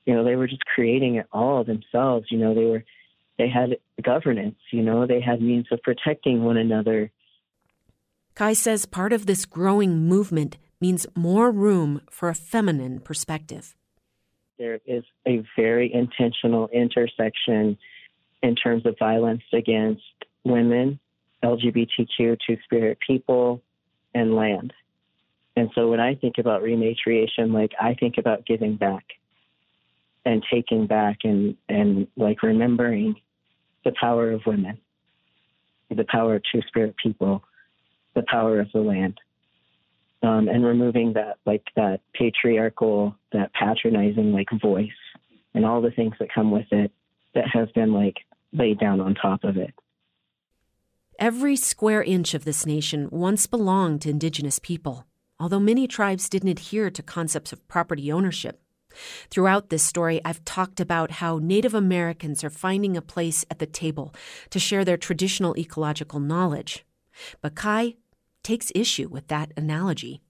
you 0.06 0.16
know, 0.16 0.24
they 0.24 0.36
were 0.36 0.48
just 0.48 0.66
creating 0.66 1.16
it 1.16 1.28
all 1.32 1.64
themselves. 1.64 2.28
You 2.32 2.40
know, 2.40 2.56
they 2.56 2.66
were, 2.66 2.84
they 3.38 3.48
had 3.48 3.78
governance, 4.02 4.58
you 4.72 4.82
know, 4.82 5.06
they 5.06 5.22
had 5.22 5.42
means 5.42 5.68
of 5.72 5.82
protecting 5.84 6.44
one 6.44 6.58
another 6.58 7.12
Kai 8.36 8.54
says 8.54 8.86
part 8.86 9.14
of 9.14 9.26
this 9.26 9.46
growing 9.46 10.08
movement 10.08 10.58
means 10.80 11.06
more 11.16 11.52
room 11.52 12.02
for 12.10 12.30
a 12.30 12.36
feminine 12.36 13.00
perspective. 13.00 13.76
There 14.58 14.80
is 14.86 15.04
a 15.28 15.44
very 15.56 15.94
intentional 15.94 16.68
intersection 16.70 17.78
in 18.42 18.56
terms 18.56 18.86
of 18.86 18.98
violence 18.98 19.44
against 19.54 20.02
women, 20.44 21.00
LGBTQ, 21.44 22.38
two 22.46 22.58
spirit 22.64 22.98
people, 23.06 23.62
and 24.14 24.36
land. 24.36 24.74
And 25.56 25.70
so 25.76 25.90
when 25.90 26.00
I 26.00 26.16
think 26.16 26.38
about 26.38 26.64
rematriation, 26.64 27.54
like 27.54 27.72
I 27.80 27.94
think 27.94 28.18
about 28.18 28.46
giving 28.46 28.76
back 28.76 29.04
and 30.26 30.44
taking 30.52 30.88
back 30.88 31.20
and, 31.24 31.56
and 31.68 32.08
like 32.16 32.44
remembering 32.44 33.16
the 33.84 33.92
power 34.00 34.32
of 34.32 34.42
women, 34.46 34.78
the 35.90 36.06
power 36.06 36.36
of 36.36 36.44
two 36.52 36.62
spirit 36.68 36.96
people, 37.02 37.44
the 38.14 38.24
power 38.28 38.60
of 38.60 38.72
the 38.74 38.80
land. 38.82 39.20
Um, 40.24 40.48
and 40.48 40.64
removing 40.64 41.14
that 41.14 41.38
like 41.46 41.64
that 41.76 42.02
patriarchal, 42.14 43.16
that 43.32 43.52
patronizing 43.54 44.32
like 44.32 44.50
voice 44.62 44.90
and 45.56 45.66
all 45.66 45.82
the 45.82 45.90
things 45.92 46.14
that 46.20 46.34
come 46.34 46.52
with 46.52 46.68
it 46.72 46.92
that 47.34 47.46
has 47.52 47.70
been 47.72 47.92
like 47.92 48.18
laid 48.54 48.80
down 48.80 49.02
on 49.02 49.16
top 49.16 49.44
of 49.44 49.58
it. 49.58 49.74
Every 51.18 51.56
square 51.56 52.04
inch 52.04 52.34
of 52.34 52.46
this 52.46 52.66
nation 52.66 53.08
once 53.12 53.48
belonged 53.48 54.02
to 54.02 54.10
indigenous 54.10 54.60
people, 54.60 55.06
although 55.40 55.60
many 55.60 55.88
tribes 55.88 56.30
didn't 56.30 56.50
adhere 56.50 56.90
to 56.90 57.04
concepts 57.04 57.54
of 57.54 57.68
property 57.68 58.12
ownership. 58.12 58.62
Throughout 59.30 59.70
this 59.70 59.84
story, 59.84 60.20
I've 60.26 60.44
talked 60.46 60.80
about 60.80 61.12
how 61.12 61.38
Native 61.38 61.74
Americans 61.74 62.44
are 62.44 62.50
finding 62.50 62.98
a 62.98 63.02
place 63.02 63.46
at 63.50 63.60
the 63.60 63.66
table 63.66 64.14
to 64.50 64.60
share 64.60 64.84
their 64.84 64.98
traditional 64.98 65.58
ecological 65.58 66.20
knowledge. 66.20 66.86
But 67.42 67.56
Kai 67.56 67.96
takes 68.44 68.72
issue 68.76 69.08
with 69.08 69.28
that 69.28 69.52
analogy. 69.56 70.22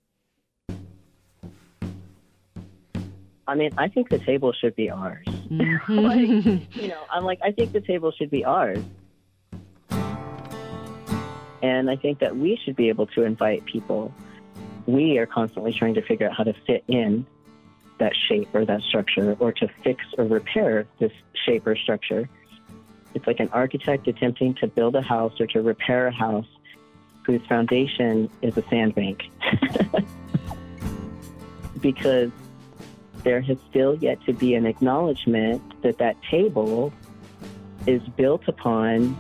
I 3.47 3.55
mean, 3.55 3.71
I 3.77 3.87
think 3.87 4.09
the 4.09 4.19
table 4.19 4.53
should 4.53 4.75
be 4.75 4.89
ours. 4.89 5.25
Mm-hmm. 5.27 5.99
like, 5.99 6.75
you 6.75 6.87
know, 6.87 7.03
I'm 7.09 7.25
like, 7.25 7.39
I 7.43 7.51
think 7.51 7.73
the 7.73 7.81
table 7.81 8.11
should 8.11 8.29
be 8.29 8.45
ours. 8.45 8.83
And 11.61 11.89
I 11.89 11.95
think 11.95 12.19
that 12.19 12.37
we 12.37 12.59
should 12.63 12.75
be 12.75 12.89
able 12.89 13.07
to 13.07 13.23
invite 13.23 13.65
people. 13.65 14.13
We 14.87 15.17
are 15.17 15.25
constantly 15.25 15.73
trying 15.73 15.93
to 15.95 16.01
figure 16.01 16.27
out 16.27 16.35
how 16.35 16.43
to 16.43 16.53
fit 16.65 16.83
in 16.87 17.25
that 17.99 18.13
shape 18.27 18.49
or 18.53 18.65
that 18.65 18.81
structure 18.81 19.35
or 19.39 19.51
to 19.51 19.67
fix 19.83 20.03
or 20.17 20.25
repair 20.25 20.87
this 20.99 21.11
shape 21.45 21.67
or 21.67 21.75
structure. 21.75 22.27
It's 23.13 23.27
like 23.27 23.39
an 23.39 23.49
architect 23.49 24.07
attempting 24.07 24.55
to 24.55 24.67
build 24.67 24.95
a 24.95 25.01
house 25.01 25.39
or 25.39 25.47
to 25.47 25.61
repair 25.61 26.07
a 26.07 26.11
house 26.11 26.47
whose 27.31 27.47
foundation 27.47 28.29
is 28.41 28.57
a 28.57 28.63
sandbank. 28.69 29.29
because 31.81 32.29
there 33.23 33.41
has 33.41 33.57
still 33.69 33.95
yet 33.95 34.21
to 34.25 34.33
be 34.33 34.53
an 34.55 34.65
acknowledgement 34.65 35.61
that 35.81 35.97
that 35.99 36.21
table 36.23 36.91
is 37.87 38.01
built 38.17 38.47
upon 38.47 39.15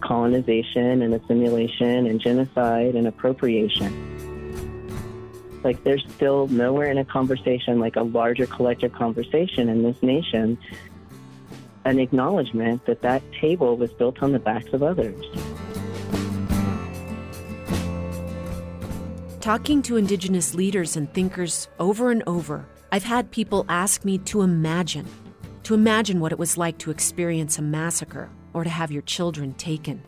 colonization 0.00 1.02
and 1.02 1.14
assimilation 1.14 2.06
and 2.06 2.20
genocide 2.20 2.94
and 2.94 3.06
appropriation. 3.06 4.10
Like, 5.62 5.82
there's 5.84 6.04
still 6.14 6.46
nowhere 6.48 6.90
in 6.90 6.98
a 6.98 7.04
conversation, 7.04 7.78
like 7.78 7.96
a 7.96 8.02
larger 8.02 8.46
collective 8.46 8.92
conversation 8.92 9.68
in 9.68 9.82
this 9.82 10.02
nation, 10.02 10.58
an 11.84 11.98
acknowledgement 11.98 12.84
that 12.86 13.02
that 13.02 13.22
table 13.32 13.76
was 13.76 13.92
built 13.92 14.22
on 14.22 14.32
the 14.32 14.38
backs 14.38 14.72
of 14.72 14.82
others. 14.82 15.24
Talking 19.44 19.82
to 19.82 19.98
Indigenous 19.98 20.54
leaders 20.54 20.96
and 20.96 21.12
thinkers 21.12 21.68
over 21.78 22.10
and 22.10 22.22
over, 22.26 22.64
I've 22.90 23.04
had 23.04 23.30
people 23.30 23.66
ask 23.68 24.02
me 24.02 24.16
to 24.16 24.40
imagine, 24.40 25.06
to 25.64 25.74
imagine 25.74 26.18
what 26.18 26.32
it 26.32 26.38
was 26.38 26.56
like 26.56 26.78
to 26.78 26.90
experience 26.90 27.58
a 27.58 27.62
massacre 27.62 28.30
or 28.54 28.64
to 28.64 28.70
have 28.70 28.90
your 28.90 29.02
children 29.02 29.52
taken. 29.52 30.02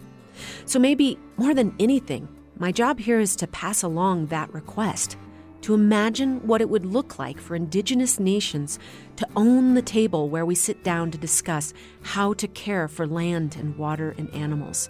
So 0.65 0.79
maybe, 0.79 1.19
more 1.37 1.53
than 1.53 1.75
anything, 1.79 2.27
my 2.57 2.73
job 2.73 2.99
here 2.99 3.21
is 3.21 3.37
to 3.37 3.47
pass 3.47 3.83
along 3.83 4.29
that 4.29 4.51
request 4.55 5.19
to 5.61 5.75
imagine 5.75 6.39
what 6.47 6.63
it 6.63 6.71
would 6.71 6.87
look 6.87 7.19
like 7.19 7.39
for 7.39 7.55
Indigenous 7.55 8.19
nations 8.19 8.79
to 9.17 9.29
own 9.37 9.75
the 9.75 9.83
table 9.83 10.31
where 10.31 10.47
we 10.47 10.55
sit 10.55 10.83
down 10.83 11.11
to 11.11 11.19
discuss 11.19 11.75
how 12.01 12.33
to 12.33 12.49
care 12.49 12.89
for 12.89 13.07
land 13.07 13.55
and 13.57 13.77
water 13.77 14.15
and 14.17 14.33
animals. 14.35 14.89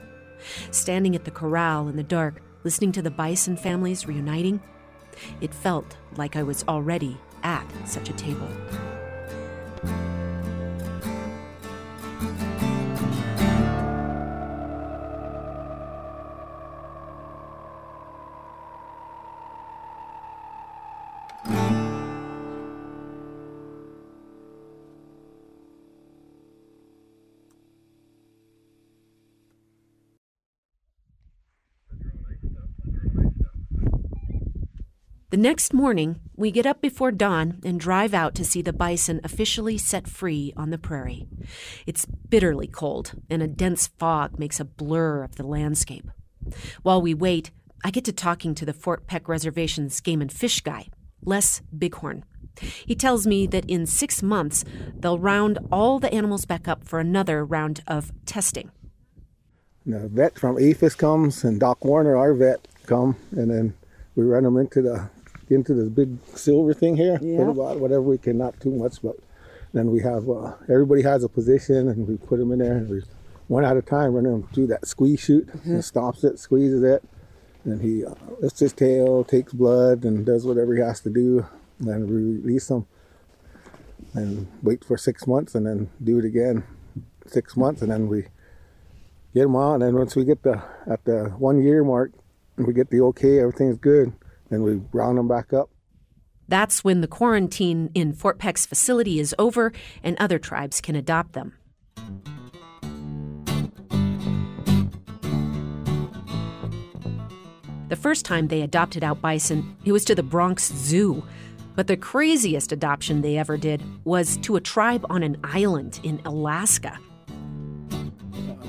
Standing 0.70 1.16
at 1.16 1.24
the 1.24 1.32
corral 1.32 1.88
in 1.88 1.96
the 1.96 2.04
dark, 2.04 2.42
listening 2.66 2.90
to 2.90 3.00
the 3.00 3.08
bison 3.08 3.56
families 3.56 4.08
reuniting, 4.08 4.60
it 5.40 5.54
felt 5.54 5.96
like 6.16 6.34
I 6.34 6.42
was 6.42 6.64
already 6.66 7.16
at 7.44 7.64
such 7.86 8.08
a 8.08 8.12
table. 8.14 8.48
The 35.36 35.42
next 35.42 35.74
morning, 35.74 36.20
we 36.34 36.50
get 36.50 36.64
up 36.64 36.80
before 36.80 37.12
dawn 37.12 37.60
and 37.62 37.78
drive 37.78 38.14
out 38.14 38.34
to 38.36 38.42
see 38.42 38.62
the 38.62 38.72
bison 38.72 39.20
officially 39.22 39.76
set 39.76 40.08
free 40.08 40.54
on 40.56 40.70
the 40.70 40.78
prairie. 40.78 41.28
It's 41.86 42.06
bitterly 42.06 42.66
cold, 42.68 43.12
and 43.28 43.42
a 43.42 43.46
dense 43.46 43.88
fog 43.98 44.38
makes 44.38 44.60
a 44.60 44.64
blur 44.64 45.22
of 45.22 45.36
the 45.36 45.46
landscape. 45.46 46.10
While 46.82 47.02
we 47.02 47.12
wait, 47.12 47.50
I 47.84 47.90
get 47.90 48.06
to 48.06 48.14
talking 48.14 48.54
to 48.54 48.64
the 48.64 48.72
Fort 48.72 49.06
Peck 49.06 49.28
Reservation's 49.28 50.00
game 50.00 50.22
and 50.22 50.32
fish 50.32 50.62
guy, 50.62 50.88
Les 51.22 51.60
Bighorn. 51.70 52.24
He 52.58 52.94
tells 52.94 53.26
me 53.26 53.46
that 53.46 53.68
in 53.68 53.84
six 53.84 54.22
months, 54.22 54.64
they'll 54.98 55.18
round 55.18 55.58
all 55.70 55.98
the 55.98 56.14
animals 56.14 56.46
back 56.46 56.66
up 56.66 56.82
for 56.88 56.98
another 56.98 57.44
round 57.44 57.82
of 57.86 58.10
testing. 58.24 58.70
The 59.84 60.08
vet 60.08 60.38
from 60.38 60.56
APHIS 60.56 60.94
comes, 60.94 61.44
and 61.44 61.60
Doc 61.60 61.84
Warner, 61.84 62.16
our 62.16 62.32
vet, 62.32 62.66
come, 62.86 63.16
and 63.32 63.50
then 63.50 63.74
we 64.14 64.24
run 64.24 64.44
them 64.44 64.56
into 64.56 64.80
the 64.80 65.10
into 65.50 65.74
this 65.74 65.88
big 65.88 66.16
silver 66.34 66.74
thing 66.74 66.96
here. 66.96 67.18
Yeah. 67.22 67.50
About 67.50 67.80
whatever 67.80 68.02
we 68.02 68.18
can, 68.18 68.38
not 68.38 68.58
too 68.60 68.70
much, 68.70 69.02
but 69.02 69.16
then 69.72 69.90
we 69.90 70.00
have 70.00 70.28
uh, 70.28 70.54
everybody 70.68 71.02
has 71.02 71.24
a 71.24 71.28
position, 71.28 71.88
and 71.88 72.08
we 72.08 72.16
put 72.16 72.38
them 72.38 72.52
in 72.52 72.58
there, 72.58 72.76
and 72.76 72.88
we 72.88 73.02
one 73.48 73.64
at 73.64 73.76
a 73.76 73.82
time 73.82 74.12
run 74.14 74.24
them 74.24 74.48
through 74.52 74.66
that 74.68 74.86
squeeze 74.86 75.20
chute, 75.20 75.48
and 75.64 75.84
stops 75.84 76.24
it, 76.24 76.38
squeezes 76.38 76.82
it, 76.82 77.04
and 77.64 77.80
he 77.80 78.04
uh, 78.04 78.14
lifts 78.40 78.60
his 78.60 78.72
tail, 78.72 79.22
takes 79.22 79.52
blood, 79.52 80.04
and 80.04 80.26
does 80.26 80.44
whatever 80.44 80.74
he 80.74 80.80
has 80.80 81.00
to 81.00 81.10
do, 81.10 81.46
and 81.78 81.88
then 81.88 82.06
we 82.06 82.38
release 82.40 82.68
them, 82.68 82.86
and 84.14 84.48
wait 84.62 84.84
for 84.84 84.96
six 84.96 85.26
months, 85.26 85.54
and 85.54 85.66
then 85.66 85.90
do 86.02 86.18
it 86.18 86.24
again, 86.24 86.64
six 87.26 87.56
months, 87.56 87.82
and 87.82 87.92
then 87.92 88.08
we 88.08 88.22
get 89.34 89.42
them 89.42 89.56
out, 89.56 89.74
and 89.74 89.82
then 89.82 89.94
once 89.94 90.16
we 90.16 90.24
get 90.24 90.42
the 90.42 90.60
at 90.90 91.04
the 91.04 91.24
one 91.38 91.62
year 91.62 91.84
mark, 91.84 92.12
we 92.56 92.72
get 92.72 92.90
the 92.90 93.00
okay, 93.00 93.38
everything's 93.40 93.78
good, 93.78 94.12
then 94.50 94.62
we 94.62 94.80
round 94.92 95.18
them 95.18 95.28
back 95.28 95.52
up. 95.52 95.70
That's 96.48 96.84
when 96.84 97.00
the 97.00 97.08
quarantine 97.08 97.90
in 97.94 98.12
Fort 98.12 98.38
Peck's 98.38 98.66
facility 98.66 99.18
is 99.18 99.34
over 99.38 99.72
and 100.02 100.16
other 100.18 100.38
tribes 100.38 100.80
can 100.80 100.94
adopt 100.94 101.32
them. 101.32 101.54
The 107.88 107.96
first 107.96 108.24
time 108.24 108.48
they 108.48 108.62
adopted 108.62 109.04
out 109.04 109.20
bison, 109.20 109.76
it 109.84 109.92
was 109.92 110.04
to 110.06 110.14
the 110.14 110.22
Bronx 110.22 110.72
Zoo. 110.72 111.24
But 111.76 111.86
the 111.86 111.96
craziest 111.96 112.72
adoption 112.72 113.20
they 113.20 113.36
ever 113.36 113.56
did 113.56 113.82
was 114.04 114.38
to 114.38 114.56
a 114.56 114.60
tribe 114.60 115.04
on 115.10 115.22
an 115.22 115.36
island 115.44 116.00
in 116.02 116.20
Alaska. 116.24 116.98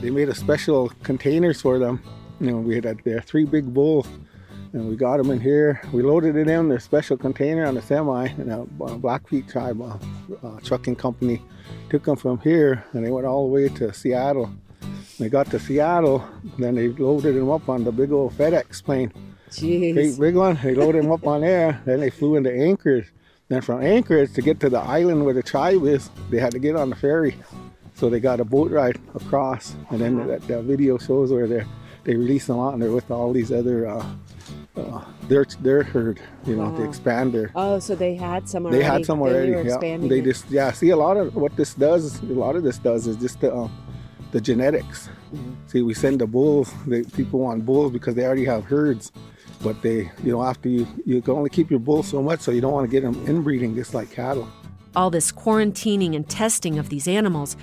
They 0.01 0.11
made 0.11 0.29
a 0.29 0.35
special 0.35 0.89
containers 1.01 1.61
for 1.61 1.79
them. 1.79 2.03
You 2.39 2.51
know, 2.51 2.57
we 2.57 2.75
had 2.75 2.85
uh, 2.85 2.93
there 3.03 3.21
three 3.21 3.45
big 3.45 3.73
bulls, 3.73 4.07
and 4.73 4.87
we 4.89 4.95
got 4.95 5.17
them 5.17 5.31
in 5.31 5.39
here. 5.39 5.81
We 5.91 6.01
loaded 6.01 6.35
it 6.35 6.47
in 6.47 6.69
their 6.69 6.79
special 6.79 7.17
container 7.17 7.65
on 7.65 7.77
a 7.77 7.81
semi, 7.81 8.27
and 8.27 8.51
a 8.51 8.65
Blackfeet 8.65 9.49
tribe 9.49 9.81
uh, 9.81 9.97
uh, 10.45 10.59
trucking 10.63 10.95
company 10.95 11.41
took 11.89 12.03
them 12.03 12.15
from 12.15 12.39
here, 12.39 12.83
and 12.93 13.05
they 13.05 13.11
went 13.11 13.25
all 13.25 13.47
the 13.47 13.53
way 13.53 13.69
to 13.69 13.93
Seattle. 13.93 14.51
They 15.19 15.29
got 15.29 15.49
to 15.51 15.59
Seattle, 15.59 16.27
then 16.59 16.75
they 16.75 16.89
loaded 16.89 17.35
them 17.35 17.49
up 17.49 17.69
on 17.69 17.83
the 17.83 17.91
big 17.91 18.11
old 18.11 18.33
FedEx 18.33 18.83
plane. 18.83 19.11
Jeez. 19.49 19.93
Great 19.93 20.19
big 20.19 20.35
one. 20.35 20.59
They 20.61 20.75
loaded 20.75 21.03
them 21.03 21.11
up 21.11 21.25
on 21.25 21.41
there. 21.41 21.81
Then 21.85 22.01
they 22.01 22.09
flew 22.09 22.35
into 22.35 22.51
Anchorage. 22.51 23.11
Then 23.47 23.61
from 23.61 23.81
Anchorage 23.81 24.33
to 24.33 24.41
get 24.41 24.59
to 24.59 24.69
the 24.69 24.79
island 24.79 25.23
where 25.23 25.33
the 25.33 25.41
tribe 25.41 25.85
is, 25.85 26.09
they 26.29 26.39
had 26.39 26.51
to 26.51 26.59
get 26.59 26.75
on 26.75 26.89
the 26.89 26.95
ferry. 26.95 27.35
So 27.95 28.09
they 28.09 28.19
got 28.19 28.39
a 28.39 28.45
boat 28.45 28.69
ride 28.71 28.99
across, 29.15 29.75
and 29.89 29.99
then 29.99 30.27
that, 30.27 30.47
that 30.47 30.63
video 30.63 30.97
shows 30.99 31.31
where 31.31 31.47
they 31.47 31.65
they 32.07 32.15
release 32.15 32.47
them 32.47 32.57
out 32.57 32.73
and 32.73 32.81
they're 32.81 32.91
with 32.91 33.11
all 33.11 33.33
these 33.33 33.51
other 33.51 33.85
uh, 33.85 34.05
uh, 34.77 35.01
their 35.27 35.45
their 35.61 35.83
herd, 35.83 36.19
you 36.45 36.55
know, 36.55 36.71
to 36.75 36.81
Wow. 36.83 36.89
expand 36.89 37.33
their. 37.33 37.51
Oh, 37.55 37.79
so 37.79 37.95
they 37.95 38.15
had 38.15 38.47
some 38.47 38.65
already. 38.65 38.77
They 38.79 38.83
had 38.83 39.05
some 39.05 39.21
already. 39.21 39.51
They 39.53 39.65
yeah. 39.67 39.97
They 39.97 40.19
it. 40.19 40.23
just 40.25 40.49
yeah. 40.49 40.71
See, 40.71 40.89
a 40.89 40.97
lot 40.97 41.17
of 41.17 41.35
what 41.35 41.55
this 41.55 41.73
does, 41.73 42.21
a 42.21 42.25
lot 42.25 42.55
of 42.55 42.63
this 42.63 42.77
does 42.77 43.07
is 43.07 43.17
just 43.17 43.41
the 43.41 43.53
um, 43.53 43.71
the 44.31 44.41
genetics. 44.41 45.09
Mm-hmm. 45.33 45.53
See, 45.67 45.81
we 45.81 45.93
send 45.93 46.19
the 46.21 46.27
bulls. 46.27 46.71
They, 46.85 47.03
people 47.03 47.39
want 47.39 47.65
bulls 47.65 47.91
because 47.91 48.15
they 48.15 48.25
already 48.25 48.45
have 48.45 48.63
herds, 48.65 49.11
but 49.61 49.81
they, 49.81 50.11
you 50.23 50.31
know, 50.31 50.43
after 50.43 50.69
you 50.69 50.87
you 51.05 51.21
can 51.21 51.33
only 51.33 51.49
keep 51.49 51.69
your 51.71 51.79
bulls 51.79 52.07
so 52.07 52.21
much, 52.21 52.39
so 52.41 52.51
you 52.51 52.61
don't 52.61 52.73
want 52.73 52.85
to 52.89 52.91
get 52.91 53.03
them 53.03 53.15
inbreeding 53.27 53.75
just 53.75 53.93
like 53.93 54.11
cattle. 54.11 54.47
All 54.95 55.09
this 55.09 55.31
quarantining 55.31 56.15
and 56.15 56.27
testing 56.27 56.79
of 56.79 56.89
these 56.89 57.07
animals, 57.07 57.55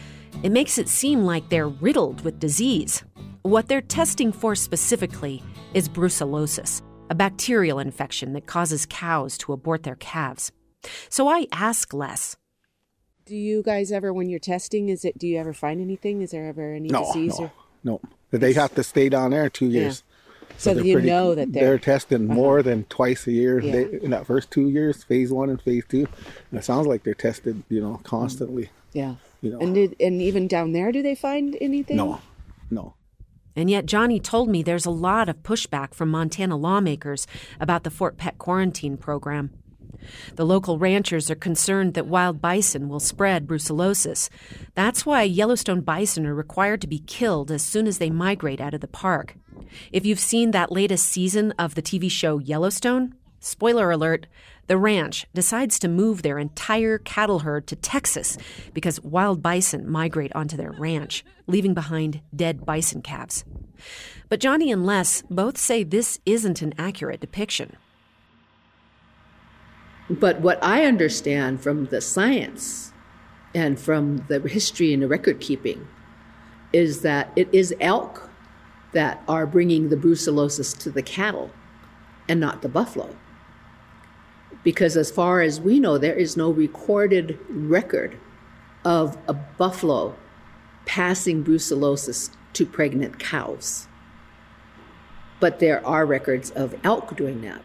it 0.43 0.51
makes 0.53 0.79
it 0.79 0.89
seem 0.89 1.25
like 1.25 1.49
they're 1.49 1.69
riddled 1.69 2.25
with 2.25 2.39
disease. 2.39 3.03
What 3.43 3.69
they're 3.69 3.81
testing 3.83 4.31
for 4.33 4.55
specifically 4.55 5.43
is 5.75 5.89
brucellosis, 5.89 6.81
a 7.11 7.15
bacterial 7.15 7.79
infection 7.79 8.33
that 8.33 8.47
causes 8.47 8.87
cows 8.89 9.37
to 9.39 9.53
abort 9.53 9.83
their 9.83 9.97
calves. 9.97 10.53
So 11.09 11.29
I 11.29 11.47
ask 11.53 11.93
Les, 11.93 12.37
Do 13.27 13.37
you 13.37 13.63
guys 13.63 13.91
ever, 13.93 14.13
when 14.13 14.29
you're 14.29 14.39
testing, 14.39 14.89
is 14.89 15.05
it? 15.05 15.17
Do 15.19 15.27
you 15.27 15.39
ever 15.39 15.53
find 15.53 15.81
anything? 15.81 16.23
Is 16.23 16.31
there 16.33 16.47
ever 16.47 16.75
any 16.75 16.89
No, 16.89 17.07
disease? 17.07 17.39
no, 17.39 17.47
Or, 17.47 17.53
no. 17.83 18.01
But 18.31 18.41
they 18.41 18.53
have 18.53 18.75
to 18.75 18.83
stay 18.83 19.09
down 19.09 19.31
there 19.31 19.49
two 19.49 19.67
years. 19.67 19.73
Yeah. 19.73 19.81
years. 19.81 20.03
So 20.59 20.75
they're 20.75 20.85
you 20.85 21.01
know 21.01 21.35
that 21.35 21.53
they're- 21.53 21.79
testing 21.79 22.27
uh-huh. 22.27 22.35
more 22.35 22.63
than 22.63 22.85
twice 22.85 23.27
a 23.27 23.33
year. 23.33 23.61
Yeah. 23.61 23.73
They, 23.73 23.85
in 24.03 24.11
that 24.11 24.27
first 24.27 24.51
two 24.51 24.69
years, 24.69 25.03
phase 25.05 25.33
one 25.33 25.49
and 25.51 25.61
phase 25.61 25.85
two, 25.89 26.07
and 26.51 26.61
it 26.61 26.65
sounds 26.65 26.87
like 26.87 27.03
they're 27.03 27.15
tested, 27.15 27.63
you 27.69 27.81
know, 27.81 27.97
mm. 27.97 28.05
constantly. 28.05 28.71
yeah. 28.93 29.15
You 29.41 29.51
know, 29.51 29.59
And 29.59 29.75
did, 29.75 29.95
and 30.01 30.23
even 30.23 30.49
down 30.49 30.73
there, 30.73 30.91
do 30.91 31.03
they 31.03 31.15
find 31.15 31.55
anything? 31.61 31.99
no, 31.99 32.19
no. 32.71 32.95
And 33.57 33.71
yet, 33.71 33.87
Johnny 33.87 34.19
told 34.19 34.49
me 34.49 34.63
there's 34.63 34.87
a 34.87 34.91
lot 34.91 35.29
of 35.29 35.43
pushback 35.43 35.95
from 35.95 36.11
Montana 36.11 36.57
lawmakers 36.57 37.27
about 37.61 37.85
the 37.85 37.91
Fort 37.91 38.17
Peck 38.17 38.39
quarantine 38.39 38.97
program. 38.97 39.51
The 40.35 40.45
local 40.45 40.79
ranchers 40.79 41.31
are 41.31 41.37
concerned 41.37 41.95
that 41.95 42.07
wild 42.07 42.41
bison 42.41 42.89
will 42.89 43.01
spread 43.01 43.47
brucellosis. 43.47 44.29
That's 44.75 45.07
why 45.07 45.23
Yellowstone 45.23 45.81
bison 45.81 46.27
are 46.27 46.35
required 46.35 46.81
to 46.83 46.87
be 46.87 46.99
killed 46.99 47.51
as 47.51 47.63
soon 47.63 47.87
as 47.87 47.99
they 47.99 48.11
migrate 48.11 48.61
out 48.61 48.75
of 48.75 48.81
the 48.81 48.89
park. 48.89 49.37
If 49.93 50.05
you've 50.05 50.21
seen 50.21 50.51
that 50.51 50.73
latest 50.73 51.07
season 51.07 51.53
of 51.53 51.75
the 51.75 51.83
TV 51.83 52.11
show 52.11 52.39
Yellowstone, 52.39 53.15
spoiler 53.41 53.91
alert, 53.91 54.27
the 54.67 54.79
ranch 54.79 55.27
decides 55.35 55.79
to 55.79 55.89
move 55.89 56.23
their 56.23 56.39
entire 56.39 56.99
cattle 56.99 57.41
herd 57.41 57.67
to 57.67 57.77
Texas 57.77 58.39
because 58.73 59.01
wild 59.01 59.43
bison 59.43 59.89
migrate 59.89 60.35
onto 60.35 60.57
their 60.57 60.73
ranch, 60.73 61.25
leaving 61.47 61.75
behind 61.75 62.21
dead 62.35 62.65
bison 62.65 63.03
calves. 63.03 63.45
But 64.29 64.41
Johnny 64.41 64.73
and 64.73 64.87
Les 64.87 65.23
both 65.31 65.59
say 65.59 65.85
this 65.85 66.19
isn't 66.25 66.63
an 66.63 66.75
accurate 66.79 67.21
depiction. 67.21 67.77
But 70.11 70.41
what 70.41 70.63
I 70.63 70.85
understand 70.85 71.63
from 71.63 71.87
the 71.87 72.01
science 72.01 72.93
and 73.55 73.79
from 73.79 74.25
the 74.29 74.41
history 74.41 74.93
and 74.93 75.03
the 75.03 75.09
record 75.09 75.41
keeping 75.41 75.87
is 76.73 77.03
that 77.03 77.31
it 77.37 77.49
is 77.53 77.75
elk 77.81 78.31
that 78.93 79.23
are 79.29 79.47
bringing 79.47 79.89
the 79.89 79.97
brucellosis 79.97 80.77
to 80.79 80.91
the 80.91 81.03
cattle 81.03 81.51
and 82.29 82.41
not 82.41 82.63
the 82.63 82.69
buffalo. 82.69 83.15
Because 84.65 84.97
as 84.97 85.11
far 85.11 85.41
as 85.41 85.61
we 85.61 85.79
know, 85.79 85.99
there 85.99 86.17
is 86.17 86.37
no 86.37 86.51
recorded 86.51 87.39
record 87.49 88.19
of 88.85 89.17
a 89.29 89.35
buffalo 89.35 90.17
passing 90.87 91.45
brucellosis 91.45 92.31
to 92.55 92.67
pregnant 92.67 93.19
cows. 93.19 93.87
But 95.39 95.59
there 95.59 95.87
are 95.87 96.07
records 96.07 96.51
of 96.51 96.75
elk 96.83 97.17
doing 97.17 97.43
that. 97.43 97.63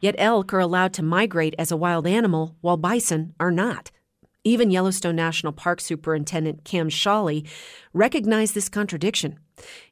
Yet 0.00 0.16
elk 0.18 0.52
are 0.52 0.60
allowed 0.60 0.92
to 0.94 1.02
migrate 1.02 1.54
as 1.58 1.70
a 1.70 1.76
wild 1.76 2.06
animal, 2.06 2.56
while 2.60 2.76
bison 2.76 3.34
are 3.40 3.50
not. 3.50 3.90
Even 4.42 4.70
Yellowstone 4.70 5.16
National 5.16 5.52
Park 5.52 5.80
Superintendent 5.80 6.64
Cam 6.64 6.90
Sholly 6.90 7.48
recognized 7.94 8.54
this 8.54 8.68
contradiction. 8.68 9.38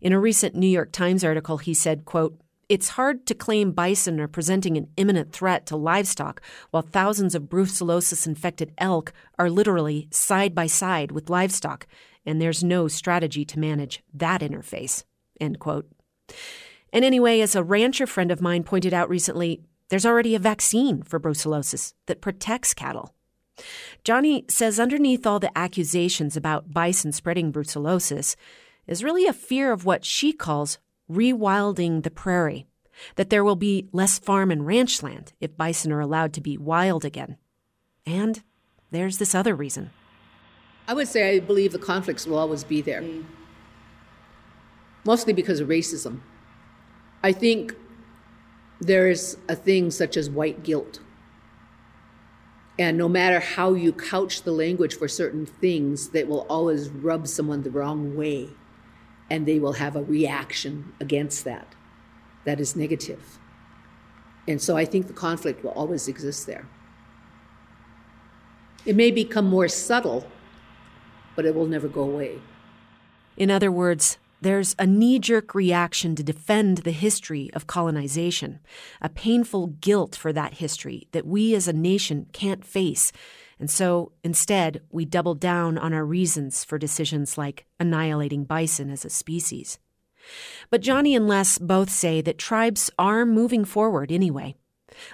In 0.00 0.12
a 0.12 0.20
recent 0.20 0.54
New 0.54 0.66
York 0.66 0.92
Times 0.92 1.24
article, 1.24 1.58
he 1.58 1.72
said, 1.72 2.04
quote, 2.04 2.38
it's 2.72 2.88
hard 2.88 3.26
to 3.26 3.34
claim 3.34 3.72
bison 3.72 4.18
are 4.18 4.26
presenting 4.26 4.78
an 4.78 4.88
imminent 4.96 5.30
threat 5.30 5.66
to 5.66 5.76
livestock 5.76 6.40
while 6.70 6.82
thousands 6.82 7.34
of 7.34 7.42
brucellosis 7.42 8.26
infected 8.26 8.72
elk 8.78 9.12
are 9.38 9.50
literally 9.50 10.08
side 10.10 10.54
by 10.54 10.66
side 10.66 11.12
with 11.12 11.28
livestock, 11.28 11.86
and 12.24 12.40
there's 12.40 12.64
no 12.64 12.88
strategy 12.88 13.44
to 13.44 13.58
manage 13.58 14.02
that 14.14 14.40
interface. 14.40 15.04
End 15.38 15.58
quote. 15.58 15.86
And 16.94 17.04
anyway, 17.04 17.40
as 17.40 17.54
a 17.54 17.62
rancher 17.62 18.06
friend 18.06 18.30
of 18.30 18.40
mine 18.40 18.64
pointed 18.64 18.94
out 18.94 19.10
recently, 19.10 19.60
there's 19.90 20.06
already 20.06 20.34
a 20.34 20.38
vaccine 20.38 21.02
for 21.02 21.20
brucellosis 21.20 21.92
that 22.06 22.22
protects 22.22 22.72
cattle. 22.72 23.14
Johnny 24.02 24.46
says 24.48 24.80
underneath 24.80 25.26
all 25.26 25.38
the 25.38 25.56
accusations 25.58 26.38
about 26.38 26.72
bison 26.72 27.12
spreading 27.12 27.52
brucellosis 27.52 28.34
is 28.86 29.04
really 29.04 29.26
a 29.26 29.34
fear 29.34 29.72
of 29.72 29.84
what 29.84 30.06
she 30.06 30.32
calls 30.32 30.78
rewilding 31.12 32.02
the 32.02 32.10
prairie, 32.10 32.66
that 33.16 33.30
there 33.30 33.44
will 33.44 33.56
be 33.56 33.88
less 33.92 34.18
farm 34.18 34.50
and 34.50 34.66
ranch 34.66 35.02
land 35.02 35.32
if 35.40 35.56
bison 35.56 35.92
are 35.92 36.00
allowed 36.00 36.32
to 36.34 36.40
be 36.40 36.58
wild 36.58 37.04
again. 37.04 37.36
And 38.06 38.42
there's 38.90 39.18
this 39.18 39.34
other 39.34 39.54
reason. 39.54 39.90
I 40.88 40.94
would 40.94 41.08
say 41.08 41.36
I 41.36 41.40
believe 41.40 41.72
the 41.72 41.78
conflicts 41.78 42.26
will 42.26 42.38
always 42.38 42.64
be 42.64 42.80
there, 42.80 43.04
mostly 45.04 45.32
because 45.32 45.60
of 45.60 45.68
racism. 45.68 46.20
I 47.22 47.32
think 47.32 47.74
there 48.80 49.08
is 49.08 49.38
a 49.48 49.54
thing 49.54 49.90
such 49.92 50.16
as 50.16 50.28
white 50.28 50.64
guilt. 50.64 50.98
And 52.78 52.98
no 52.98 53.08
matter 53.08 53.38
how 53.38 53.74
you 53.74 53.92
couch 53.92 54.42
the 54.42 54.50
language 54.50 54.96
for 54.96 55.06
certain 55.06 55.46
things, 55.46 56.08
that 56.08 56.26
will 56.26 56.46
always 56.48 56.88
rub 56.88 57.28
someone 57.28 57.62
the 57.62 57.70
wrong 57.70 58.16
way. 58.16 58.48
And 59.32 59.46
they 59.46 59.58
will 59.58 59.72
have 59.84 59.96
a 59.96 60.02
reaction 60.02 60.92
against 61.00 61.44
that 61.44 61.74
that 62.44 62.60
is 62.60 62.76
negative. 62.76 63.38
And 64.46 64.60
so 64.60 64.76
I 64.76 64.84
think 64.84 65.06
the 65.06 65.14
conflict 65.14 65.64
will 65.64 65.70
always 65.70 66.06
exist 66.06 66.46
there. 66.46 66.68
It 68.84 68.94
may 68.94 69.10
become 69.10 69.46
more 69.46 69.68
subtle, 69.68 70.26
but 71.34 71.46
it 71.46 71.54
will 71.54 71.66
never 71.66 71.88
go 71.88 72.02
away. 72.02 72.40
In 73.36 73.50
other 73.50 73.72
words, 73.72 74.18
there's 74.42 74.74
a 74.78 74.86
knee 74.86 75.18
jerk 75.18 75.54
reaction 75.54 76.14
to 76.16 76.22
defend 76.22 76.78
the 76.78 76.90
history 76.90 77.48
of 77.54 77.66
colonization, 77.66 78.58
a 79.00 79.08
painful 79.08 79.68
guilt 79.80 80.14
for 80.14 80.32
that 80.32 80.54
history 80.54 81.06
that 81.12 81.24
we 81.24 81.54
as 81.54 81.68
a 81.68 81.72
nation 81.72 82.26
can't 82.32 82.66
face. 82.66 83.12
And 83.58 83.70
so 83.70 84.12
instead, 84.24 84.82
we 84.90 85.04
double 85.04 85.34
down 85.34 85.78
on 85.78 85.92
our 85.92 86.04
reasons 86.04 86.64
for 86.64 86.78
decisions 86.78 87.38
like 87.38 87.66
annihilating 87.78 88.44
bison 88.44 88.90
as 88.90 89.04
a 89.04 89.10
species. 89.10 89.78
But 90.70 90.80
Johnny 90.80 91.14
and 91.14 91.28
Les 91.28 91.58
both 91.58 91.90
say 91.90 92.20
that 92.20 92.38
tribes 92.38 92.90
are 92.98 93.26
moving 93.26 93.64
forward 93.64 94.10
anyway. 94.12 94.54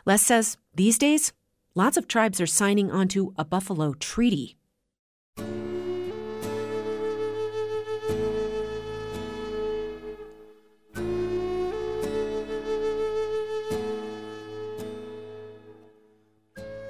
Les 0.04 0.22
says 0.22 0.56
these 0.74 0.98
days, 0.98 1.32
lots 1.74 1.96
of 1.96 2.08
tribes 2.08 2.40
are 2.40 2.46
signing 2.46 2.90
onto 2.90 3.32
a 3.36 3.44
buffalo 3.44 3.94
treaty. 3.94 4.56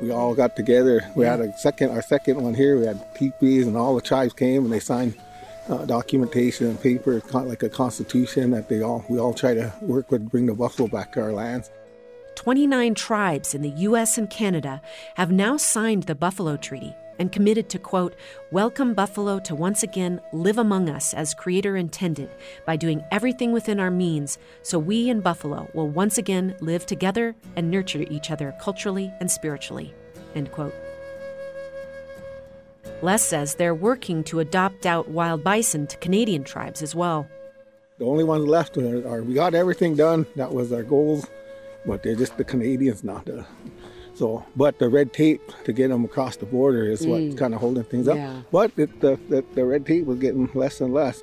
We 0.08 0.14
all 0.14 0.34
got 0.34 0.56
together. 0.56 1.02
We 1.14 1.26
had 1.26 1.40
a 1.40 1.56
second, 1.58 1.90
our 1.90 2.00
second 2.00 2.40
one 2.40 2.54
here. 2.54 2.78
We 2.78 2.86
had 2.86 3.14
teepees, 3.14 3.66
and 3.66 3.76
all 3.76 3.94
the 3.94 4.00
tribes 4.00 4.32
came 4.32 4.64
and 4.64 4.72
they 4.72 4.80
signed 4.80 5.14
uh, 5.68 5.84
documentation 5.84 6.66
and 6.66 6.80
paper, 6.80 7.22
like 7.34 7.62
a 7.62 7.68
constitution 7.68 8.52
that 8.52 8.70
they 8.70 8.80
all 8.82 9.04
we 9.10 9.18
all 9.18 9.34
try 9.34 9.52
to 9.52 9.70
work 9.82 10.10
with, 10.10 10.30
bring 10.30 10.46
the 10.46 10.54
buffalo 10.54 10.88
back 10.88 11.12
to 11.12 11.20
our 11.20 11.32
lands. 11.32 11.70
29 12.36 12.94
tribes 12.94 13.54
in 13.54 13.60
the 13.60 13.70
U.S. 13.70 14.16
and 14.16 14.30
Canada 14.30 14.80
have 15.16 15.30
now 15.30 15.56
signed 15.56 16.04
the 16.04 16.14
Buffalo 16.14 16.56
Treaty 16.56 16.94
and 17.18 17.32
committed 17.32 17.68
to, 17.68 17.78
quote, 17.78 18.14
welcome 18.50 18.94
Buffalo 18.94 19.38
to 19.40 19.54
once 19.54 19.82
again 19.82 20.20
live 20.32 20.58
among 20.58 20.88
us 20.88 21.14
as 21.14 21.34
Creator 21.34 21.76
intended 21.76 22.30
by 22.64 22.76
doing 22.76 23.04
everything 23.10 23.52
within 23.52 23.80
our 23.80 23.90
means 23.90 24.38
so 24.62 24.78
we 24.78 25.10
and 25.10 25.22
Buffalo 25.22 25.68
will 25.74 25.88
once 25.88 26.18
again 26.18 26.54
live 26.60 26.86
together 26.86 27.34
and 27.56 27.70
nurture 27.70 28.04
each 28.10 28.30
other 28.30 28.54
culturally 28.60 29.12
and 29.20 29.30
spiritually, 29.30 29.94
end 30.34 30.50
quote. 30.52 30.74
Les 33.02 33.22
says 33.22 33.54
they're 33.54 33.74
working 33.74 34.24
to 34.24 34.40
adopt 34.40 34.84
out 34.86 35.08
wild 35.08 35.44
bison 35.44 35.86
to 35.86 35.96
Canadian 35.98 36.42
tribes 36.44 36.82
as 36.82 36.94
well. 36.94 37.28
The 37.98 38.04
only 38.04 38.24
ones 38.24 38.46
left 38.46 38.76
are, 38.76 39.06
are 39.08 39.22
we 39.22 39.34
got 39.34 39.54
everything 39.54 39.94
done. 39.96 40.26
That 40.36 40.52
was 40.52 40.72
our 40.72 40.82
goals, 40.82 41.26
but 41.86 42.02
they're 42.02 42.14
just 42.16 42.36
the 42.36 42.44
Canadians 42.44 43.04
now. 43.04 43.22
The, 43.24 43.44
so, 44.14 44.44
but 44.56 44.78
the 44.80 44.88
red 44.88 45.12
tape 45.12 45.40
to 45.64 45.72
get 45.72 45.88
them 45.88 46.04
across 46.04 46.36
the 46.36 46.46
border 46.46 46.84
is 46.90 47.06
what's 47.06 47.22
Mm. 47.34 47.38
kind 47.38 47.54
of 47.54 47.60
holding 47.60 47.84
things 47.84 48.06
Yeah. 48.06 48.38
up. 48.38 48.44
But 48.50 48.72
it, 48.76 49.00
the, 49.00 49.18
the 49.28 49.44
the 49.54 49.64
red 49.64 49.86
tape 49.86 50.06
was 50.06 50.18
getting 50.18 50.48
less 50.54 50.80
and 50.80 50.92
less. 50.92 51.22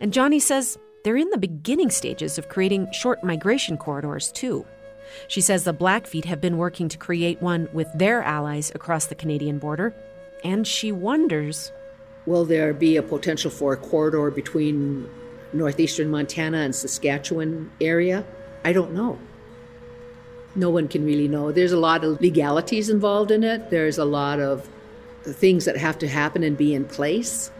And 0.00 0.12
Johnny 0.12 0.40
says 0.40 0.78
they're 1.04 1.16
in 1.16 1.30
the 1.30 1.38
beginning 1.38 1.90
stages 1.90 2.36
of 2.38 2.48
creating 2.50 2.88
short 2.92 3.22
migration 3.24 3.78
corridors, 3.78 4.30
too. 4.32 4.66
She 5.28 5.40
says 5.40 5.64
the 5.64 5.72
Blackfeet 5.72 6.24
have 6.24 6.40
been 6.40 6.56
working 6.56 6.88
to 6.88 6.98
create 6.98 7.40
one 7.40 7.68
with 7.72 7.88
their 7.94 8.22
allies 8.22 8.72
across 8.74 9.06
the 9.06 9.14
Canadian 9.14 9.58
border, 9.58 9.94
and 10.44 10.66
she 10.66 10.92
wonders 10.92 11.72
Will 12.26 12.44
there 12.44 12.74
be 12.74 12.96
a 12.96 13.02
potential 13.02 13.50
for 13.50 13.72
a 13.72 13.76
corridor 13.76 14.30
between 14.30 15.08
northeastern 15.52 16.10
Montana 16.10 16.58
and 16.58 16.74
Saskatchewan 16.74 17.70
area? 17.80 18.24
I 18.64 18.72
don't 18.72 18.92
know. 18.92 19.18
No 20.54 20.68
one 20.70 20.88
can 20.88 21.04
really 21.04 21.28
know. 21.28 21.50
There's 21.50 21.72
a 21.72 21.78
lot 21.78 22.04
of 22.04 22.20
legalities 22.20 22.90
involved 22.90 23.30
in 23.30 23.42
it. 23.42 23.70
There's 23.70 23.98
a 23.98 24.04
lot 24.04 24.38
of 24.38 24.68
things 25.22 25.64
that 25.64 25.76
have 25.76 25.98
to 26.00 26.08
happen 26.08 26.42
and 26.42 26.56
be 26.56 26.74
in 26.74 26.84
place. 26.84 27.50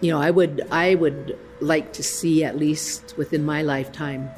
You 0.00 0.12
know, 0.12 0.20
I 0.20 0.30
would 0.30 0.66
I 0.70 0.94
would 0.94 1.38
like 1.60 1.92
to 1.94 2.02
see 2.02 2.44
at 2.44 2.56
least 2.56 3.16
within 3.16 3.44
my 3.44 3.62
lifetime 3.62 4.30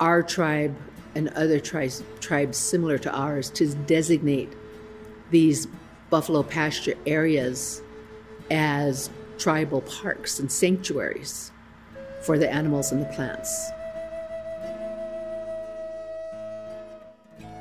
our 0.00 0.22
tribe 0.22 0.76
and 1.14 1.28
other 1.30 1.60
tribes 1.60 2.02
tribes 2.20 2.56
similar 2.58 2.98
to 2.98 3.14
ours 3.14 3.50
to 3.50 3.66
designate 3.74 4.52
these 5.30 5.66
buffalo 6.10 6.42
pasture 6.42 6.94
areas 7.06 7.82
as 8.50 9.10
tribal 9.38 9.80
parks 9.82 10.38
and 10.38 10.52
sanctuaries 10.52 11.50
for 12.22 12.38
the 12.38 12.50
animals 12.50 12.92
and 12.92 13.02
the 13.02 13.06
plants. 13.06 13.70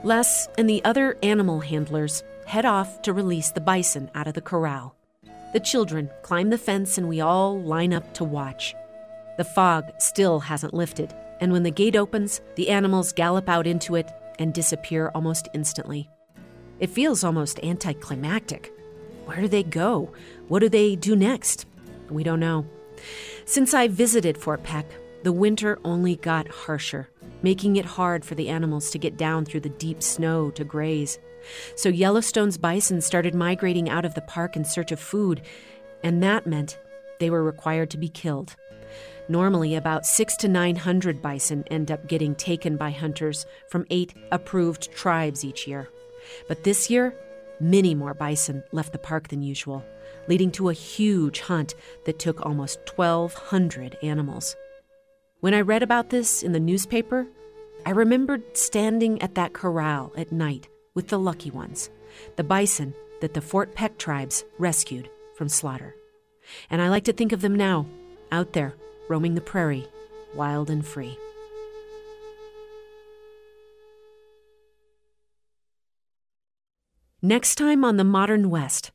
Les 0.03 0.47
and 0.57 0.69
the 0.69 0.83
other 0.83 1.17
animal 1.21 1.59
handlers 1.59 2.23
head 2.45 2.65
off 2.65 3.01
to 3.03 3.13
release 3.13 3.51
the 3.51 3.61
bison 3.61 4.09
out 4.15 4.27
of 4.27 4.33
the 4.33 4.41
corral. 4.41 4.95
The 5.53 5.59
children 5.59 6.09
climb 6.23 6.49
the 6.49 6.57
fence 6.57 6.97
and 6.97 7.07
we 7.07 7.21
all 7.21 7.61
line 7.61 7.93
up 7.93 8.13
to 8.15 8.23
watch. 8.23 8.75
The 9.37 9.43
fog 9.43 9.91
still 9.99 10.39
hasn't 10.39 10.73
lifted, 10.73 11.13
and 11.41 11.51
when 11.51 11.63
the 11.63 11.71
gate 11.71 11.95
opens, 11.95 12.39
the 12.55 12.69
animals 12.69 13.11
gallop 13.11 13.49
out 13.49 13.67
into 13.67 13.95
it 13.95 14.09
and 14.39 14.53
disappear 14.53 15.11
almost 15.13 15.49
instantly. 15.53 16.09
It 16.79 16.89
feels 16.89 17.23
almost 17.23 17.59
anticlimactic. 17.63 18.71
Where 19.25 19.41
do 19.41 19.47
they 19.47 19.63
go? 19.63 20.11
What 20.47 20.59
do 20.59 20.69
they 20.69 20.95
do 20.95 21.15
next? 21.15 21.65
We 22.09 22.23
don't 22.23 22.39
know. 22.39 22.65
Since 23.45 23.73
I 23.73 23.87
visited 23.87 24.37
Fort 24.37 24.63
Peck, 24.63 24.85
the 25.23 25.31
winter 25.31 25.79
only 25.83 26.15
got 26.15 26.47
harsher, 26.47 27.09
making 27.41 27.75
it 27.75 27.85
hard 27.85 28.25
for 28.25 28.35
the 28.35 28.49
animals 28.49 28.89
to 28.91 28.97
get 28.97 29.17
down 29.17 29.45
through 29.45 29.59
the 29.61 29.69
deep 29.69 30.01
snow 30.01 30.49
to 30.51 30.63
graze. 30.63 31.19
So 31.75 31.89
Yellowstone's 31.89 32.57
bison 32.57 33.01
started 33.01 33.33
migrating 33.33 33.89
out 33.89 34.05
of 34.05 34.13
the 34.13 34.21
park 34.21 34.55
in 34.55 34.65
search 34.65 34.91
of 34.91 34.99
food, 34.99 35.41
and 36.03 36.21
that 36.21 36.47
meant 36.47 36.79
they 37.19 37.29
were 37.29 37.43
required 37.43 37.89
to 37.91 37.97
be 37.97 38.09
killed. 38.09 38.55
Normally, 39.31 39.75
about 39.75 40.05
six 40.05 40.35
to 40.37 40.49
nine 40.49 40.75
hundred 40.75 41.21
bison 41.21 41.63
end 41.71 41.89
up 41.89 42.05
getting 42.05 42.35
taken 42.35 42.75
by 42.75 42.91
hunters 42.91 43.45
from 43.69 43.85
eight 43.89 44.13
approved 44.29 44.91
tribes 44.91 45.45
each 45.45 45.65
year. 45.65 45.87
But 46.49 46.65
this 46.65 46.89
year, 46.89 47.15
many 47.57 47.95
more 47.95 48.13
bison 48.13 48.61
left 48.73 48.91
the 48.91 48.97
park 48.97 49.29
than 49.29 49.41
usual, 49.41 49.85
leading 50.27 50.51
to 50.51 50.67
a 50.67 50.73
huge 50.73 51.39
hunt 51.39 51.75
that 52.03 52.19
took 52.19 52.45
almost 52.45 52.79
1,200 52.93 53.97
animals. 54.03 54.53
When 55.39 55.53
I 55.53 55.61
read 55.61 55.81
about 55.81 56.09
this 56.09 56.43
in 56.43 56.51
the 56.51 56.59
newspaper, 56.59 57.25
I 57.85 57.91
remembered 57.91 58.57
standing 58.57 59.21
at 59.21 59.35
that 59.35 59.53
corral 59.53 60.11
at 60.17 60.33
night 60.33 60.67
with 60.93 61.07
the 61.07 61.17
lucky 61.17 61.51
ones, 61.51 61.89
the 62.35 62.43
bison 62.43 62.93
that 63.21 63.33
the 63.33 63.39
Fort 63.39 63.75
Peck 63.75 63.97
tribes 63.97 64.43
rescued 64.59 65.09
from 65.35 65.47
slaughter. 65.47 65.95
And 66.69 66.81
I 66.81 66.89
like 66.89 67.05
to 67.05 67.13
think 67.13 67.31
of 67.31 67.39
them 67.39 67.55
now, 67.55 67.85
out 68.29 68.51
there, 68.51 68.75
roaming 69.07 69.35
the 69.35 69.41
prairie, 69.41 69.87
wild 70.35 70.69
and 70.69 70.85
free. 70.85 71.17
Next 77.21 77.55
time 77.55 77.85
on 77.85 77.97
the 77.97 78.03
Modern 78.03 78.49
West. 78.49 78.91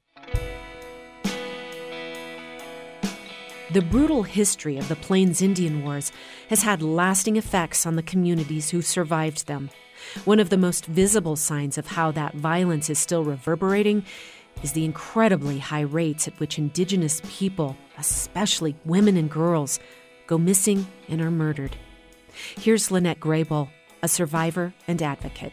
The 3.72 3.82
brutal 3.82 4.22
history 4.22 4.78
of 4.78 4.88
the 4.88 4.96
Plains 4.96 5.42
Indian 5.42 5.84
Wars 5.84 6.10
has 6.48 6.62
had 6.62 6.82
lasting 6.82 7.36
effects 7.36 7.84
on 7.84 7.96
the 7.96 8.02
communities 8.02 8.70
who 8.70 8.80
survived 8.80 9.46
them. 9.46 9.70
One 10.24 10.40
of 10.40 10.50
the 10.50 10.56
most 10.56 10.86
visible 10.86 11.36
signs 11.36 11.76
of 11.76 11.88
how 11.88 12.10
that 12.12 12.34
violence 12.34 12.88
is 12.88 12.98
still 12.98 13.22
reverberating 13.22 14.04
is 14.62 14.72
the 14.72 14.84
incredibly 14.84 15.58
high 15.58 15.82
rates 15.82 16.26
at 16.26 16.38
which 16.40 16.58
Indigenous 16.58 17.20
people, 17.28 17.76
especially 17.98 18.74
women 18.84 19.16
and 19.16 19.30
girls, 19.30 19.78
go 20.26 20.38
missing 20.38 20.86
and 21.08 21.20
are 21.20 21.30
murdered. 21.30 21.76
Here's 22.56 22.88
Lynnette 22.88 23.20
Grey 23.20 23.42
Bull, 23.42 23.68
a 24.02 24.08
survivor 24.08 24.74
and 24.88 25.00
advocate. 25.02 25.52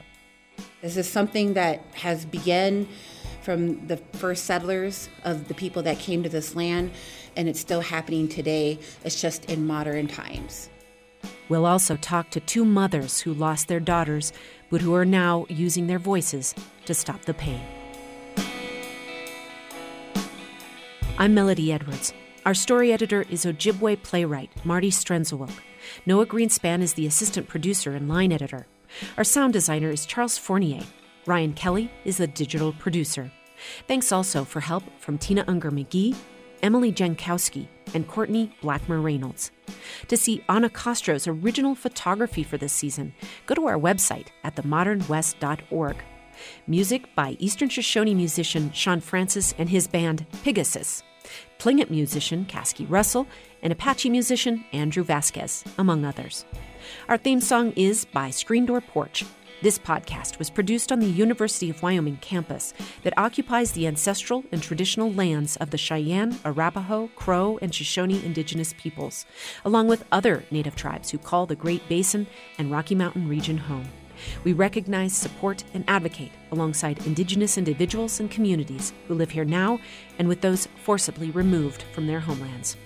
This 0.82 0.98
is 0.98 1.10
something 1.10 1.54
that 1.54 1.82
has 1.94 2.26
begun 2.26 2.88
from 3.42 3.88
the 3.88 3.98
first 4.14 4.46
settlers 4.46 5.10
of 5.24 5.48
the 5.48 5.54
people 5.54 5.84
that 5.84 6.00
came 6.00 6.24
to 6.24 6.30
this 6.30 6.56
land, 6.56 6.92
and 7.36 7.50
it's 7.50 7.60
still 7.60 7.82
happening 7.82 8.28
today. 8.28 8.80
It's 9.04 9.22
just 9.22 9.46
in 9.46 9.68
modern 9.68 10.08
times. 10.08 10.70
We'll 11.50 11.66
also 11.66 11.98
talk 11.98 12.30
to 12.32 12.40
two 12.40 12.66
mothers 12.66 13.20
who 13.22 13.34
lost 13.34 13.68
their 13.68 13.80
daughters, 13.80 14.34
but 14.70 14.82
who 14.82 14.96
are 14.96 15.06
now 15.06 15.46
using 15.50 15.88
their 15.88 16.00
voices 16.00 16.56
to 16.86 16.94
stop 16.94 17.26
the 17.26 17.34
pain. 17.34 17.62
I'm 21.24 21.34
Melodie 21.34 21.72
Edwards. 21.72 22.14
Our 22.46 22.54
story 22.54 22.92
editor 22.92 23.22
is 23.30 23.46
Ojibwe 23.46 24.04
playwright 24.04 24.52
Marty 24.66 24.92
Strenzowilk. 24.92 25.54
Noah 26.06 26.26
Greenspan 26.26 26.82
is 26.82 26.96
the 26.96 27.08
assistant 27.08 27.48
producer 27.48 27.96
and 27.96 28.10
line 28.10 28.34
editor. 28.34 28.68
Our 29.16 29.24
sound 29.24 29.54
designer 29.54 29.90
is 29.90 30.06
Charles 30.06 30.38
Fournier. 30.38 30.84
Ryan 31.26 31.54
Kelly 31.54 31.90
is 32.04 32.18
the 32.18 32.28
digital 32.28 32.74
producer. 32.74 33.32
Thanks 33.88 34.12
also 34.12 34.44
for 34.44 34.60
help 34.60 34.84
from 35.00 35.18
Tina 35.18 35.46
Unger 35.48 35.72
McGee, 35.72 36.14
Emily 36.62 36.92
Jankowski, 36.92 37.68
and 37.94 38.06
Courtney 38.06 38.54
Blackmer 38.62 39.02
Reynolds. 39.02 39.52
To 40.10 40.18
see 40.18 40.44
Anna 40.50 40.70
Castro's 40.70 41.26
original 41.26 41.74
photography 41.74 42.44
for 42.44 42.58
this 42.58 42.74
season, 42.74 43.14
go 43.46 43.56
to 43.56 43.68
our 43.68 43.80
website 43.80 44.28
at 44.44 44.58
themodernwest.org. 44.58 45.96
Music 46.68 47.16
by 47.16 47.38
Eastern 47.40 47.70
Shoshone 47.70 48.14
musician 48.14 48.74
Sean 48.74 49.00
Francis 49.00 49.54
and 49.58 49.70
his 49.70 49.88
band 49.88 50.26
Pegasus, 50.44 51.02
Tlingit 51.64 51.90
musician 51.90 52.44
Caskey 52.44 52.86
Russell, 52.90 53.26
and 53.62 53.72
Apache 53.72 54.10
musician 54.10 54.66
Andrew 54.74 55.02
Vasquez, 55.02 55.64
among 55.78 56.04
others. 56.04 56.44
Our 57.08 57.18
theme 57.18 57.40
song 57.40 57.72
is 57.78 58.04
by 58.04 58.32
Screen 58.32 58.66
Door 58.66 58.82
Porch. 58.82 59.24
This 59.62 59.80
podcast 59.80 60.40
was 60.40 60.50
produced 60.50 60.92
on 60.92 61.00
the 61.00 61.06
University 61.06 61.70
of 61.70 61.82
Wyoming 61.82 62.18
campus 62.18 62.74
that 63.04 63.18
occupies 63.18 63.72
the 63.72 63.88
ancestral 63.88 64.44
and 64.52 64.62
traditional 64.62 65.14
lands 65.14 65.56
of 65.56 65.70
the 65.70 65.78
Cheyenne, 65.78 66.38
Arapaho, 66.44 67.08
Crow, 67.16 67.58
and 67.62 67.74
Shoshone 67.74 68.26
indigenous 68.26 68.74
peoples, 68.78 69.26
along 69.64 69.88
with 69.88 70.04
other 70.12 70.44
native 70.52 70.76
tribes 70.76 71.12
who 71.12 71.18
call 71.18 71.46
the 71.46 71.56
Great 71.56 71.88
Basin 71.88 72.28
and 72.58 72.72
Rocky 72.72 72.94
Mountain 72.94 73.30
region 73.30 73.58
home. 73.58 73.88
We 74.44 74.54
recognize, 74.54 75.14
support, 75.14 75.64
and 75.74 75.84
advocate 75.88 76.32
alongside 76.52 77.06
Indigenous 77.06 77.58
individuals 77.58 78.20
and 78.20 78.30
communities 78.30 78.94
who 79.08 79.16
live 79.16 79.32
here 79.32 79.46
now 79.46 79.80
and 80.20 80.28
with 80.28 80.42
those 80.42 80.68
forcibly 80.84 81.32
removed 81.32 81.84
from 81.94 82.08
their 82.08 82.20
homelands. 82.20 82.78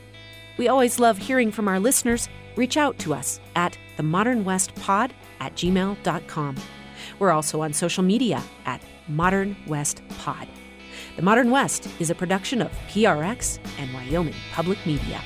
We 0.57 0.67
always 0.67 0.99
love 0.99 1.17
hearing 1.17 1.51
from 1.51 1.67
our 1.67 1.79
listeners. 1.79 2.29
Reach 2.55 2.77
out 2.77 2.97
to 2.99 3.13
us 3.13 3.39
at 3.55 3.77
themodernwestpod 3.97 5.11
at 5.39 5.55
gmail.com. 5.55 6.55
We're 7.19 7.31
also 7.31 7.61
on 7.61 7.73
social 7.73 8.03
media 8.03 8.41
at 8.65 8.81
Modern 9.07 9.55
West 9.67 10.01
Pod. 10.19 10.47
The 11.15 11.21
Modern 11.21 11.51
West 11.51 11.87
is 11.99 12.09
a 12.09 12.15
production 12.15 12.61
of 12.61 12.71
PRX 12.89 13.59
and 13.79 13.93
Wyoming 13.93 14.35
Public 14.51 14.83
Media. 14.85 15.21